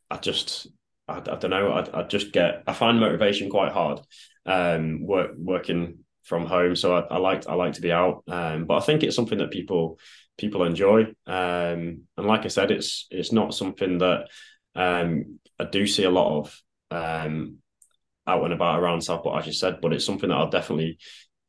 I 0.09 0.17
just, 0.17 0.67
I, 1.07 1.17
I 1.17 1.35
don't 1.35 1.49
know. 1.49 1.71
I, 1.71 1.99
I, 1.99 2.03
just 2.03 2.31
get, 2.31 2.63
I 2.67 2.73
find 2.73 2.99
motivation 2.99 3.49
quite 3.49 3.71
hard. 3.71 3.99
Um, 4.45 5.05
work 5.05 5.31
working 5.37 5.99
from 6.27 6.45
home, 6.45 6.75
so 6.75 6.95
I, 6.95 7.15
I 7.15 7.17
like 7.17 7.47
I 7.47 7.55
like 7.55 7.73
to 7.73 7.81
be 7.81 7.91
out. 7.91 8.23
Um, 8.27 8.65
but 8.65 8.77
I 8.77 8.81
think 8.81 9.03
it's 9.03 9.15
something 9.15 9.37
that 9.37 9.51
people 9.51 9.97
people 10.37 10.63
enjoy. 10.63 11.03
Um, 11.25 12.03
and 12.17 12.25
like 12.25 12.45
I 12.45 12.49
said, 12.49 12.71
it's 12.71 13.07
it's 13.09 13.31
not 13.31 13.53
something 13.53 13.99
that 13.99 14.27
um, 14.75 15.39
I 15.59 15.65
do 15.65 15.87
see 15.87 16.03
a 16.03 16.11
lot 16.11 16.39
of 16.39 16.61
um, 16.91 17.57
out 18.27 18.43
and 18.43 18.53
about 18.53 18.79
around 18.79 19.01
Southport, 19.01 19.39
as 19.39 19.47
you 19.47 19.53
said. 19.53 19.79
But 19.81 19.93
it's 19.93 20.05
something 20.05 20.29
that 20.29 20.35
I'll 20.35 20.49
definitely 20.49 20.97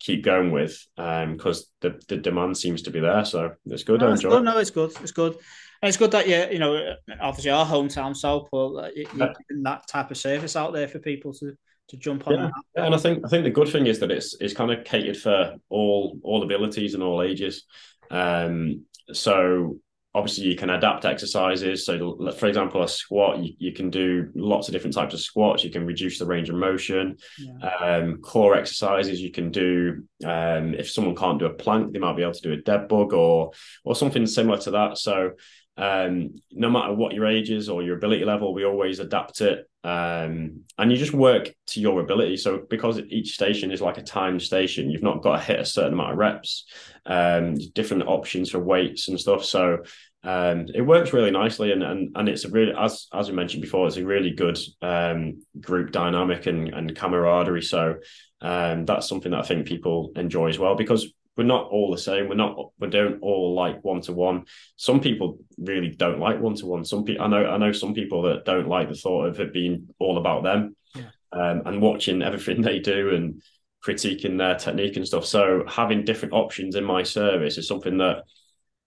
keep 0.00 0.22
going 0.22 0.52
with 0.52 0.86
because 0.96 1.60
um, 1.60 1.66
the 1.80 2.00
the 2.08 2.16
demand 2.16 2.56
seems 2.56 2.82
to 2.82 2.90
be 2.90 3.00
there. 3.00 3.24
So 3.24 3.54
it's 3.66 3.82
good. 3.82 4.00
No, 4.00 4.08
I 4.08 4.12
enjoy. 4.12 4.30
Good. 4.30 4.44
No, 4.44 4.58
it's 4.58 4.70
good. 4.70 4.92
It's 5.00 5.12
good. 5.12 5.36
And 5.80 5.88
it's 5.88 5.98
good 5.98 6.10
that 6.10 6.28
you, 6.28 6.54
you 6.54 6.58
know, 6.58 6.94
obviously 7.20 7.52
our 7.52 7.64
hometown 7.64 8.16
Southport, 8.16 8.96
you, 8.96 9.06
yeah. 9.16 9.32
that 9.62 9.86
type 9.86 10.10
of 10.10 10.16
service 10.16 10.56
out 10.56 10.72
there 10.72 10.88
for 10.88 10.98
people 10.98 11.32
to 11.34 11.56
to 11.88 11.96
jump 11.96 12.26
on. 12.28 12.34
Yeah. 12.34 12.50
yeah. 12.76 12.86
and 12.86 12.94
I 12.94 12.98
think 12.98 13.24
I 13.24 13.28
think 13.28 13.44
the 13.44 13.50
good 13.50 13.68
thing 13.68 13.86
is 13.86 13.98
that 14.00 14.10
it's 14.10 14.36
it's 14.40 14.54
kind 14.54 14.70
of 14.70 14.84
catered 14.84 15.16
for 15.16 15.56
all 15.68 16.18
all 16.22 16.42
abilities 16.42 16.94
and 16.94 17.02
all 17.02 17.22
ages. 17.22 17.64
Um, 18.10 18.84
so 19.12 19.78
obviously 20.14 20.44
you 20.44 20.56
can 20.56 20.70
adapt 20.70 21.04
exercises 21.04 21.84
so 21.84 22.32
for 22.36 22.46
example 22.46 22.82
a 22.82 22.88
squat 22.88 23.38
you, 23.38 23.52
you 23.58 23.72
can 23.72 23.90
do 23.90 24.28
lots 24.34 24.66
of 24.66 24.72
different 24.72 24.94
types 24.94 25.12
of 25.12 25.20
squats 25.20 25.62
you 25.62 25.70
can 25.70 25.86
reduce 25.86 26.18
the 26.18 26.26
range 26.26 26.48
of 26.48 26.56
motion 26.56 27.16
yeah. 27.38 27.68
um, 27.76 28.16
core 28.18 28.56
exercises 28.56 29.20
you 29.20 29.30
can 29.30 29.50
do 29.50 30.02
um, 30.24 30.74
if 30.74 30.90
someone 30.90 31.14
can't 31.14 31.38
do 31.38 31.44
a 31.44 31.52
plank 31.52 31.92
they 31.92 31.98
might 31.98 32.16
be 32.16 32.22
able 32.22 32.32
to 32.32 32.40
do 32.40 32.52
a 32.52 32.62
dead 32.62 32.88
bug 32.88 33.12
or 33.12 33.52
or 33.84 33.94
something 33.94 34.26
similar 34.26 34.58
to 34.58 34.70
that 34.70 34.96
so 34.96 35.32
um, 35.78 36.34
no 36.50 36.68
matter 36.68 36.92
what 36.92 37.14
your 37.14 37.26
age 37.26 37.50
is 37.50 37.68
or 37.68 37.82
your 37.82 37.96
ability 37.96 38.24
level 38.24 38.52
we 38.52 38.64
always 38.64 38.98
adapt 38.98 39.40
it. 39.40 39.64
Um, 39.84 40.64
and 40.76 40.90
you 40.90 40.96
just 40.96 41.12
work 41.12 41.54
to 41.68 41.80
your 41.80 42.00
ability. 42.00 42.36
So 42.36 42.62
because 42.68 42.98
each 42.98 43.32
station 43.32 43.70
is 43.70 43.80
like 43.80 43.96
a 43.96 44.02
timed 44.02 44.42
station 44.42 44.90
you've 44.90 45.04
not 45.04 45.22
got 45.22 45.36
to 45.36 45.42
hit 45.42 45.60
a 45.60 45.64
certain 45.64 45.92
amount 45.92 46.12
of 46.12 46.18
reps. 46.18 46.64
Um, 47.06 47.54
different 47.74 48.02
options 48.02 48.50
for 48.50 48.58
weights 48.58 49.08
and 49.08 49.18
stuff. 49.18 49.44
So 49.44 49.78
um, 50.24 50.66
it 50.74 50.82
works 50.82 51.12
really 51.12 51.30
nicely 51.30 51.70
and, 51.70 51.82
and 51.82 52.10
and 52.16 52.28
it's 52.28 52.44
a 52.44 52.50
really 52.50 52.72
as 52.76 53.06
as 53.14 53.30
we 53.30 53.36
mentioned 53.36 53.62
before 53.62 53.86
it's 53.86 53.96
a 53.96 54.04
really 54.04 54.32
good 54.32 54.58
um, 54.82 55.42
group 55.60 55.92
dynamic 55.92 56.46
and, 56.46 56.68
and 56.68 56.96
camaraderie. 56.96 57.62
So 57.62 57.96
um, 58.40 58.84
that's 58.84 59.08
something 59.08 59.30
that 59.30 59.44
I 59.44 59.46
think 59.46 59.66
people 59.66 60.10
enjoy 60.16 60.48
as 60.48 60.58
well 60.58 60.74
because 60.74 61.12
we're 61.38 61.44
not 61.44 61.68
all 61.68 61.92
the 61.92 61.98
same. 61.98 62.28
We're 62.28 62.34
not 62.34 62.72
we 62.80 62.88
don't 62.88 63.22
all 63.22 63.54
like 63.54 63.82
one 63.84 64.02
to 64.02 64.12
one 64.12 64.44
some 64.76 65.00
people 65.00 65.38
really 65.56 65.90
don't 65.90 66.18
like 66.18 66.40
one 66.40 66.56
to 66.56 66.66
one 66.66 66.84
some 66.84 67.04
people 67.04 67.24
I 67.24 67.28
know 67.28 67.46
I 67.46 67.56
know 67.56 67.72
some 67.72 67.94
people 67.94 68.22
that 68.22 68.44
don't 68.44 68.68
like 68.68 68.88
the 68.88 68.96
thought 68.96 69.26
of 69.26 69.40
it 69.40 69.52
being 69.54 69.88
all 70.00 70.18
about 70.18 70.42
them. 70.42 70.76
Yeah. 70.94 71.04
Um, 71.32 71.62
and 71.64 71.80
watching 71.80 72.22
everything 72.22 72.60
they 72.62 72.80
do 72.80 73.14
and 73.14 73.40
critiquing 73.86 74.36
their 74.36 74.56
technique 74.56 74.96
and 74.96 75.06
stuff. 75.06 75.24
So 75.24 75.64
having 75.68 76.04
different 76.04 76.34
options 76.34 76.74
in 76.74 76.84
my 76.84 77.04
service 77.04 77.56
is 77.56 77.68
something 77.68 77.98
that 77.98 78.24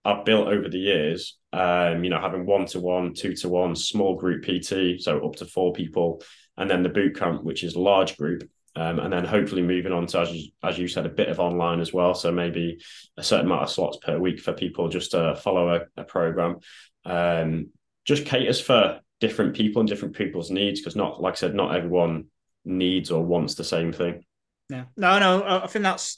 I've 0.04 0.26
built 0.26 0.48
over 0.48 0.68
the 0.68 0.80
years, 0.80 1.38
um, 1.54 2.04
you 2.04 2.10
know, 2.10 2.20
having 2.20 2.46
one 2.46 2.66
to 2.68 2.80
one, 2.80 3.14
two 3.14 3.34
to 3.36 3.50
one, 3.50 3.76
small 3.76 4.16
group 4.16 4.44
PT, 4.44 5.00
so 5.00 5.26
up 5.26 5.36
to 5.38 5.46
four 5.46 5.74
people, 5.74 6.22
and 6.58 6.70
then 6.70 6.84
the 6.84 6.90
boot 6.90 7.18
camp, 7.18 7.44
which 7.44 7.64
is 7.64 7.76
large 7.76 8.18
group, 8.18 8.50
um, 8.76 9.00
and 9.00 9.12
then 9.12 9.26
hopefully 9.26 9.62
moving 9.62 9.92
on 9.92 10.08
to 10.08 10.20
as 10.20 10.32
you, 10.32 10.52
as 10.64 10.78
you 10.78 10.88
said, 10.88 11.06
a 11.06 11.10
bit 11.10 11.30
of 11.30 11.40
online 11.40 11.82
as 11.82 11.92
well. 11.92 12.14
So 12.14 12.32
maybe 12.32 12.82
a 13.18 13.24
certain 13.24 13.46
amount 13.46 13.64
of 13.64 13.70
slots 13.70 13.98
per 13.98 14.18
week 14.18 14.40
for 14.40 14.54
people 14.54 14.88
just 14.88 15.12
to 15.12 15.36
follow 15.36 15.76
a, 15.76 16.02
a 16.02 16.04
program. 16.04 16.60
Um, 17.06 17.70
just 18.06 18.26
caters 18.26 18.62
for 18.62 19.02
different 19.20 19.56
people 19.56 19.82
and 19.82 19.90
different 19.90 20.16
people's 20.16 20.50
needs 20.50 20.80
because 20.80 20.96
not 20.96 21.22
like 21.22 21.34
I 21.34 21.36
said, 21.36 21.54
not 21.54 21.76
everyone 21.76 22.26
needs 22.64 23.12
or 23.12 23.24
wants 23.24 23.56
the 23.56 23.64
same 23.64 23.92
thing. 23.92 24.24
Yeah, 24.70 24.86
no, 24.96 25.20
no, 25.20 25.62
I 25.64 25.68
think 25.68 25.84
that's 25.84 26.18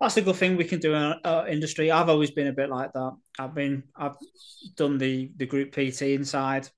that's 0.00 0.16
a 0.16 0.22
good 0.22 0.36
thing 0.36 0.56
we 0.56 0.64
can 0.64 0.80
do 0.80 0.94
in 0.94 1.14
our 1.24 1.48
industry. 1.48 1.90
I've 1.90 2.08
always 2.08 2.32
been 2.32 2.48
a 2.48 2.52
bit 2.52 2.70
like 2.70 2.92
that. 2.92 3.12
I've 3.38 3.54
been 3.54 3.84
I've 3.96 4.16
done 4.74 4.98
the 4.98 5.30
the 5.36 5.46
group 5.46 5.72
PT 5.72 6.02
inside, 6.02 6.68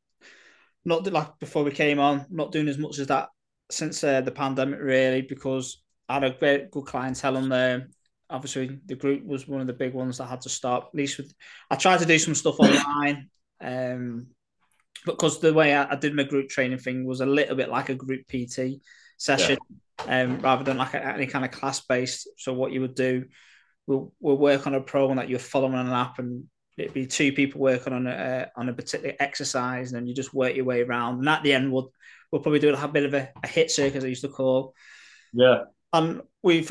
not 0.85 1.11
like 1.11 1.39
before 1.39 1.65
we 1.65 1.71
came 1.71 1.99
on, 1.99 2.27
not 2.31 2.53
doing 2.53 2.69
as 2.69 2.79
much 2.79 2.99
as 2.99 3.07
that 3.07 3.31
since 3.71 4.03
uh, 4.05 4.21
the 4.21 4.31
pandemic 4.31 4.81
really 4.81 5.23
because 5.23 5.83
I 6.09 6.15
had 6.15 6.25
a 6.25 6.31
great 6.31 6.71
good 6.71 6.87
clientele 6.87 7.37
on 7.37 7.49
there. 7.49 7.89
Obviously, 8.29 8.79
the 8.87 8.97
group 8.97 9.25
was 9.25 9.47
one 9.47 9.61
of 9.61 9.67
the 9.67 9.73
big 9.73 9.95
ones 9.95 10.19
that 10.19 10.27
had 10.27 10.41
to 10.43 10.49
stop. 10.49 10.89
At 10.89 10.95
least 10.95 11.19
with, 11.19 11.33
I 11.71 11.77
tried 11.77 12.01
to 12.01 12.07
do 12.07 12.19
some 12.19 12.35
stuff 12.35 12.59
online, 12.59 13.29
um, 13.61 14.27
because 15.05 15.41
the 15.41 15.55
way 15.55 15.75
I, 15.75 15.93
I, 15.93 15.97
did 15.97 16.15
my 16.15 16.25
group 16.25 16.49
training 16.49 16.79
thing 16.79 17.05
was 17.05 17.21
a 17.21 17.27
little 17.27 17.55
bit 17.55 17.69
like 17.69 17.89
a 17.89 17.95
group 17.95 18.27
PT 18.27 18.81
session. 19.17 19.59
Yeah 19.71 19.77
um, 20.07 20.41
rather 20.41 20.65
than 20.65 20.77
like 20.77 20.95
a, 20.95 21.05
any 21.05 21.27
kind 21.27 21.45
of 21.45 21.51
class 21.51 21.81
based. 21.81 22.29
So 22.39 22.53
what 22.53 22.73
you 22.73 22.81
would 22.81 22.95
do, 22.95 23.25
we'll, 23.87 24.13
we'll 24.21 24.37
work 24.37 24.67
on 24.67 24.75
a 24.75 24.81
program 24.81 25.17
that 25.17 25.29
you're 25.29 25.39
following 25.39 25.75
on 25.75 25.87
an 25.87 25.93
app, 25.93 26.19
and 26.19 26.45
it'd 26.77 26.95
be 26.95 27.07
two 27.07 27.33
people 27.33 27.61
working 27.61 27.93
on 27.93 28.07
a 28.07 28.51
on 28.57 28.69
a 28.69 28.73
particular 28.75 29.15
exercise, 29.19 29.93
and 29.93 30.01
then 30.01 30.07
you 30.07 30.15
just 30.15 30.35
work 30.35 30.55
your 30.55 30.65
way 30.65 30.83
around. 30.83 31.19
And 31.19 31.29
at 31.29 31.43
the 31.43 31.53
end, 31.53 31.73
we'll 31.73 31.93
we'll 32.31 32.43
probably 32.43 32.59
do 32.59 32.75
a 32.75 32.89
bit 32.89 33.05
of 33.05 33.15
a, 33.15 33.31
a 33.43 33.47
HIIT 33.47 33.71
circuit, 33.71 33.97
as 33.97 34.05
I 34.05 34.09
used 34.09 34.23
to 34.23 34.29
call. 34.29 34.75
Yeah. 35.33 35.65
And 35.93 36.23
we've 36.43 36.71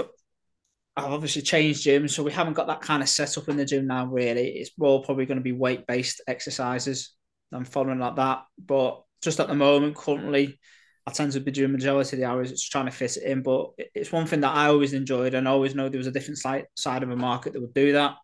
I've 0.97 1.11
obviously 1.11 1.41
changed 1.41 1.85
gyms, 1.85 2.11
so 2.11 2.23
we 2.23 2.31
haven't 2.31 2.53
got 2.53 2.67
that 2.67 2.81
kind 2.81 3.03
of 3.03 3.09
setup 3.09 3.49
in 3.49 3.57
the 3.57 3.65
gym 3.65 3.87
now. 3.87 4.05
Really, 4.05 4.47
it's 4.47 4.71
more 4.77 5.03
probably 5.03 5.25
going 5.25 5.37
to 5.37 5.43
be 5.43 5.51
weight 5.51 5.85
based 5.85 6.21
exercises. 6.27 7.13
I'm 7.51 7.65
following 7.65 7.99
like 7.99 8.15
that, 8.15 8.43
but 8.57 9.03
just 9.21 9.39
at 9.39 9.47
the 9.47 9.55
moment, 9.55 9.95
currently, 9.95 10.57
I 11.05 11.11
tend 11.11 11.33
to 11.33 11.41
be 11.41 11.51
doing 11.51 11.71
majority 11.71 12.15
of 12.15 12.19
the 12.19 12.25
hours. 12.25 12.51
It's 12.51 12.67
trying 12.67 12.85
to 12.85 12.91
fit 12.91 13.17
it 13.17 13.23
in, 13.23 13.43
but 13.43 13.71
it's 13.93 14.11
one 14.11 14.25
thing 14.25 14.41
that 14.41 14.55
I 14.55 14.67
always 14.67 14.93
enjoyed, 14.93 15.33
and 15.33 15.47
I 15.47 15.51
always 15.51 15.75
know 15.75 15.89
there 15.89 15.97
was 15.97 16.07
a 16.07 16.11
different 16.11 16.37
side 16.37 16.67
side 16.75 17.03
of 17.03 17.09
a 17.09 17.15
market 17.15 17.53
that 17.53 17.61
would 17.61 17.73
do 17.73 17.93
that. 17.93 18.15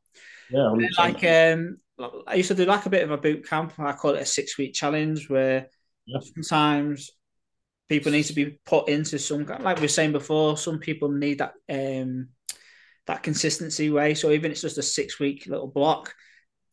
Yeah, 0.49 0.73
like 0.97 1.23
um, 1.25 1.77
I 2.25 2.35
used 2.35 2.49
to 2.49 2.55
do 2.55 2.65
like 2.65 2.85
a 2.85 2.89
bit 2.89 3.03
of 3.03 3.11
a 3.11 3.17
boot 3.17 3.47
camp. 3.47 3.73
I 3.79 3.91
call 3.91 4.15
it 4.15 4.21
a 4.21 4.25
six 4.25 4.57
week 4.57 4.73
challenge, 4.73 5.29
where 5.29 5.67
yeah. 6.05 6.19
sometimes 6.35 7.09
people 7.91 8.13
need 8.13 8.23
to 8.23 8.33
be 8.33 8.57
put 8.65 8.87
into 8.87 9.19
some 9.19 9.43
kind 9.43 9.61
like 9.61 9.75
we 9.75 9.81
were 9.81 9.87
saying 9.89 10.13
before. 10.13 10.55
Some 10.55 10.79
people 10.79 11.11
need 11.11 11.39
that 11.39 11.53
um 11.69 12.29
that 13.05 13.21
consistency 13.21 13.89
way. 13.89 14.13
So 14.13 14.31
even 14.31 14.49
it's 14.49 14.61
just 14.61 14.77
a 14.77 14.81
six 14.81 15.19
week 15.19 15.45
little 15.47 15.67
block, 15.67 16.15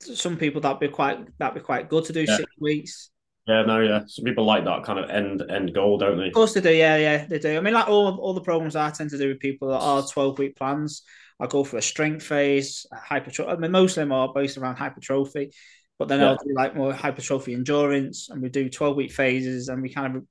some 0.01 0.37
people 0.37 0.61
that'd 0.61 0.79
be 0.79 0.87
quite 0.87 1.19
that'd 1.39 1.61
be 1.61 1.61
quite 1.61 1.89
good 1.89 2.05
to 2.05 2.13
do 2.13 2.23
yeah. 2.23 2.37
six 2.37 2.53
weeks. 2.61 3.11
Yeah, 3.49 3.63
no, 3.63 3.81
yeah. 3.81 4.03
Some 4.07 4.27
people 4.27 4.45
like 4.45 4.65
that 4.65 4.85
kind 4.85 5.01
of 5.01 5.11
end 5.11 5.43
end 5.51 5.75
goal, 5.75 5.99
don't 5.99 6.19
they? 6.19 6.29
Of 6.29 6.35
course 6.35 6.55
they 6.55 6.61
do. 6.61 6.73
Yeah, 6.73 6.97
yeah, 6.99 7.27
they 7.27 7.41
do. 7.41 7.57
I 7.57 7.61
mean, 7.61 7.75
like 7.75 7.89
all 7.89 8.17
all 8.19 8.35
the 8.35 8.41
programs 8.41 8.77
I 8.77 8.91
tend 8.91 9.11
to 9.11 9.19
do 9.19 9.29
with 9.29 9.41
people 9.41 9.69
that 9.69 9.81
are 9.81 10.07
twelve 10.07 10.39
week 10.39 10.55
plans. 10.55 11.03
I 11.41 11.49
go 11.49 11.65
for 11.65 11.79
a 11.79 11.83
strength 11.83 12.25
phase, 12.25 12.87
hypertrophy. 12.93 13.51
I 13.51 13.57
mean, 13.57 13.73
most 13.73 13.97
of 13.97 14.03
them 14.03 14.13
are 14.13 14.33
based 14.33 14.57
around 14.57 14.77
hypertrophy, 14.77 15.51
but 15.99 16.07
then 16.07 16.21
yeah. 16.21 16.29
I'll 16.29 16.37
do 16.37 16.53
like 16.55 16.77
more 16.77 16.93
hypertrophy 16.93 17.55
endurance, 17.55 18.29
and 18.29 18.41
we 18.41 18.51
do 18.51 18.69
twelve 18.69 18.95
week 18.95 19.11
phases, 19.13 19.69
and 19.69 19.83
we 19.83 19.89
kind 19.93 20.15
of 20.15 20.25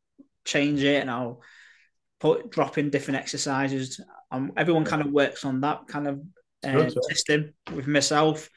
change 0.48 0.84
it, 0.84 1.02
and 1.02 1.12
I'll 1.12 1.42
put 2.20 2.50
drop 2.50 2.78
in 2.78 2.90
different 2.90 3.20
exercises. 3.20 4.02
And 4.32 4.52
everyone 4.58 4.86
kind 4.86 5.02
of 5.02 5.12
works 5.12 5.46
on 5.46 5.62
that 5.62 5.88
kind 5.88 6.08
of 6.08 6.22
uh, 6.64 6.90
system 7.10 7.54
with 7.76 7.88
myself. 7.88 8.50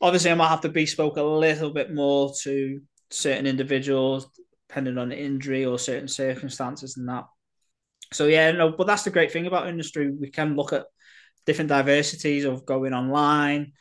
Obviously, 0.00 0.30
I 0.30 0.34
might 0.34 0.48
have 0.48 0.60
to 0.62 0.68
bespoke 0.68 1.16
a 1.16 1.22
little 1.22 1.70
bit 1.70 1.92
more 1.92 2.32
to 2.42 2.80
certain 3.10 3.46
individuals, 3.46 4.28
depending 4.68 4.98
on 4.98 5.08
the 5.08 5.18
injury 5.18 5.64
or 5.64 5.78
certain 5.78 6.08
circumstances 6.08 6.96
and 6.96 7.08
that. 7.08 7.24
So 8.12 8.26
yeah, 8.26 8.52
no, 8.52 8.70
but 8.70 8.86
that's 8.86 9.04
the 9.04 9.10
great 9.10 9.32
thing 9.32 9.46
about 9.46 9.68
industry. 9.68 10.10
We 10.10 10.30
can 10.30 10.54
look 10.54 10.72
at 10.72 10.86
different 11.46 11.68
diversities 11.68 12.44
of 12.44 12.66
going 12.66 12.92
online, 12.92 13.72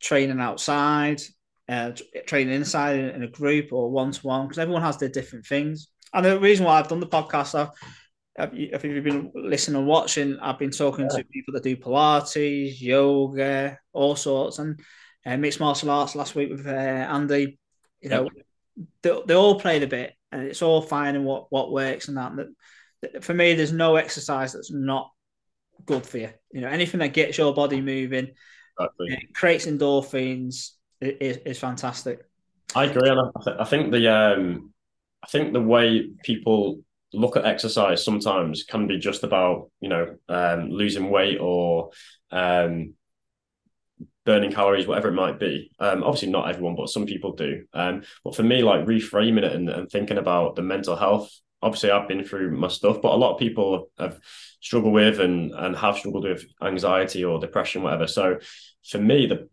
training 0.00 0.40
outside, 0.40 1.20
uh, 1.68 1.92
training 2.26 2.54
inside 2.54 2.98
in 2.98 3.22
a 3.22 3.28
group 3.28 3.72
or 3.72 3.90
one 3.90 4.12
to 4.12 4.26
one 4.26 4.46
because 4.46 4.58
everyone 4.58 4.82
has 4.82 4.98
their 4.98 5.08
different 5.08 5.46
things. 5.46 5.88
And 6.12 6.24
the 6.24 6.40
reason 6.40 6.66
why 6.66 6.78
I've 6.78 6.88
done 6.88 7.00
the 7.00 7.06
podcast, 7.06 7.54
I've, 7.54 7.70
if 8.52 8.84
you've 8.84 9.04
been 9.04 9.30
listening 9.34 9.78
and 9.78 9.86
watching, 9.86 10.38
I've 10.40 10.58
been 10.58 10.70
talking 10.70 11.08
yeah. 11.10 11.18
to 11.18 11.24
people 11.24 11.54
that 11.54 11.62
do 11.62 11.76
Pilates, 11.76 12.80
yoga, 12.80 13.78
all 13.92 14.16
sorts, 14.16 14.58
and 14.58 14.80
uh, 15.26 15.36
mixed 15.36 15.60
martial 15.60 15.90
arts 15.90 16.14
last 16.14 16.34
week 16.34 16.50
with 16.50 16.66
uh, 16.66 16.70
Andy. 16.70 17.58
You 18.00 18.08
know, 18.08 18.28
yep. 18.34 18.86
they, 19.02 19.22
they 19.26 19.34
all 19.34 19.60
played 19.60 19.82
a 19.82 19.86
bit, 19.86 20.14
and 20.32 20.42
it's 20.42 20.62
all 20.62 20.80
fine 20.80 21.16
and 21.16 21.24
what 21.24 21.46
what 21.50 21.72
works 21.72 22.08
and 22.08 22.16
that. 22.16 22.32
But 22.34 23.22
for 23.22 23.34
me, 23.34 23.54
there's 23.54 23.72
no 23.72 23.96
exercise 23.96 24.52
that's 24.52 24.72
not 24.72 25.10
good 25.84 26.06
for 26.06 26.18
you. 26.18 26.30
You 26.52 26.62
know, 26.62 26.68
anything 26.68 27.00
that 27.00 27.12
gets 27.12 27.38
your 27.38 27.54
body 27.54 27.80
moving, 27.80 28.30
exactly. 28.78 29.28
creates 29.34 29.66
endorphins, 29.66 30.70
is, 31.00 31.36
is 31.38 31.58
fantastic. 31.58 32.24
I 32.74 32.84
agree, 32.84 33.08
and 33.08 33.20
I, 33.20 33.44
th- 33.44 33.56
I 33.58 33.64
think 33.64 33.90
the 33.90 34.08
um, 34.08 34.72
I 35.22 35.26
think 35.26 35.52
the 35.52 35.60
way 35.60 36.08
people 36.22 36.80
look 37.12 37.36
at 37.36 37.44
exercise 37.44 38.04
sometimes 38.04 38.64
can 38.64 38.86
be 38.86 38.98
just 38.98 39.24
about 39.24 39.70
you 39.80 39.88
know 39.88 40.16
um, 40.28 40.70
losing 40.70 41.10
weight 41.10 41.38
or 41.40 41.90
um, 42.30 42.94
burning 44.24 44.52
calories, 44.52 44.86
whatever 44.86 45.08
it 45.08 45.14
might 45.14 45.38
be. 45.38 45.70
Um, 45.78 46.02
obviously, 46.02 46.30
not 46.30 46.48
everyone, 46.48 46.76
but 46.76 46.88
some 46.88 47.06
people 47.06 47.32
do. 47.32 47.64
Um, 47.72 48.02
but 48.24 48.36
for 48.36 48.42
me, 48.42 48.62
like 48.62 48.86
reframing 48.86 49.44
it 49.44 49.52
and, 49.52 49.68
and, 49.68 49.90
thinking 49.90 50.18
about 50.18 50.56
the 50.56 50.62
mental 50.62 50.96
health. 50.96 51.30
Obviously, 51.62 51.90
I've 51.90 52.08
been 52.08 52.24
through 52.24 52.56
my 52.56 52.68
stuff, 52.68 53.02
but 53.02 53.12
a 53.12 53.16
lot 53.16 53.32
of 53.32 53.38
people 53.38 53.90
have 53.98 54.18
struggled 54.60 54.94
with 54.94 55.20
and 55.20 55.52
and 55.52 55.76
have 55.76 55.96
struggled 55.98 56.24
with 56.24 56.44
anxiety 56.62 57.24
or 57.24 57.38
depression, 57.38 57.82
whatever. 57.82 58.06
So, 58.06 58.38
for 58.88 58.98
me, 58.98 59.26
the 59.26 59.48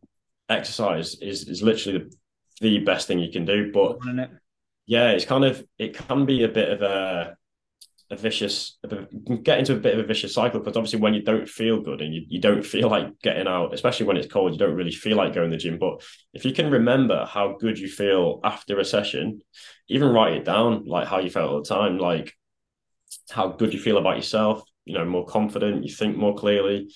exercise 0.48 1.16
is 1.22 1.48
is 1.48 1.62
literally 1.62 2.00
the, 2.00 2.16
the 2.62 2.80
best 2.80 3.08
thing 3.08 3.20
you 3.20 3.32
can 3.32 3.46
do. 3.46 3.72
But 3.72 3.98
yeah, 4.88 5.12
it's 5.12 5.26
kind 5.26 5.46
of 5.46 5.64
it 5.78 5.96
can 5.96 6.26
be 6.26 6.44
a 6.44 6.48
bit 6.50 6.70
of 6.70 6.82
a 6.82 7.36
a 8.10 8.16
vicious 8.16 8.80
get 9.44 9.60
into 9.60 9.74
a 9.74 9.80
bit 9.80 9.94
of 9.94 10.00
a 10.00 10.08
vicious 10.08 10.34
cycle 10.34 10.62
because 10.62 10.78
obviously 10.78 11.00
when 11.00 11.14
you 11.14 11.22
don't 11.22 11.50
feel 11.50 11.82
good 11.82 12.00
and 12.00 12.16
you, 12.16 12.22
you 12.30 12.40
don't 12.40 12.66
feel 12.66 12.88
like 12.90 13.08
getting 13.22 13.48
out 13.48 13.74
especially 13.74 14.06
when 14.06 14.16
it's 14.16 14.32
cold 14.32 14.54
you 14.54 14.58
don't 14.58 14.76
really 14.76 14.94
feel 14.94 15.18
like 15.18 15.34
going 15.34 15.52
to 15.52 15.58
the 15.58 15.62
gym. 15.62 15.78
But 15.78 16.02
if 16.34 16.46
you 16.46 16.54
can 16.54 16.72
remember 16.72 17.26
how 17.26 17.58
good 17.60 17.78
you 17.78 17.90
feel 17.90 18.40
after 18.46 18.80
a 18.80 18.86
session 18.86 19.42
even 19.90 20.08
write 20.08 20.34
it 20.34 20.46
down 20.46 20.86
like 20.86 21.06
how 21.06 21.20
you 21.20 21.30
felt 21.30 21.52
all 21.52 21.62
the 21.62 21.68
time 21.68 21.98
like 21.98 22.34
how 23.30 23.50
good 23.50 23.74
you 23.74 23.80
feel 23.80 23.98
about 23.98 24.16
yourself 24.16 24.64
you 24.86 24.98
know 24.98 25.04
more 25.04 25.26
confident 25.26 25.84
you 25.84 25.94
think 25.94 26.16
more 26.16 26.34
clearly 26.34 26.90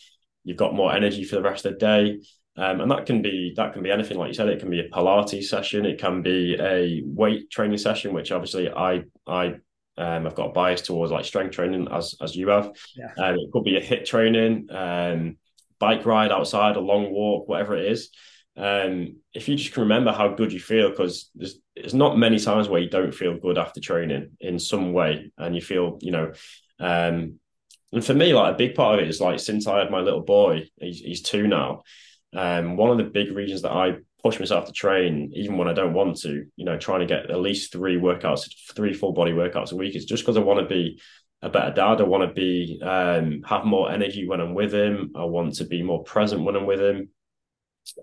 you've 0.46 0.56
got 0.56 0.74
more 0.74 0.94
energy 0.94 1.26
for 1.26 1.36
the 1.36 1.42
rest 1.42 1.66
of 1.66 1.74
the 1.74 1.78
day 1.78 2.20
um, 2.58 2.82
and 2.82 2.91
that 2.91 3.06
can 3.06 3.22
be 3.22 3.54
that 3.56 3.74
can 3.74 3.84
be 3.84 3.91
anything 3.91 4.18
like 4.18 4.28
you 4.28 4.34
said 4.34 4.49
it 4.49 4.60
can 4.60 4.70
be 4.70 4.80
a 4.80 4.89
pilates 4.89 5.43
session 5.43 5.86
it 5.86 5.99
can 5.99 6.22
be 6.22 6.58
a 6.60 7.02
weight 7.06 7.49
training 7.49 7.78
session 7.78 8.14
which 8.14 8.32
obviously 8.32 8.70
i 8.70 9.02
i 9.28 9.56
um, 9.97 10.26
I've 10.26 10.36
got 10.36 10.49
a 10.49 10.54
bias 10.54 10.82
towards 10.82 11.12
like 11.12 11.26
strength 11.26 11.54
training 11.54 11.88
as 11.91 12.16
as 12.22 12.36
you 12.36 12.49
have. 12.49 12.72
Yeah. 12.95 13.12
Um, 13.18 13.36
it 13.36 13.52
could 13.52 13.64
be 13.64 13.78
a 13.78 13.82
HIIT 13.82 14.06
training, 14.06 14.68
um, 14.72 15.38
bike 15.80 16.06
ride 16.06 16.32
outside, 16.32 16.76
a 16.76 16.80
long 16.80 17.12
walk, 17.12 17.47
whatever 17.47 17.76
it 17.76 17.91
is. 17.91 18.10
Um, 18.58 19.18
if 19.34 19.47
you 19.47 19.56
just 19.56 19.74
can 19.74 19.84
remember 19.84 20.12
how 20.12 20.30
good 20.30 20.52
you 20.52 20.60
feel, 20.60 20.89
because 20.89 21.30
there's 21.36 21.60
there's 21.76 21.93
not 21.93 22.18
many 22.18 22.39
times 22.39 22.68
where 22.68 22.82
you 22.82 22.89
don't 22.89 23.14
feel 23.14 23.38
good 23.38 23.58
after 23.58 23.80
training 23.80 24.32
in 24.39 24.60
some 24.60 24.93
way, 24.93 25.32
and 25.38 25.56
you 25.56 25.62
feel 25.62 25.97
you 26.02 26.12
know. 26.12 26.32
Um, 26.80 27.39
and 27.93 28.04
for 28.04 28.14
me, 28.14 28.34
like 28.34 28.54
a 28.54 28.58
big 28.58 28.76
part 28.76 28.99
of 28.99 29.04
it 29.04 29.10
is 29.10 29.20
like 29.20 29.39
since 29.39 29.68
I 29.68 29.80
had 29.80 29.91
my 29.91 29.99
little 29.99 30.22
boy, 30.22 30.70
he's, 30.80 30.99
he's 30.99 31.22
two 31.22 31.47
now. 31.47 31.84
Um, 32.34 32.77
one 32.77 32.89
of 32.89 32.97
the 32.97 33.11
big 33.11 33.36
reasons 33.36 33.61
that 33.63 33.71
I 33.71 33.97
push 34.23 34.39
myself 34.39 34.65
to 34.65 34.71
train 34.71 35.32
even 35.34 35.57
when 35.57 35.67
I 35.67 35.73
don't 35.73 35.93
want 35.93 36.17
to, 36.21 36.45
you 36.55 36.65
know, 36.65 36.77
trying 36.77 37.01
to 37.01 37.05
get 37.05 37.29
at 37.29 37.39
least 37.39 37.71
three 37.71 37.97
workouts, 37.97 38.49
three 38.75 38.93
full 38.93 39.13
body 39.13 39.32
workouts 39.32 39.71
a 39.71 39.75
week 39.75 39.95
is 39.95 40.05
just 40.05 40.23
because 40.23 40.38
I 40.38 40.41
want 40.41 40.59
to 40.59 40.73
be 40.73 41.01
a 41.41 41.49
better 41.49 41.73
dad. 41.73 42.01
I 42.01 42.03
want 42.03 42.27
to 42.27 42.34
be 42.34 42.79
um, 42.84 43.41
have 43.45 43.65
more 43.65 43.91
energy 43.91 44.27
when 44.27 44.39
I'm 44.39 44.53
with 44.53 44.73
him. 44.73 45.11
I 45.15 45.25
want 45.25 45.55
to 45.55 45.65
be 45.65 45.82
more 45.82 46.03
present 46.03 46.43
when 46.43 46.55
I'm 46.55 46.65
with 46.65 46.79
him. 46.79 47.09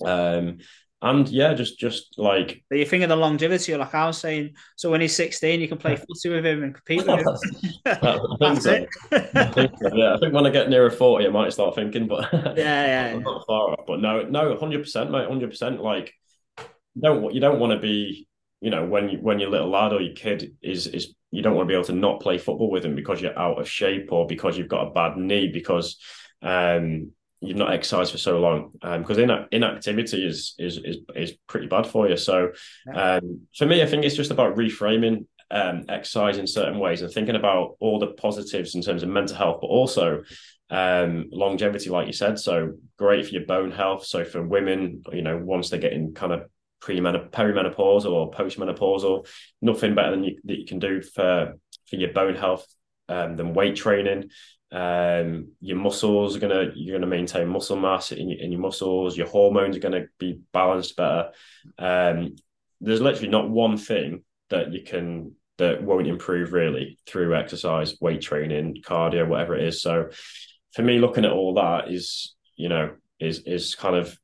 Um, 0.04 0.58
and 1.00 1.28
yeah, 1.28 1.54
just 1.54 1.78
just 1.78 2.18
like 2.18 2.64
but 2.68 2.78
you 2.78 2.84
think 2.84 3.04
of 3.04 3.08
the 3.08 3.16
longevity, 3.16 3.76
like 3.76 3.94
I 3.94 4.06
was 4.06 4.18
saying. 4.18 4.54
So 4.76 4.90
when 4.90 5.00
he's 5.00 5.14
sixteen, 5.14 5.60
you 5.60 5.68
can 5.68 5.78
play 5.78 5.94
footy 5.94 6.34
with 6.34 6.44
him 6.44 6.64
and 6.64 6.74
compete 6.74 7.06
with 7.06 7.20
him. 7.20 7.24
That's 8.40 8.64
so. 8.64 8.72
it. 8.72 8.88
I 9.12 9.52
so. 9.52 9.68
Yeah, 9.94 10.14
I 10.14 10.18
think 10.18 10.34
when 10.34 10.46
I 10.46 10.50
get 10.50 10.68
nearer 10.68 10.90
forty, 10.90 11.26
I 11.26 11.30
might 11.30 11.52
start 11.52 11.76
thinking, 11.76 12.08
but 12.08 12.28
yeah, 12.32 12.52
yeah, 12.56 13.12
yeah. 13.12 13.18
not 13.18 13.46
far 13.46 13.70
off. 13.70 13.84
But 13.86 14.00
no, 14.00 14.22
no, 14.22 14.56
hundred 14.58 14.82
percent, 14.82 15.12
mate, 15.12 15.28
hundred 15.28 15.50
percent. 15.50 15.80
Like, 15.80 16.12
you 16.58 17.02
don't 17.02 17.32
you 17.32 17.40
don't 17.40 17.60
want 17.60 17.72
to 17.74 17.78
be, 17.78 18.26
you 18.60 18.70
know, 18.70 18.84
when 18.84 19.08
you 19.08 19.18
when 19.18 19.38
your 19.38 19.50
little 19.50 19.70
lad 19.70 19.92
or 19.92 20.00
your 20.00 20.16
kid 20.16 20.56
is 20.62 20.88
is 20.88 21.14
you 21.30 21.42
don't 21.42 21.54
want 21.54 21.68
to 21.68 21.72
be 21.72 21.74
able 21.74 21.84
to 21.84 21.92
not 21.92 22.20
play 22.20 22.38
football 22.38 22.70
with 22.70 22.84
him 22.84 22.96
because 22.96 23.20
you're 23.20 23.38
out 23.38 23.60
of 23.60 23.68
shape 23.68 24.08
or 24.10 24.26
because 24.26 24.58
you've 24.58 24.66
got 24.66 24.88
a 24.88 24.90
bad 24.90 25.16
knee 25.16 25.46
because 25.46 26.00
um 26.42 27.12
you've 27.40 27.56
not 27.56 27.72
exercised 27.72 28.12
for 28.12 28.18
so 28.18 28.38
long 28.38 28.72
because 28.98 29.18
um, 29.18 29.46
inactivity 29.52 30.26
is 30.26 30.54
is 30.58 30.78
is 30.78 30.98
is 31.14 31.32
pretty 31.46 31.66
bad 31.66 31.86
for 31.86 32.08
you. 32.08 32.16
So 32.16 32.52
um, 32.92 33.42
for 33.56 33.66
me, 33.66 33.82
I 33.82 33.86
think 33.86 34.04
it's 34.04 34.16
just 34.16 34.30
about 34.30 34.56
reframing 34.56 35.26
um, 35.50 35.84
exercise 35.88 36.38
in 36.38 36.46
certain 36.46 36.78
ways 36.78 37.02
and 37.02 37.12
thinking 37.12 37.36
about 37.36 37.76
all 37.80 37.98
the 37.98 38.08
positives 38.08 38.74
in 38.74 38.82
terms 38.82 39.02
of 39.02 39.08
mental 39.08 39.36
health, 39.36 39.58
but 39.60 39.68
also 39.68 40.22
um, 40.70 41.26
longevity, 41.32 41.90
like 41.90 42.06
you 42.06 42.12
said. 42.12 42.38
So 42.38 42.74
great 42.98 43.26
for 43.26 43.32
your 43.32 43.46
bone 43.46 43.70
health. 43.70 44.04
So 44.04 44.24
for 44.24 44.42
women, 44.42 45.02
you 45.12 45.22
know, 45.22 45.38
once 45.38 45.70
they're 45.70 45.80
getting 45.80 46.14
kind 46.14 46.32
of 46.32 46.48
perimenopausal 46.82 48.10
or 48.10 48.30
postmenopausal, 48.30 49.26
nothing 49.62 49.94
better 49.94 50.10
than 50.10 50.24
you, 50.24 50.38
that 50.44 50.58
you 50.58 50.66
can 50.66 50.78
do 50.78 51.02
for 51.02 51.54
for 51.88 51.96
your 51.96 52.12
bone 52.12 52.34
health 52.34 52.66
um, 53.08 53.36
than 53.36 53.54
weight 53.54 53.76
training 53.76 54.30
um, 54.70 55.52
your 55.60 55.78
muscles 55.78 56.36
are 56.36 56.40
gonna 56.40 56.72
you're 56.74 56.98
gonna 56.98 57.10
maintain 57.10 57.48
muscle 57.48 57.76
mass 57.76 58.12
in 58.12 58.28
your, 58.28 58.40
in 58.40 58.52
your 58.52 58.60
muscles. 58.60 59.16
Your 59.16 59.28
hormones 59.28 59.76
are 59.76 59.80
gonna 59.80 60.06
be 60.18 60.40
balanced 60.52 60.96
better. 60.96 61.30
Um, 61.78 62.36
there's 62.80 63.00
literally 63.00 63.30
not 63.30 63.48
one 63.48 63.76
thing 63.76 64.24
that 64.50 64.72
you 64.72 64.82
can 64.82 65.32
that 65.56 65.82
won't 65.82 66.06
improve 66.06 66.52
really 66.52 66.98
through 67.06 67.34
exercise 67.34 67.96
weight 68.00 68.20
training 68.20 68.82
cardio 68.84 69.26
whatever 69.26 69.56
it 69.56 69.64
is. 69.64 69.82
So 69.82 70.10
for 70.74 70.82
me 70.82 70.98
looking 70.98 71.24
at 71.24 71.32
all 71.32 71.54
that 71.54 71.90
is 71.90 72.34
you 72.56 72.68
know 72.68 72.94
is 73.18 73.40
is 73.46 73.74
kind 73.74 73.96
of 73.96 74.16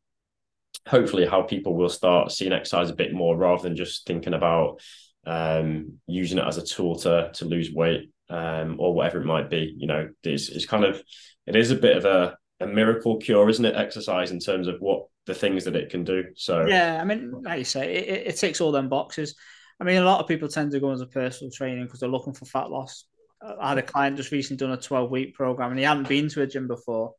hopefully 0.87 1.27
how 1.27 1.43
people 1.43 1.75
will 1.75 1.89
start 1.89 2.31
seeing 2.31 2.53
exercise 2.53 2.91
a 2.91 2.95
bit 2.95 3.15
more 3.15 3.37
rather 3.37 3.63
than 3.63 3.77
just 3.77 4.07
thinking 4.07 4.35
about 4.35 4.81
um, 5.27 5.95
using 6.07 6.39
it 6.39 6.47
as 6.47 6.59
a 6.59 6.67
tool 6.67 6.97
to 6.97 7.31
to 7.35 7.47
lose 7.47 7.73
weight 7.73 8.11
um, 8.31 8.77
or 8.79 8.95
whatever 8.95 9.21
it 9.21 9.27
might 9.27 9.51
be. 9.51 9.75
You 9.77 9.87
know, 9.87 10.09
it's, 10.23 10.49
it's 10.49 10.67
kind 10.67 10.85
of 10.85 11.03
it 11.47 11.57
is 11.57 11.71
a 11.71 11.77
bit 11.77 11.97
of 11.97 12.05
a, 12.05 12.37
a 12.61 12.67
miracle 12.67 13.19
cure, 13.19 13.49
isn't 13.49 13.65
it? 13.65 13.77
Exercise 13.77 14.31
in 14.31 14.41
terms 14.41 14.69
of 14.69 14.77
what 14.81 15.07
the 15.27 15.35
things 15.35 15.65
that 15.65 15.77
it 15.77 15.91
can 15.91 16.05
do. 16.05 16.25
So 16.37 16.67
yeah, 16.67 16.99
I 17.01 17.05
mean, 17.05 17.43
like 17.43 17.59
you 17.59 17.65
say, 17.65 17.95
it, 17.95 18.27
it 18.29 18.37
ticks 18.37 18.61
all 18.61 18.73
them 18.73 18.89
boxes. 18.89 19.35
I 19.81 19.85
mean, 19.85 19.97
a 19.97 20.05
lot 20.05 20.21
of 20.21 20.29
people 20.29 20.49
tend 20.49 20.71
to 20.73 20.81
go 20.81 20.93
into 20.93 21.07
personal 21.07 21.51
training 21.51 21.85
because 21.85 22.01
they're 22.01 22.09
looking 22.09 22.35
for 22.35 22.45
fat 22.45 22.71
loss. 22.71 23.07
I 23.43 23.71
had 23.71 23.79
a 23.79 23.83
client 23.83 24.17
just 24.17 24.33
recently 24.33 24.65
done 24.65 24.77
a 24.77 24.81
12 24.81 25.11
week 25.11 25.35
program 25.35 25.71
and 25.71 25.79
he 25.79 25.85
hadn't 25.85 26.09
been 26.09 26.29
to 26.31 26.43
a 26.43 26.47
gym 26.47 26.67
before. 26.67 27.13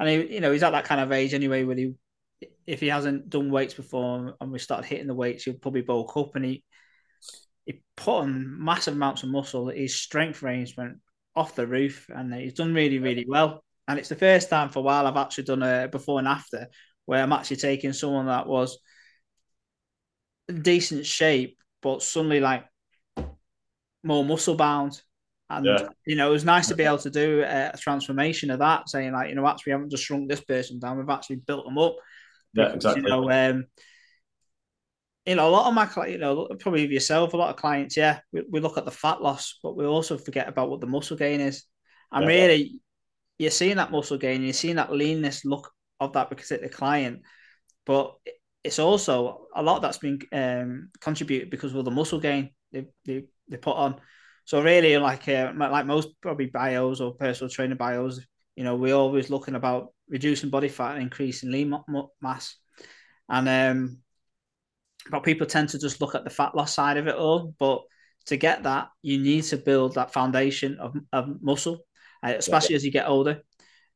And 0.00 0.08
he, 0.08 0.34
you 0.34 0.40
know, 0.40 0.50
he's 0.50 0.62
at 0.62 0.70
that 0.70 0.86
kind 0.86 1.00
of 1.00 1.12
age 1.12 1.34
anyway 1.34 1.64
where 1.64 1.76
he, 1.76 1.94
if 2.66 2.80
he 2.80 2.88
hasn't 2.88 3.28
done 3.28 3.50
weights 3.50 3.74
before 3.74 4.34
and 4.40 4.50
we 4.50 4.58
started 4.58 4.86
hitting 4.86 5.06
the 5.06 5.14
weights, 5.14 5.44
he'll 5.44 5.54
probably 5.54 5.82
bulk 5.82 6.16
up 6.16 6.34
and 6.34 6.44
he, 6.44 6.64
he 7.64 7.82
put 7.96 8.20
on 8.20 8.62
massive 8.62 8.94
amounts 8.94 9.22
of 9.22 9.30
muscle. 9.30 9.68
His 9.68 9.96
strength 9.96 10.42
range 10.42 10.76
went 10.76 10.98
off 11.34 11.54
the 11.54 11.66
roof 11.66 12.06
and 12.08 12.32
he's 12.34 12.54
done 12.54 12.74
really, 12.74 12.98
really 12.98 13.26
well. 13.28 13.64
And 13.88 13.98
it's 13.98 14.08
the 14.08 14.16
first 14.16 14.50
time 14.50 14.68
for 14.68 14.80
a 14.80 14.82
while 14.82 15.06
I've 15.06 15.16
actually 15.16 15.44
done 15.44 15.62
a 15.62 15.88
before 15.88 16.18
and 16.18 16.28
after 16.28 16.68
where 17.04 17.22
I'm 17.22 17.32
actually 17.32 17.56
taking 17.56 17.92
someone 17.92 18.26
that 18.26 18.46
was 18.46 18.78
decent 20.60 21.06
shape, 21.06 21.58
but 21.80 22.02
suddenly 22.02 22.40
like 22.40 22.64
more 24.02 24.24
muscle 24.24 24.54
bound. 24.54 25.00
And 25.50 25.66
yeah. 25.66 25.88
you 26.06 26.16
know, 26.16 26.28
it 26.28 26.32
was 26.32 26.44
nice 26.44 26.68
to 26.68 26.74
be 26.74 26.84
able 26.84 26.98
to 26.98 27.10
do 27.10 27.42
a, 27.46 27.72
transformation 27.76 28.50
of 28.50 28.60
that, 28.60 28.88
saying 28.88 29.12
like, 29.12 29.28
you 29.28 29.34
know, 29.34 29.46
actually 29.46 29.70
we 29.70 29.72
haven't 29.72 29.90
just 29.90 30.04
shrunk 30.04 30.28
this 30.28 30.40
person 30.40 30.78
down, 30.78 30.98
we've 30.98 31.08
actually 31.10 31.36
built 31.36 31.66
them 31.66 31.78
up. 31.78 31.96
Yeah, 32.54 32.72
exactly. 32.72 33.02
You 33.02 33.08
know, 33.08 33.30
um, 33.30 33.66
you 35.26 35.36
know, 35.36 35.48
a 35.48 35.50
lot 35.50 35.68
of 35.68 35.74
my 35.74 35.86
clients, 35.86 36.12
you 36.12 36.18
know, 36.18 36.48
probably 36.58 36.86
yourself, 36.86 37.32
a 37.32 37.36
lot 37.36 37.50
of 37.50 37.56
clients, 37.56 37.96
yeah, 37.96 38.20
we, 38.32 38.42
we 38.50 38.60
look 38.60 38.76
at 38.76 38.84
the 38.84 38.90
fat 38.90 39.22
loss, 39.22 39.58
but 39.62 39.76
we 39.76 39.86
also 39.86 40.18
forget 40.18 40.48
about 40.48 40.68
what 40.68 40.80
the 40.80 40.86
muscle 40.86 41.16
gain 41.16 41.40
is. 41.40 41.64
And 42.10 42.24
yeah. 42.24 42.28
really, 42.28 42.80
you're 43.38 43.50
seeing 43.50 43.76
that 43.76 43.92
muscle 43.92 44.18
gain, 44.18 44.42
you're 44.42 44.52
seeing 44.52 44.76
that 44.76 44.92
leanness 44.92 45.44
look 45.44 45.70
of 46.00 46.12
that 46.14 46.28
particular 46.28 46.68
client, 46.68 47.22
but 47.86 48.14
it's 48.64 48.78
also 48.78 49.46
a 49.54 49.62
lot 49.62 49.82
that's 49.82 49.98
been 49.98 50.20
um, 50.32 50.90
contributed 51.00 51.50
because 51.50 51.74
of 51.74 51.84
the 51.84 51.90
muscle 51.90 52.20
gain 52.20 52.50
they, 52.72 52.86
they, 53.04 53.24
they 53.48 53.56
put 53.56 53.76
on. 53.76 54.00
So 54.44 54.60
really, 54.62 54.98
like 54.98 55.28
uh, 55.28 55.52
like 55.56 55.86
most 55.86 56.20
probably 56.20 56.46
bios 56.46 57.00
or 57.00 57.14
personal 57.14 57.50
trainer 57.50 57.76
bios, 57.76 58.20
you 58.56 58.64
know, 58.64 58.74
we're 58.74 58.94
always 58.94 59.30
looking 59.30 59.54
about 59.54 59.94
reducing 60.08 60.50
body 60.50 60.68
fat 60.68 60.94
and 60.94 61.02
increasing 61.02 61.52
lean 61.52 61.74
mass. 62.20 62.56
And 63.28 63.48
um, 63.48 64.01
but 65.10 65.22
people 65.22 65.46
tend 65.46 65.70
to 65.70 65.78
just 65.78 66.00
look 66.00 66.14
at 66.14 66.24
the 66.24 66.30
fat 66.30 66.54
loss 66.54 66.74
side 66.74 66.96
of 66.96 67.06
it 67.06 67.16
all. 67.16 67.54
But 67.58 67.82
to 68.26 68.36
get 68.36 68.62
that, 68.64 68.88
you 69.02 69.18
need 69.18 69.44
to 69.44 69.56
build 69.56 69.94
that 69.94 70.12
foundation 70.12 70.78
of, 70.78 70.96
of 71.12 71.42
muscle, 71.42 71.84
uh, 72.22 72.34
especially 72.36 72.74
yeah. 72.74 72.76
as 72.76 72.84
you 72.84 72.92
get 72.92 73.08
older. 73.08 73.42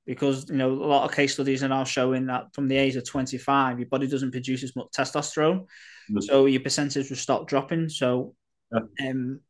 Because 0.05 0.49
you 0.49 0.57
know 0.57 0.71
a 0.71 0.87
lot 0.87 1.05
of 1.05 1.17
case 1.17 1.35
studies 1.35 1.65
are 1.65 1.69
now 1.69 1.83
showing 1.83 2.27
that 2.27 2.55
from 2.55 2.69
the 2.69 2.77
age 2.77 2.95
of 2.95 3.05
25, 3.05 3.81
your 3.81 3.89
body 3.89 4.07
doesn't 4.07 4.31
produce 4.31 4.63
as 4.63 4.77
much 4.77 4.87
testosterone, 4.97 5.63
mm-hmm. 5.63 6.21
so 6.21 6.47
your 6.47 6.61
percentage 6.61 7.11
will 7.11 7.17
stop 7.17 7.49
dropping. 7.49 7.89
So, 7.89 8.35
yeah. 8.73 9.11
um, 9.11 9.41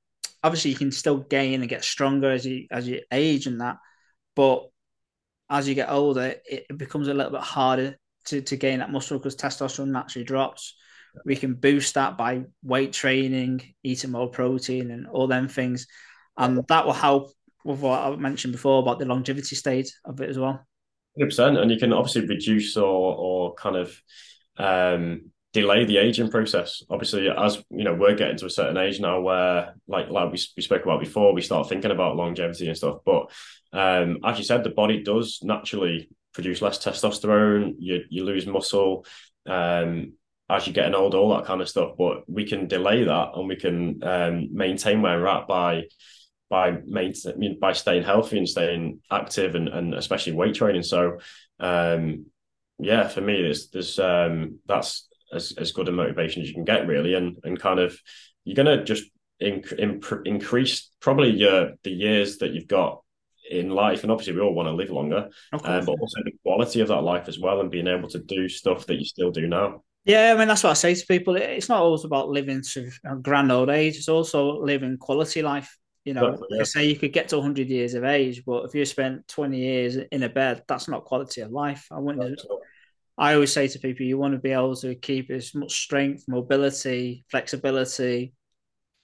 obviously 0.43 0.71
you 0.71 0.79
can 0.79 0.91
still 0.93 1.19
gain 1.19 1.61
and 1.61 1.69
get 1.69 1.85
stronger 1.85 2.31
as 2.31 2.47
you 2.47 2.67
as 2.71 2.89
you 2.89 3.03
age 3.13 3.47
and 3.47 3.61
that, 3.61 3.77
but 4.35 4.65
as 5.51 5.69
you 5.69 5.75
get 5.75 5.91
older, 5.91 6.35
it 6.47 6.67
becomes 6.77 7.09
a 7.09 7.15
little 7.15 7.33
bit 7.33 7.43
harder 7.43 7.97
to, 8.27 8.41
to 8.41 8.57
gain 8.57 8.81
that 8.81 8.91
muscle 8.91 9.19
because 9.19 9.37
testosterone 9.37 9.89
naturally 9.89 10.25
drops 10.25 10.75
we 11.25 11.37
can 11.37 11.55
boost 11.55 11.95
that 11.95 12.17
by 12.17 12.43
weight 12.63 12.93
training, 12.93 13.75
eating 13.83 14.11
more 14.11 14.29
protein, 14.29 14.91
and 14.91 15.07
all 15.07 15.27
them 15.27 15.49
things, 15.49 15.87
and 16.37 16.63
that 16.69 16.87
will 16.87 16.93
help 16.93 17.33
with 17.65 17.81
what 17.81 18.01
I 18.01 18.15
mentioned 18.17 18.53
before 18.53 18.81
about 18.81 18.99
the 18.99 19.07
longevity 19.07 19.57
state 19.57 19.93
of 20.05 20.21
it 20.21 20.31
as 20.31 20.39
well. 20.39 20.65
Hundred 21.17 21.31
percent, 21.31 21.59
and 21.59 21.71
you 21.71 21.79
can 21.79 21.93
obviously 21.93 22.27
reduce 22.27 22.77
or 22.77 23.15
or 23.17 23.55
kind 23.55 23.77
of 23.77 24.01
um, 24.59 25.31
delay 25.53 25.87
the 25.87 25.97
aging 25.97 26.31
process. 26.31 26.83
Obviously, 26.91 27.29
as 27.31 27.63
you 27.71 27.85
know, 27.85 27.95
we're 27.95 28.15
getting 28.15 28.37
to 28.37 28.47
a 28.47 28.51
certain 28.51 28.77
age 28.77 29.01
now 29.01 29.21
where, 29.21 29.75
like 29.89 30.11
like 30.11 30.31
we, 30.31 30.39
we 30.57 30.63
spoke 30.63 30.85
about 30.85 31.01
before, 31.01 31.33
we 31.33 31.43
start 31.43 31.69
thinking 31.69 31.91
about 31.91 32.17
longevity 32.17 32.69
and 32.69 32.77
stuff. 32.77 32.99
But 33.05 33.31
um, 33.73 34.19
as 34.25 34.39
you 34.39 34.45
said, 34.45 34.63
the 34.63 34.71
body 34.71 35.03
does 35.03 35.41
naturally 35.43 36.11
produce 36.35 36.61
less 36.61 36.79
testosterone. 36.85 37.75
You 37.79 38.03
you 38.11 38.25
lose 38.25 38.47
muscle. 38.47 39.07
Um, 39.47 40.13
as 40.49 40.67
you're 40.67 40.75
getting 40.75 40.95
older, 40.95 41.19
all 41.19 41.37
that 41.37 41.47
kind 41.47 41.61
of 41.61 41.69
stuff. 41.69 41.93
But 41.99 42.29
we 42.29 42.45
can 42.47 42.69
delay 42.69 43.05
that 43.05 43.31
and 43.35 43.49
we 43.49 43.57
can 43.57 44.03
um, 44.03 44.49
maintain 44.53 45.03
where 45.03 45.19
we're 45.19 45.27
at 45.27 45.49
by 45.49 45.85
by 46.49 46.79
maintain, 46.87 47.59
by 47.61 47.73
staying 47.73 48.05
healthy 48.05 48.39
and 48.39 48.49
staying 48.49 49.01
active 49.11 49.57
and, 49.57 49.69
and 49.69 49.95
especially 49.95 50.33
weight 50.33 50.55
training. 50.55 50.85
So 50.85 51.19
um, 51.59 52.27
yeah, 52.79 53.09
for 53.09 53.21
me, 53.21 53.43
there's 53.43 53.71
there's 53.71 53.99
um, 53.99 54.61
that's 54.67 55.09
as, 55.33 55.53
as 55.59 55.73
good 55.73 55.89
a 55.89 55.93
motivation 55.93 56.43
as 56.43 56.49
you 56.49 56.55
can 56.55 56.65
get 56.65 56.87
really, 56.87 57.15
and 57.15 57.37
and 57.45 57.59
kind 57.59 57.81
of 57.81 57.99
you're 58.45 58.57
gonna 58.57 58.85
just 58.85 59.05
inc- 59.43 59.79
imp- 59.79 60.27
increase 60.27 60.91
probably 61.01 61.31
your 61.31 61.73
the 61.83 61.91
years 61.91 62.39
that 62.39 62.53
you've 62.53 62.69
got 62.69 63.01
in 63.51 63.71
life, 63.71 64.03
and 64.03 64.13
obviously 64.13 64.35
we 64.35 64.41
all 64.41 64.55
want 64.55 64.69
to 64.69 64.73
live 64.73 64.91
longer, 64.91 65.29
um, 65.53 65.85
but 65.85 65.97
also 66.01 66.23
the 66.25 66.33
quality 66.43 66.81
of 66.81 66.89
that 66.89 67.03
life 67.03 67.29
as 67.29 67.39
well, 67.39 67.61
and 67.61 67.71
being 67.71 67.87
able 67.89 68.09
to 68.09 68.19
do 68.19 68.49
stuff 68.49 68.87
that 68.87 68.99
you 68.99 69.05
still 69.05 69.31
do 69.31 69.47
now. 69.49 69.83
Yeah, 70.07 70.33
I 70.33 70.39
mean 70.39 70.47
that's 70.47 70.63
what 70.63 70.71
I 70.71 70.75
say 70.75 70.95
to 70.95 71.07
people. 71.07 71.35
It's 71.35 71.69
not 71.69 71.81
always 71.81 72.05
about 72.05 72.29
living 72.29 72.63
to 72.63 72.91
a 73.05 73.17
grand 73.17 73.51
old 73.51 73.71
age. 73.71 73.97
It's 73.97 74.09
also 74.09 74.63
living 74.63 74.99
quality 74.99 75.43
life. 75.43 75.77
You 76.05 76.15
know, 76.15 76.39
yeah. 76.49 76.63
say 76.63 76.87
you 76.87 76.95
could 76.95 77.13
get 77.13 77.29
to 77.31 77.39
100 77.39 77.69
years 77.69 77.95
of 77.95 78.05
age, 78.05 78.45
but 78.47 78.65
if 78.67 78.75
you 78.77 78.85
spent 78.85 79.27
20 79.27 79.59
years 79.59 79.97
in 79.97 80.23
a 80.23 80.29
bed, 80.29 80.63
that's 80.69 80.87
not 80.87 81.05
quality 81.05 81.41
of 81.41 81.51
life. 81.51 81.89
I 81.91 81.99
wouldn't. 81.99 82.41
I 83.19 83.35
always 83.35 83.53
say 83.53 83.67
to 83.67 83.79
people, 83.81 84.07
you 84.07 84.17
want 84.17 84.35
to 84.35 84.39
be 84.39 84.53
able 84.53 84.77
to 84.77 84.95
keep 84.95 85.29
as 85.33 85.53
much 85.57 85.73
strength, 85.83 86.23
mobility, 86.29 87.25
flexibility, 87.29 88.33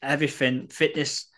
everything, 0.03 0.69
fitness, 0.69 1.29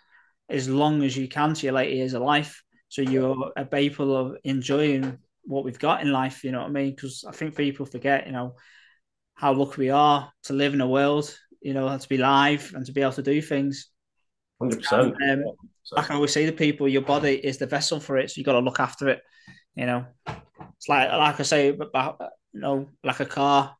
as 0.51 0.69
long 0.69 1.03
as 1.03 1.17
you 1.17 1.27
can 1.27 1.55
to 1.55 1.67
your 1.67 1.73
later 1.73 1.95
years 1.95 2.12
of 2.12 2.21
life. 2.21 2.62
So 2.91 3.01
you're 3.01 3.53
able 3.73 4.15
of 4.15 4.37
enjoying 4.45 5.17
what 5.45 5.65
we've 5.65 5.79
got 5.79 6.03
in 6.03 6.12
life. 6.12 6.45
You 6.45 6.53
know 6.53 6.61
what 6.61 6.69
I 6.69 6.73
mean? 6.73 6.91
Because 6.91 7.25
I 7.27 7.33
think 7.33 7.57
people 7.57 7.87
forget, 7.87 8.27
you 8.27 8.33
know 8.33 8.57
how 9.35 9.53
lucky 9.53 9.82
we 9.82 9.91
are 9.91 10.32
to 10.45 10.53
live 10.53 10.74
in 10.74 10.80
a 10.80 10.89
world, 10.89 11.37
you 11.61 11.74
know, 11.74 11.97
to 11.97 12.09
be 12.09 12.18
live 12.18 12.72
and 12.74 12.87
to 12.87 12.93
be 12.93 13.01
able 13.01 13.12
to 13.12 13.22
do 13.22 13.41
things. 13.43 13.89
Hundred 14.61 14.82
percent. 14.82 15.14
Um, 15.28 15.45
I 15.97 16.03
can 16.03 16.16
always 16.16 16.32
say 16.32 16.47
to 16.47 16.53
people, 16.53 16.89
your 16.89 17.03
body 17.03 17.35
is 17.35 17.59
the 17.59 17.66
vessel 17.66 18.01
for 18.01 18.16
it, 18.16 18.30
so 18.30 18.39
you 18.39 18.45
got 18.45 18.53
to 18.53 18.61
look 18.61 18.80
after 18.80 19.09
it. 19.09 19.20
You 19.74 19.87
know, 19.87 20.07
it's 20.76 20.89
like 20.89 21.11
like 21.11 21.41
I 21.41 21.43
say 21.43 21.68
about 21.68 22.20
you 22.53 22.61
know, 22.61 22.91
like 23.03 23.20
a 23.20 23.26
car. 23.26 23.76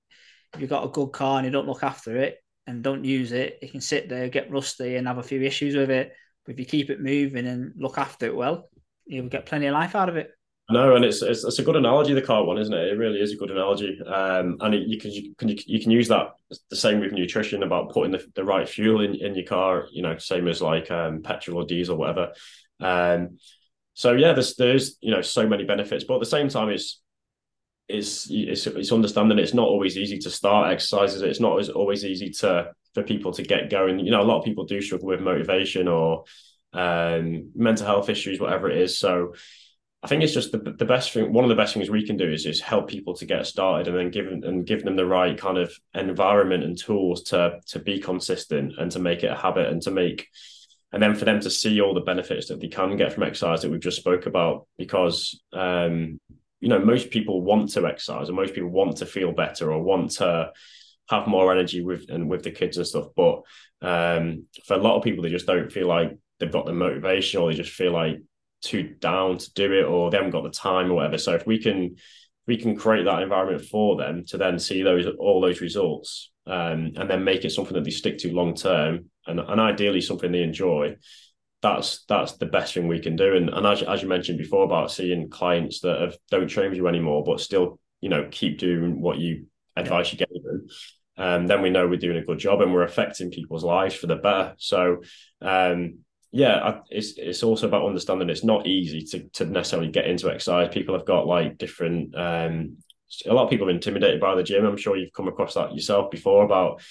If 0.53 0.61
you've 0.61 0.71
got 0.71 0.85
a 0.85 0.89
good 0.89 1.09
car 1.09 1.39
and 1.39 1.45
you 1.45 1.51
don't 1.51 1.67
look 1.67 1.83
after 1.83 2.17
it 2.17 2.37
and 2.67 2.83
don't 2.83 3.05
use 3.05 3.33
it, 3.33 3.59
it 3.63 3.73
can 3.73 3.81
sit 3.81 4.09
there, 4.09 4.29
get 4.29 4.51
rusty, 4.51 4.97
and 4.97 5.07
have 5.07 5.19
a 5.19 5.23
few 5.23 5.41
issues 5.43 5.75
with 5.77 5.91
it. 5.91 6.13
But 6.45 6.53
if 6.53 6.61
you 6.61 6.67
keep 6.67 6.91
it 6.91 7.01
moving 7.01 7.47
and 7.47 7.73
look 7.77 7.99
after 7.99 8.27
it 8.27 8.37
well, 8.37 8.69
you'll 9.07 9.29
get 9.29 9.47
plenty 9.47 9.67
of 9.67 9.73
life 9.73 9.95
out 9.95 10.09
of 10.09 10.17
it. 10.17 10.31
No, 10.71 10.97
and 10.97 11.05
it's, 11.05 11.21
it's, 11.21 11.45
it's 11.45 11.59
a 11.59 11.63
good 11.63 11.77
analogy 11.77 12.15
the 12.15 12.23
car 12.23 12.43
one, 12.43 12.57
isn't 12.57 12.73
it? 12.73 12.89
It 12.89 12.97
really 12.99 13.21
is 13.21 13.33
a 13.33 13.37
good 13.37 13.51
analogy, 13.51 14.01
um, 14.07 14.57
and 14.61 14.75
it, 14.75 14.89
you 14.89 14.99
can 14.99 15.11
you 15.11 15.35
can 15.37 15.51
you 15.67 15.79
can 15.79 15.91
use 15.91 16.09
that 16.09 16.29
the 16.71 16.77
same 16.77 17.01
with 17.01 17.13
nutrition 17.13 17.63
about 17.63 17.93
putting 17.93 18.13
the, 18.13 18.25
the 18.35 18.45
right 18.45 18.67
fuel 18.67 19.03
in, 19.03 19.15
in 19.15 19.35
your 19.35 19.45
car. 19.45 19.89
You 19.93 20.01
know, 20.01 20.17
same 20.17 20.49
as 20.49 20.63
like 20.63 20.91
um, 20.91 21.21
petrol 21.21 21.63
or 21.63 21.67
diesel, 21.67 21.99
whatever. 21.99 22.33
Um, 22.81 23.39
so 23.93 24.13
yeah, 24.13 24.33
there's 24.33 24.57
there's 24.57 24.97
you 25.03 25.11
know 25.11 25.21
so 25.21 25.47
many 25.47 25.65
benefits, 25.65 26.05
but 26.05 26.15
at 26.15 26.21
the 26.21 26.27
same 26.27 26.49
time, 26.49 26.71
it's 26.71 27.03
it's 27.87 28.29
it's, 28.31 28.67
it's 28.67 28.91
understanding 28.93 29.39
it's 29.39 29.53
not 29.53 29.69
always 29.69 29.99
easy 29.99 30.19
to 30.21 30.31
start 30.31 30.73
exercises. 30.73 31.21
It's 31.21 31.41
not 31.41 31.61
as 31.61 31.69
always 31.69 32.07
easy 32.07 32.31
to 32.41 32.73
for 32.95 33.03
people 33.03 33.33
to 33.33 33.43
get 33.43 33.69
going. 33.69 33.99
You 33.99 34.13
know, 34.13 34.23
a 34.23 34.25
lot 34.25 34.39
of 34.39 34.45
people 34.47 34.65
do 34.65 34.81
struggle 34.81 35.09
with 35.09 35.21
motivation 35.21 35.89
or 35.89 36.25
um, 36.73 37.51
mental 37.55 37.87
health 37.87 38.09
issues, 38.09 38.41
whatever 38.41 38.71
it 38.71 38.79
is. 38.79 38.99
So 38.99 39.35
I 40.05 40.07
think 40.07 40.23
it's 40.23 40.35
just 40.35 40.53
the, 40.53 40.59
the 40.59 40.85
best 40.85 41.13
thing. 41.13 41.33
One 41.33 41.45
of 41.45 41.49
the 41.49 41.57
best 41.57 41.73
things 41.73 41.89
we 41.89 42.07
can 42.07 42.19
do 42.19 42.31
is 42.31 42.45
is 42.45 42.61
help 42.61 42.89
people 42.89 43.15
to 43.15 43.25
get 43.25 43.47
started, 43.47 43.89
and 43.89 43.97
then 43.97 44.11
give 44.11 44.27
and 44.27 44.67
give 44.67 44.85
them 44.85 44.97
the 44.97 45.07
right 45.07 45.37
kind 45.39 45.57
of 45.57 45.73
environment 45.95 46.63
and 46.63 46.77
tools 46.77 47.23
to 47.25 47.61
to 47.69 47.79
be 47.79 47.99
consistent 47.99 48.75
and 48.79 48.93
to 48.93 48.99
make 48.99 49.23
it 49.23 49.33
a 49.33 49.35
habit 49.35 49.69
and 49.69 49.81
to 49.81 49.91
make, 49.91 50.29
and 50.93 51.03
then 51.03 51.15
for 51.15 51.25
them 51.25 51.41
to 51.41 51.49
see 51.49 51.81
all 51.81 51.95
the 51.95 52.03
benefits 52.03 52.49
that 52.49 52.61
they 52.61 52.69
can 52.69 52.99
get 52.99 53.15
from 53.15 53.23
exercise 53.23 53.63
that 53.63 53.71
we've 53.71 53.81
just 53.81 53.97
spoke 53.97 54.27
about. 54.27 54.67
Because 54.77 55.41
um, 55.55 56.21
you 56.61 56.69
know, 56.69 56.85
most 56.85 57.11
people 57.11 57.41
want 57.41 57.71
to 57.71 57.87
exercise, 57.87 58.29
and 58.29 58.37
most 58.37 58.53
people 58.53 58.69
want 58.69 58.99
to 58.99 59.07
feel 59.07 59.33
better 59.33 59.73
or 59.73 59.83
want 59.83 60.11
to 60.11 60.53
have 61.09 61.27
more 61.27 61.51
energy 61.51 61.83
with 61.83 62.11
and 62.11 62.29
with 62.29 62.43
the 62.43 62.51
kids 62.51 62.77
and 62.77 62.87
stuff. 62.87 63.07
But 63.17 63.41
um, 63.81 64.49
for 64.67 64.75
a 64.75 64.83
lot 64.83 64.99
of 64.99 65.03
people, 65.03 65.23
they 65.23 65.31
just 65.31 65.47
don't 65.47 65.73
feel 65.73 65.89
like 65.89 66.15
they've 66.39 66.53
got 66.53 66.67
the 66.67 66.75
motivation, 66.75 67.41
or 67.41 67.49
they 67.49 67.57
just 67.57 67.73
feel 67.73 67.93
like 67.93 68.19
too 68.65 68.95
down 68.99 69.39
to 69.39 69.53
do 69.55 69.73
it 69.73 69.85
or 69.85 70.11
they 70.11 70.17
haven't 70.17 70.33
got 70.33 70.43
the 70.43 70.51
time 70.51 70.91
or 70.91 70.95
whatever. 70.95 71.19
So 71.19 71.35
if 71.35 71.47
we 71.47 71.59
can 71.63 71.97
we 72.47 72.57
can 72.57 72.77
create 72.77 73.05
that 73.05 73.23
environment 73.23 73.65
for 73.65 73.97
them 73.97 74.25
to 74.27 74.37
then 74.37 74.59
see 74.59 74.83
those 74.83 75.07
all 75.19 75.41
those 75.41 75.61
results 75.61 76.31
um, 76.47 76.93
and 76.97 77.09
then 77.09 77.25
make 77.25 77.45
it 77.45 77.51
something 77.51 77.75
that 77.75 77.85
they 77.85 77.91
stick 77.91 78.19
to 78.19 78.33
long 78.33 78.55
term 78.55 79.07
and, 79.27 79.41
and 79.41 79.61
ideally 79.61 80.01
something 80.01 80.31
they 80.31 80.43
enjoy, 80.43 80.97
that's 81.63 82.05
that's 82.07 82.33
the 82.37 82.47
best 82.47 82.75
thing 82.75 82.89
we 82.89 83.01
can 83.01 83.17
do. 83.17 83.35
And 83.35 83.49
and 83.49 83.67
as, 83.67 83.83
as 83.83 84.03
you 84.03 84.09
mentioned 84.09 84.39
before 84.39 84.65
about 84.65 84.91
seeing 84.91 85.31
clients 85.31 85.81
that 85.81 86.01
have 86.01 86.17
don't 86.31 86.49
train 86.49 86.71
with 86.71 86.79
you 86.79 86.89
anymore, 86.89 87.25
but 87.25 87.41
still, 87.41 87.79
you 88.01 88.11
know, 88.11 88.29
keep 88.31 88.59
doing 88.59 89.01
what 89.01 89.19
you 89.19 89.47
advice 89.77 90.13
you 90.13 90.19
gave 90.19 90.43
them. 90.45 90.67
Um, 91.17 91.47
then 91.47 91.63
we 91.63 91.71
know 91.71 91.87
we're 91.87 91.97
doing 91.97 92.19
a 92.19 92.25
good 92.25 92.39
job 92.39 92.61
and 92.61 92.73
we're 92.73 92.83
affecting 92.83 93.31
people's 93.31 93.65
lives 93.65 93.95
for 93.95 94.09
the 94.09 94.17
better. 94.17 94.55
So 94.59 95.03
um, 95.41 96.01
yeah, 96.37 96.81
it's 96.91 97.17
it's 97.17 97.45
also 97.45 97.69
about 97.69 97.87
understanding 97.87 98.29
it's 98.29 98.43
not 98.43 98.67
easy 98.67 99.03
to 99.03 99.29
to 99.35 99.45
necessarily 99.45 99.89
get 99.89 100.07
into 100.07 100.29
exercise. 100.29 100.75
People 100.75 100.97
have 100.97 101.07
got 101.07 101.29
like 101.29 101.59
different 101.59 102.13
um, 102.17 102.77
a 103.25 103.33
lot 103.33 103.45
of 103.45 103.51
people 103.51 103.69
are 103.69 103.71
intimidated 103.71 104.21
by 104.21 104.35
the 104.35 104.43
gym. 104.43 104.65
I'm 104.65 104.77
sure 104.77 104.97
you've 104.97 105.13
come 105.13 105.29
across 105.29 105.55
that 105.55 105.73
yourself 105.73 106.11
before 106.11 106.45
about 106.45 106.83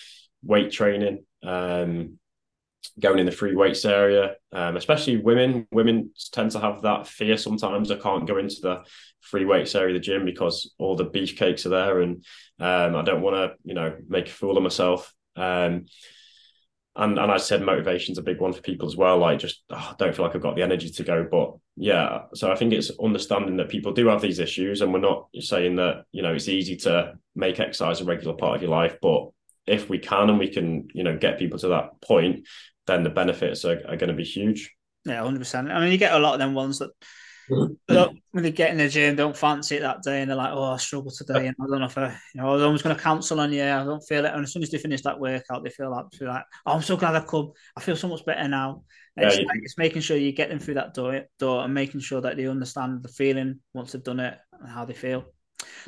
weight 0.43 0.71
training. 0.71 1.25
Um, 1.43 2.19
going 3.01 3.19
in 3.19 3.25
the 3.25 3.33
free 3.33 3.53
weights 3.53 3.83
area, 3.83 4.35
um, 4.53 4.77
especially 4.77 5.17
women. 5.17 5.67
Women 5.73 6.11
tend 6.31 6.51
to 6.51 6.59
have 6.61 6.83
that 6.83 7.05
fear 7.05 7.35
sometimes. 7.35 7.91
I 7.91 7.97
can't 7.97 8.27
go 8.27 8.37
into 8.37 8.61
the 8.61 8.83
free 9.19 9.43
weights 9.43 9.75
area 9.75 9.93
of 9.93 10.01
the 10.01 10.05
gym 10.05 10.23
because 10.23 10.73
all 10.77 10.95
the 10.95 11.05
beefcakes 11.05 11.65
are 11.65 11.69
there, 11.69 11.99
and 11.99 12.23
um, 12.61 12.95
I 12.95 13.01
don't 13.01 13.21
want 13.21 13.35
to, 13.35 13.55
you 13.65 13.73
know, 13.73 13.97
make 14.07 14.27
a 14.27 14.31
fool 14.31 14.55
of 14.55 14.63
myself. 14.63 15.13
Um, 15.35 15.85
and 16.95 17.17
and 17.17 17.31
I 17.31 17.37
said 17.37 17.61
motivation's 17.61 18.17
a 18.17 18.23
big 18.23 18.39
one 18.39 18.53
for 18.53 18.61
people 18.61 18.87
as 18.87 18.95
well. 18.95 19.17
Like 19.17 19.39
just 19.39 19.63
oh, 19.69 19.93
don't 19.97 20.15
feel 20.15 20.25
like 20.25 20.35
I've 20.35 20.41
got 20.41 20.55
the 20.55 20.63
energy 20.63 20.89
to 20.89 21.03
go, 21.03 21.27
but 21.29 21.53
yeah. 21.75 22.23
So 22.35 22.51
I 22.51 22.55
think 22.55 22.73
it's 22.73 22.91
understanding 23.01 23.57
that 23.57 23.69
people 23.69 23.93
do 23.93 24.07
have 24.07 24.21
these 24.21 24.39
issues, 24.39 24.81
and 24.81 24.93
we're 24.93 24.99
not 24.99 25.27
saying 25.39 25.77
that 25.77 26.05
you 26.11 26.21
know 26.21 26.33
it's 26.33 26.49
easy 26.49 26.75
to 26.77 27.13
make 27.35 27.59
exercise 27.59 28.01
a 28.01 28.05
regular 28.05 28.35
part 28.35 28.55
of 28.55 28.61
your 28.61 28.71
life, 28.71 28.97
but 29.01 29.29
if 29.65 29.89
we 29.89 29.97
can 29.97 30.29
and 30.29 30.39
we 30.39 30.49
can 30.49 30.87
you 30.93 31.03
know 31.03 31.17
get 31.17 31.39
people 31.39 31.57
to 31.57 31.69
that 31.69 32.01
point 32.01 32.45
then 32.87 33.03
the 33.03 33.09
benefits 33.09 33.65
are, 33.65 33.81
are 33.87 33.97
going 33.97 34.09
to 34.09 34.13
be 34.13 34.23
huge. 34.23 34.73
Yeah, 35.05 35.23
hundred 35.23 35.39
percent. 35.39 35.71
I 35.71 35.79
mean, 35.79 35.91
you 35.91 35.97
get 35.97 36.13
a 36.13 36.19
lot 36.19 36.33
of 36.33 36.39
them 36.39 36.53
ones 36.53 36.79
that 36.79 36.91
when 37.47 38.43
they 38.43 38.51
get 38.51 38.71
in 38.71 38.77
the 38.77 38.87
gym, 38.87 39.15
don't 39.15 39.35
fancy 39.35 39.77
it 39.77 39.81
that 39.81 40.01
day, 40.01 40.21
and 40.21 40.29
they're 40.29 40.37
like, 40.37 40.51
"Oh, 40.53 40.63
I 40.63 40.77
struggle 40.77 41.11
today, 41.11 41.47
and 41.47 41.55
I 41.61 41.67
don't 41.67 41.79
know 41.79 41.85
if 41.85 41.97
I, 41.97 42.09
you 42.09 42.41
know, 42.41 42.55
I'm 42.55 42.61
almost 42.61 42.83
going 42.83 42.95
to 42.95 43.01
cancel 43.01 43.39
on 43.39 43.51
you. 43.51 43.63
I 43.63 43.83
don't 43.83 44.01
feel 44.01 44.25
it." 44.25 44.33
And 44.33 44.43
as 44.43 44.53
soon 44.53 44.63
as 44.63 44.71
they 44.71 44.77
finish 44.77 45.01
that 45.01 45.19
workout, 45.19 45.63
they 45.63 45.69
feel 45.69 45.91
like, 45.91 46.05
feel 46.13 46.29
like 46.29 46.43
"Oh, 46.65 46.73
I'm 46.73 46.81
so 46.81 46.97
glad 46.97 47.15
I 47.15 47.21
come. 47.21 47.51
I 47.75 47.81
feel 47.81 47.95
so 47.95 48.07
much 48.07 48.25
better 48.25 48.47
now." 48.47 48.83
It's, 49.15 49.37
yeah, 49.37 49.45
like, 49.45 49.59
it's 49.61 49.77
making 49.77 50.01
sure 50.01 50.17
you 50.17 50.31
get 50.31 50.49
them 50.49 50.59
through 50.59 50.73
that 50.75 50.93
door, 50.93 51.21
door, 51.37 51.63
and 51.63 51.73
making 51.73 51.99
sure 51.99 52.21
that 52.21 52.35
they 52.35 52.47
understand 52.47 53.03
the 53.03 53.09
feeling 53.09 53.59
once 53.73 53.91
they've 53.91 54.03
done 54.03 54.19
it 54.19 54.37
and 54.59 54.69
how 54.69 54.85
they 54.85 54.93
feel. 54.93 55.25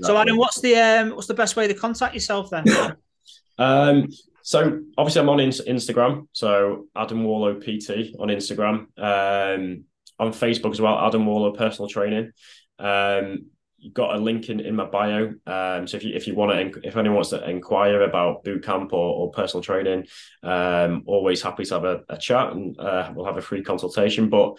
so, 0.02 0.18
Adam, 0.18 0.38
what's 0.38 0.62
the 0.62 0.76
um, 0.76 1.12
what's 1.12 1.28
the 1.28 1.34
best 1.34 1.56
way 1.56 1.68
to 1.68 1.74
contact 1.74 2.14
yourself 2.14 2.50
then? 2.50 2.66
um, 3.58 4.08
so 4.46 4.82
obviously 4.96 5.22
I'm 5.22 5.30
on 5.30 5.40
Instagram, 5.40 6.28
so 6.32 6.86
Adam 6.96 7.24
Warlow 7.24 7.56
PT 7.56 8.16
on 8.20 8.28
Instagram. 8.28 8.86
Um, 8.96 9.86
on 10.20 10.32
Facebook 10.32 10.72
as 10.72 10.82
well, 10.82 10.98
Adam 10.98 11.26
Waller 11.26 11.52
Personal 11.58 11.90
Training. 11.90 12.32
Um, 12.80 13.48
you've 13.78 13.94
got 13.94 14.16
a 14.16 14.18
link 14.20 14.50
in, 14.50 14.60
in 14.60 14.76
my 14.76 14.86
bio. 14.86 15.34
Um, 15.46 15.88
so 15.88 15.98
if 15.98 16.04
you 16.04 16.16
if 16.16 16.28
you 16.28 16.36
want 16.36 16.74
to, 16.74 16.80
if 16.88 16.98
anyone 16.98 17.16
wants 17.16 17.30
to 17.30 17.50
inquire 17.50 18.02
about 18.02 18.44
boot 18.44 18.64
camp 18.64 18.94
or, 18.94 19.16
or 19.16 19.32
personal 19.32 19.64
training, 19.64 20.08
um, 20.44 21.04
always 21.06 21.42
happy 21.42 21.66
to 21.66 21.74
have 21.76 21.84
a, 21.84 22.02
a 22.10 22.18
chat 22.18 22.52
and 22.52 22.78
uh, 22.80 23.12
we'll 23.16 23.26
have 23.26 23.38
a 23.38 23.42
free 23.42 23.64
consultation. 23.64 24.30
But 24.30 24.58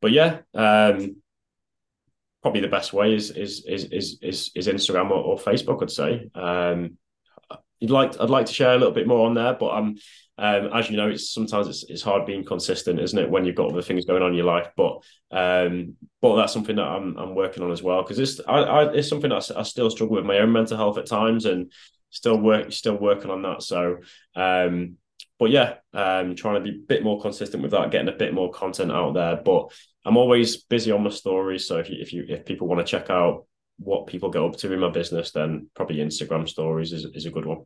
but 0.00 0.12
yeah, 0.12 0.40
um, 0.54 1.16
probably 2.42 2.60
the 2.60 2.68
best 2.68 2.92
way 2.92 3.14
is 3.14 3.30
is 3.30 3.64
is 3.66 3.84
is 3.84 4.18
is, 4.22 4.50
is 4.54 4.68
Instagram 4.68 5.10
or, 5.10 5.22
or 5.22 5.38
Facebook. 5.38 5.82
I'd 5.82 5.90
say. 5.90 6.28
Um, 6.34 6.98
you'd 7.78 7.90
like 7.90 8.20
I'd 8.20 8.30
like 8.30 8.46
to 8.46 8.52
share 8.54 8.74
a 8.74 8.78
little 8.78 8.94
bit 8.94 9.06
more 9.06 9.26
on 9.26 9.34
there, 9.34 9.54
but 9.54 9.70
um, 9.70 9.96
um 10.38 10.70
as 10.74 10.90
you 10.90 10.96
know, 10.96 11.08
it's 11.08 11.32
sometimes 11.32 11.68
it's, 11.68 11.84
it's 11.84 12.02
hard 12.02 12.26
being 12.26 12.44
consistent, 12.44 13.00
isn't 13.00 13.18
it, 13.18 13.30
when 13.30 13.44
you've 13.44 13.56
got 13.56 13.70
other 13.70 13.82
things 13.82 14.04
going 14.04 14.22
on 14.22 14.30
in 14.30 14.36
your 14.36 14.46
life. 14.46 14.68
But 14.76 15.02
um, 15.30 15.96
but 16.20 16.36
that's 16.36 16.52
something 16.52 16.76
that 16.76 16.86
I'm 16.86 17.16
I'm 17.16 17.34
working 17.34 17.62
on 17.62 17.72
as 17.72 17.82
well 17.82 18.02
because 18.02 18.18
it's 18.18 18.40
I, 18.46 18.58
I 18.58 18.92
it's 18.92 19.08
something 19.08 19.30
that 19.30 19.50
I, 19.56 19.62
still 19.62 19.90
struggle 19.90 20.16
with 20.16 20.26
my 20.26 20.38
own 20.38 20.52
mental 20.52 20.76
health 20.76 20.98
at 20.98 21.06
times 21.06 21.46
and 21.46 21.72
still 22.10 22.38
work 22.38 22.72
still 22.72 22.96
working 22.96 23.30
on 23.30 23.42
that. 23.42 23.62
So 23.62 23.98
um, 24.34 24.96
but 25.38 25.50
yeah, 25.50 25.74
um, 25.92 26.34
trying 26.34 26.62
to 26.62 26.70
be 26.70 26.76
a 26.76 26.86
bit 26.86 27.04
more 27.04 27.20
consistent 27.20 27.62
with 27.62 27.72
that, 27.72 27.90
getting 27.90 28.08
a 28.08 28.16
bit 28.16 28.32
more 28.32 28.50
content 28.50 28.90
out 28.90 29.14
there. 29.14 29.36
But 29.36 29.72
I'm 30.04 30.16
always 30.16 30.56
busy 30.56 30.92
on 30.92 31.02
my 31.02 31.10
stories, 31.10 31.66
so 31.66 31.78
if 31.78 31.90
you 31.90 31.96
if 32.00 32.12
you 32.12 32.24
if 32.28 32.44
people 32.44 32.68
want 32.68 32.86
to 32.86 32.90
check 32.90 33.10
out 33.10 33.46
what 33.78 34.06
people 34.06 34.30
get 34.30 34.42
up 34.42 34.56
to 34.56 34.72
in 34.72 34.80
my 34.80 34.90
business, 34.90 35.32
then 35.32 35.68
probably 35.74 35.96
Instagram 35.96 36.48
stories 36.48 36.92
is, 36.92 37.04
is 37.14 37.26
a 37.26 37.30
good 37.30 37.44
one. 37.44 37.64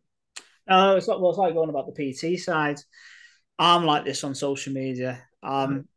Uh, 0.70 0.94
it's 0.96 1.08
like 1.08 1.18
well, 1.18 1.30
it's 1.30 1.38
like 1.38 1.54
going 1.54 1.68
about 1.68 1.92
the 1.92 2.12
PT 2.12 2.38
side. 2.38 2.78
I'm 3.58 3.84
like 3.84 4.04
this 4.04 4.24
on 4.24 4.34
social 4.34 4.72
media. 4.72 5.22
Um, 5.42 5.88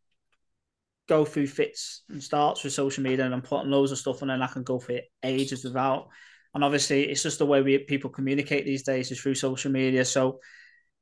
go 1.08 1.26
through 1.26 1.48
fits 1.48 2.04
and 2.10 2.24
starts 2.24 2.64
with 2.64 2.74
social 2.74 3.04
media, 3.04 3.26
and 3.26 3.34
I'm 3.34 3.42
putting 3.42 3.72
loads 3.72 3.92
of 3.92 4.00
stuff, 4.00 4.22
and 4.22 4.32
then 4.32 4.42
I 4.42 4.48
can 4.48 4.64
go 4.64 4.80
for 4.80 5.00
ages 5.24 5.64
without. 5.64 6.08
And 6.56 6.64
obviously, 6.64 7.10
it's 7.10 7.24
just 7.24 7.40
the 7.40 7.46
way 7.46 7.62
we 7.62 7.78
people 7.78 8.10
communicate 8.10 8.66
these 8.66 8.84
days 8.84 9.12
is 9.12 9.22
through 9.22 9.36
social 9.36 9.72
media. 9.72 10.06
So, 10.06 10.40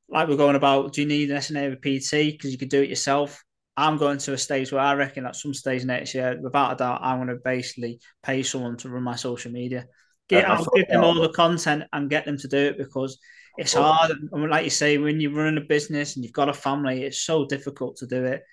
like 0.10 0.28
we're 0.28 0.36
going 0.36 0.56
about, 0.56 0.94
do 0.94 1.02
you 1.02 1.08
need 1.08 1.32
an 1.32 1.38
SNA 1.38 1.68
of 1.68 1.74
a 1.74 1.76
PT 1.78 2.34
because 2.34 2.52
you 2.52 2.58
could 2.58 2.70
do 2.70 2.82
it 2.82 2.90
yourself? 2.90 3.44
I'm 3.78 3.98
going 3.98 4.18
to 4.20 4.34
a 4.34 4.38
stage 4.38 4.72
where 4.72 4.82
I 4.82 4.94
reckon 4.96 5.26
at 5.26 5.36
some 5.36 5.54
stage 5.54 5.86
next 5.86 6.14
year, 6.14 6.38
without 6.42 6.74
a 6.74 6.76
doubt, 6.76 7.02
I'm 7.02 7.18
going 7.18 7.30
to 7.30 7.42
basically 7.44 8.00
pay 8.22 8.44
someone 8.44 8.78
to 8.78 8.90
run 8.90 9.04
my 9.04 9.16
social 9.16 9.52
media. 9.52 9.88
Get, 10.28 10.50
I'll 10.50 10.66
give 10.76 10.88
them 10.88 11.04
all 11.04 11.16
the 11.16 11.30
content 11.30 11.84
and 11.92 12.10
get 12.10 12.26
them 12.26 12.38
to 12.38 12.48
do 12.48 12.58
it 12.58 12.78
because 12.78 13.18
it's 13.58 13.74
hard. 13.74 14.12
And 14.12 14.50
like 14.50 14.64
you 14.64 14.70
say, 14.70 14.98
when 14.98 15.20
you're 15.20 15.34
running 15.34 15.58
a 15.58 15.66
business 15.66 16.16
and 16.16 16.24
you've 16.24 16.34
got 16.34 16.50
a 16.50 16.54
family, 16.54 17.04
it's 17.04 17.22
so 17.22 17.46
difficult 17.46 17.98
to 17.98 18.08
do 18.08 18.26
it. 18.26 18.44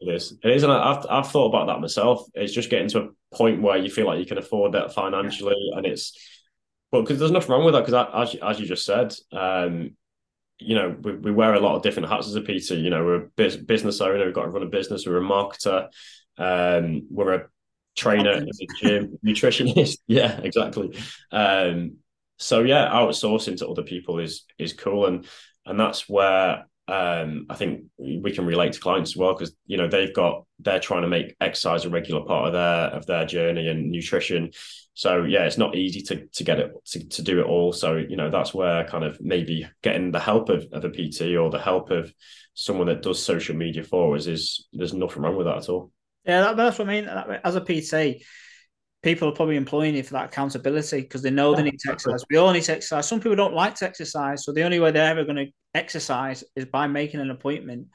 It 0.00 0.14
is. 0.14 0.34
It 0.42 0.50
is. 0.50 0.62
And 0.62 0.72
I've, 0.72 1.04
I've 1.10 1.30
thought 1.30 1.48
about 1.48 1.66
that 1.66 1.80
myself. 1.80 2.24
It's 2.34 2.52
just 2.52 2.70
getting 2.70 2.88
to 2.90 3.00
a 3.00 3.36
point 3.36 3.62
where 3.62 3.76
you 3.76 3.90
feel 3.90 4.06
like 4.06 4.20
you 4.20 4.26
can 4.26 4.38
afford 4.38 4.72
that 4.72 4.94
financially. 4.94 5.56
Yeah. 5.58 5.78
And 5.78 5.86
it's, 5.86 6.16
well, 6.92 7.02
because 7.02 7.18
there's 7.18 7.32
nothing 7.32 7.50
wrong 7.50 7.64
with 7.64 7.74
that. 7.74 7.84
Because 7.84 8.34
as, 8.34 8.40
as 8.40 8.60
you 8.60 8.66
just 8.66 8.84
said, 8.84 9.14
um, 9.32 9.96
you 10.58 10.74
know, 10.74 10.96
we, 11.02 11.14
we 11.16 11.32
wear 11.32 11.54
a 11.54 11.60
lot 11.60 11.76
of 11.76 11.82
different 11.82 12.08
hats 12.08 12.28
as 12.28 12.34
a 12.34 12.40
PT. 12.40 12.70
You 12.70 12.90
know, 12.90 13.04
we're 13.04 13.24
a 13.24 13.58
business 13.58 14.00
owner, 14.00 14.24
we've 14.24 14.34
got 14.34 14.42
to 14.42 14.50
run 14.50 14.62
a 14.62 14.66
business, 14.66 15.06
we're 15.06 15.18
a 15.18 15.20
marketer, 15.20 15.88
um, 16.36 17.06
we're 17.10 17.34
a 17.34 17.46
trainer 17.96 18.32
in 18.32 18.46
the 18.46 18.68
gym, 18.80 19.18
nutritionist. 19.24 19.98
Yeah, 20.06 20.40
exactly. 20.42 20.96
Um, 21.30 21.98
so 22.38 22.60
yeah, 22.60 22.88
outsourcing 22.88 23.58
to 23.58 23.68
other 23.68 23.82
people 23.82 24.18
is 24.18 24.44
is 24.58 24.72
cool, 24.72 25.06
and 25.06 25.26
and 25.66 25.78
that's 25.78 26.08
where 26.08 26.66
um, 26.86 27.46
I 27.50 27.54
think 27.54 27.84
we 27.98 28.32
can 28.32 28.46
relate 28.46 28.72
to 28.72 28.80
clients 28.80 29.10
as 29.10 29.16
well 29.16 29.34
because 29.34 29.54
you 29.66 29.76
know 29.76 29.88
they've 29.88 30.14
got 30.14 30.44
they're 30.60 30.80
trying 30.80 31.02
to 31.02 31.08
make 31.08 31.36
exercise 31.40 31.84
a 31.84 31.90
regular 31.90 32.24
part 32.24 32.46
of 32.46 32.52
their 32.54 32.98
of 32.98 33.06
their 33.06 33.26
journey 33.26 33.68
and 33.68 33.90
nutrition. 33.90 34.52
So 34.94 35.24
yeah, 35.24 35.44
it's 35.44 35.58
not 35.58 35.76
easy 35.76 36.00
to 36.02 36.26
to 36.26 36.44
get 36.44 36.60
it 36.60 36.72
to, 36.86 37.08
to 37.08 37.22
do 37.22 37.40
it 37.40 37.46
all. 37.46 37.72
So 37.72 37.96
you 37.96 38.16
know 38.16 38.30
that's 38.30 38.54
where 38.54 38.84
kind 38.84 39.04
of 39.04 39.20
maybe 39.20 39.68
getting 39.82 40.12
the 40.12 40.20
help 40.20 40.48
of, 40.48 40.66
of 40.72 40.84
a 40.84 40.90
PT 40.90 41.36
or 41.36 41.50
the 41.50 41.60
help 41.60 41.90
of 41.90 42.12
someone 42.54 42.86
that 42.86 43.02
does 43.02 43.22
social 43.22 43.54
media 43.54 43.82
for 43.82 44.16
us 44.16 44.26
is 44.26 44.66
there's 44.72 44.94
nothing 44.94 45.22
wrong 45.22 45.36
with 45.36 45.46
that 45.46 45.58
at 45.58 45.68
all. 45.68 45.92
Yeah, 46.24 46.40
that, 46.40 46.56
that's 46.56 46.78
what 46.78 46.88
I 46.88 47.00
mean. 47.00 47.08
As 47.44 47.54
a 47.54 47.60
PT, 47.60 48.22
people 49.02 49.28
are 49.28 49.32
probably 49.32 49.56
employing 49.56 49.94
you 49.94 50.02
for 50.02 50.14
that 50.14 50.26
accountability 50.26 51.02
because 51.02 51.22
they 51.22 51.30
know 51.30 51.54
they 51.54 51.62
need 51.62 51.78
to 51.78 51.92
exercise. 51.92 52.24
We 52.30 52.36
all 52.36 52.52
need 52.52 52.64
to 52.64 52.72
exercise. 52.72 53.06
Some 53.06 53.20
people 53.20 53.36
don't 53.36 53.54
like 53.54 53.74
to 53.76 53.86
exercise, 53.86 54.44
so 54.44 54.52
the 54.52 54.64
only 54.64 54.80
way 54.80 54.90
they're 54.90 55.10
ever 55.10 55.24
going 55.24 55.36
to 55.36 55.52
exercise 55.74 56.42
is 56.56 56.64
by 56.66 56.86
making 56.86 57.20
an 57.20 57.30
appointment 57.30 57.88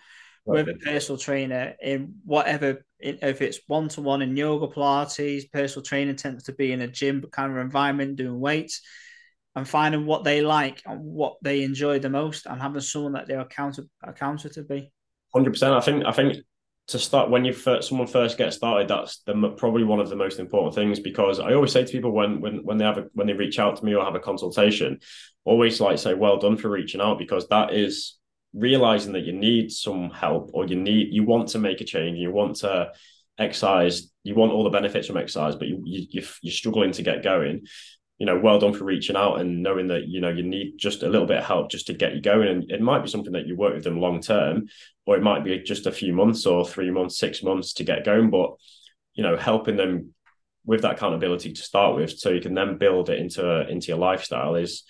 right. 0.45 0.65
with 0.65 0.75
a 0.75 0.79
personal 0.79 1.17
trainer 1.17 1.75
in 1.81 2.15
whatever. 2.23 2.85
If 2.99 3.41
it's 3.41 3.59
one 3.67 3.89
to 3.89 4.01
one 4.01 4.21
in 4.21 4.37
yoga, 4.37 4.67
Pilates, 4.67 5.51
personal 5.51 5.83
training 5.83 6.15
tends 6.15 6.45
to 6.45 6.53
be 6.53 6.71
in 6.71 6.81
a 6.81 6.87
gym 6.87 7.23
kind 7.31 7.51
of 7.51 7.57
environment, 7.57 8.15
doing 8.15 8.39
weights, 8.39 8.81
and 9.55 9.67
finding 9.67 10.05
what 10.05 10.23
they 10.23 10.41
like 10.41 10.81
and 10.85 11.01
what 11.03 11.35
they 11.41 11.63
enjoy 11.63 11.99
the 11.99 12.09
most, 12.09 12.45
and 12.45 12.61
having 12.61 12.81
someone 12.81 13.13
that 13.13 13.27
they're 13.27 13.41
accountable 13.41 13.89
accountable 14.01 14.53
to 14.53 14.63
be. 14.63 14.91
Hundred 15.33 15.51
percent. 15.51 15.73
I 15.73 15.81
think. 15.81 16.05
I 16.05 16.11
think 16.11 16.37
to 16.87 16.99
start 16.99 17.29
when 17.29 17.45
you 17.45 17.53
first 17.53 17.87
someone 17.87 18.07
first 18.07 18.37
gets 18.37 18.57
started 18.57 18.87
that's 18.87 19.19
the 19.19 19.49
probably 19.57 19.83
one 19.83 19.99
of 19.99 20.09
the 20.09 20.15
most 20.15 20.39
important 20.39 20.75
things 20.75 20.99
because 20.99 21.39
i 21.39 21.53
always 21.53 21.71
say 21.71 21.83
to 21.83 21.91
people 21.91 22.11
when 22.11 22.41
when 22.41 22.63
when 22.63 22.77
they 22.77 22.85
have 22.85 22.97
a 22.97 23.05
when 23.13 23.27
they 23.27 23.33
reach 23.33 23.57
out 23.57 23.77
to 23.77 23.85
me 23.85 23.95
or 23.95 24.03
have 24.03 24.15
a 24.15 24.19
consultation 24.19 24.99
always 25.45 25.79
like 25.79 25.97
say 25.97 26.13
well 26.13 26.37
done 26.37 26.57
for 26.57 26.69
reaching 26.69 26.99
out 26.99 27.17
because 27.17 27.47
that 27.47 27.73
is 27.73 28.17
realizing 28.53 29.13
that 29.13 29.23
you 29.23 29.33
need 29.33 29.71
some 29.71 30.09
help 30.09 30.51
or 30.53 30.65
you 30.65 30.75
need 30.75 31.07
you 31.11 31.23
want 31.23 31.47
to 31.47 31.57
make 31.57 31.79
a 31.81 31.85
change 31.85 32.17
you 32.17 32.31
want 32.31 32.57
to 32.57 32.91
exercise 33.39 34.11
you 34.23 34.35
want 34.35 34.51
all 34.51 34.63
the 34.63 34.69
benefits 34.69 35.07
from 35.07 35.17
exercise 35.17 35.55
but 35.55 35.67
you, 35.67 35.81
you 35.85 36.23
you're 36.41 36.53
struggling 36.53 36.91
to 36.91 37.01
get 37.01 37.23
going 37.23 37.65
you 38.17 38.25
know, 38.25 38.39
well 38.39 38.59
done 38.59 38.73
for 38.73 38.85
reaching 38.85 39.15
out 39.15 39.39
and 39.39 39.63
knowing 39.63 39.87
that, 39.87 40.07
you 40.07 40.21
know, 40.21 40.29
you 40.29 40.43
need 40.43 40.77
just 40.77 41.03
a 41.03 41.09
little 41.09 41.27
bit 41.27 41.37
of 41.37 41.45
help 41.45 41.71
just 41.71 41.87
to 41.87 41.93
get 41.93 42.13
you 42.13 42.21
going. 42.21 42.47
And 42.47 42.71
it 42.71 42.81
might 42.81 43.01
be 43.01 43.09
something 43.09 43.33
that 43.33 43.47
you 43.47 43.55
work 43.55 43.73
with 43.73 43.83
them 43.83 43.99
long 43.99 44.21
term, 44.21 44.67
or 45.05 45.15
it 45.17 45.23
might 45.23 45.43
be 45.43 45.59
just 45.59 45.87
a 45.87 45.91
few 45.91 46.13
months 46.13 46.45
or 46.45 46.65
three 46.65 46.91
months, 46.91 47.17
six 47.17 47.43
months 47.43 47.73
to 47.73 47.83
get 47.83 48.05
going. 48.05 48.29
But, 48.29 48.51
you 49.15 49.23
know, 49.23 49.35
helping 49.35 49.75
them 49.75 50.13
with 50.65 50.81
that 50.81 50.93
accountability 50.93 51.53
to 51.53 51.61
start 51.61 51.95
with, 51.95 52.17
so 52.17 52.29
you 52.29 52.41
can 52.41 52.53
then 52.53 52.77
build 52.77 53.09
it 53.09 53.19
into 53.19 53.67
into 53.69 53.87
your 53.87 53.97
lifestyle 53.97 54.55
is 54.55 54.83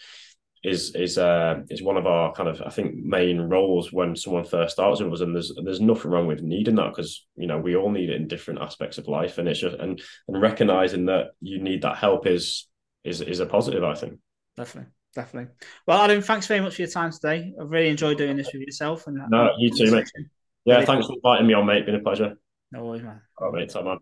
is 0.64 0.96
is 0.96 1.18
uh, 1.18 1.62
is 1.70 1.84
one 1.84 1.98
of 1.98 2.08
our 2.08 2.32
kind 2.34 2.48
of 2.48 2.62
I 2.62 2.70
think 2.70 2.96
main 2.96 3.42
roles 3.42 3.92
when 3.92 4.16
someone 4.16 4.46
first 4.46 4.74
starts 4.74 5.02
with 5.02 5.14
us, 5.14 5.22
and 5.22 5.36
there's 5.36 5.52
there's 5.64 5.82
nothing 5.82 6.12
wrong 6.12 6.28
with 6.28 6.42
needing 6.42 6.76
that 6.76 6.90
because 6.90 7.26
you 7.36 7.48
know 7.48 7.58
we 7.58 7.76
all 7.76 7.92
need 7.92 8.10
it 8.10 8.16
in 8.16 8.28
different 8.28 8.62
aspects 8.62 8.98
of 8.98 9.08
life, 9.08 9.38
and 9.38 9.48
it's 9.48 9.60
just 9.60 9.78
and 9.78 10.02
and 10.28 10.42
recognizing 10.42 11.06
that 11.06 11.32
you 11.42 11.62
need 11.62 11.82
that 11.82 11.98
help 11.98 12.28
is 12.28 12.68
is 13.04 13.22
is 13.22 13.40
a 13.40 13.46
positive, 13.46 13.84
I 13.84 13.96
think. 13.96 14.20
Definitely, 14.56 14.92
definitely. 15.16 15.54
Well, 15.88 16.02
Adam, 16.02 16.22
thanks 16.22 16.48
very 16.48 16.62
much 16.62 16.76
for 16.76 16.82
your 16.84 16.92
time 16.92 17.12
today. 17.12 17.54
I've 17.60 17.70
really 17.70 17.90
enjoyed 17.90 18.18
doing 18.18 18.38
this 18.38 18.52
with 18.54 18.62
yourself. 18.62 19.08
And 19.08 19.18
no, 19.30 19.52
you 19.58 19.70
too, 19.70 19.92
mate. 19.92 20.10
Yeah, 20.66 20.86
thanks 20.86 21.08
for 21.08 21.14
inviting 21.14 21.48
me 21.48 21.54
on, 21.54 21.66
mate. 21.66 21.86
Been 21.86 21.96
a 21.96 22.00
pleasure. 22.00 22.36
No 22.72 22.86
worries, 22.86 23.04
man. 23.04 23.22
All 23.38 23.52
right, 23.52 23.62
mate. 23.62 23.70
Top 23.70 23.86
man. 23.86 23.98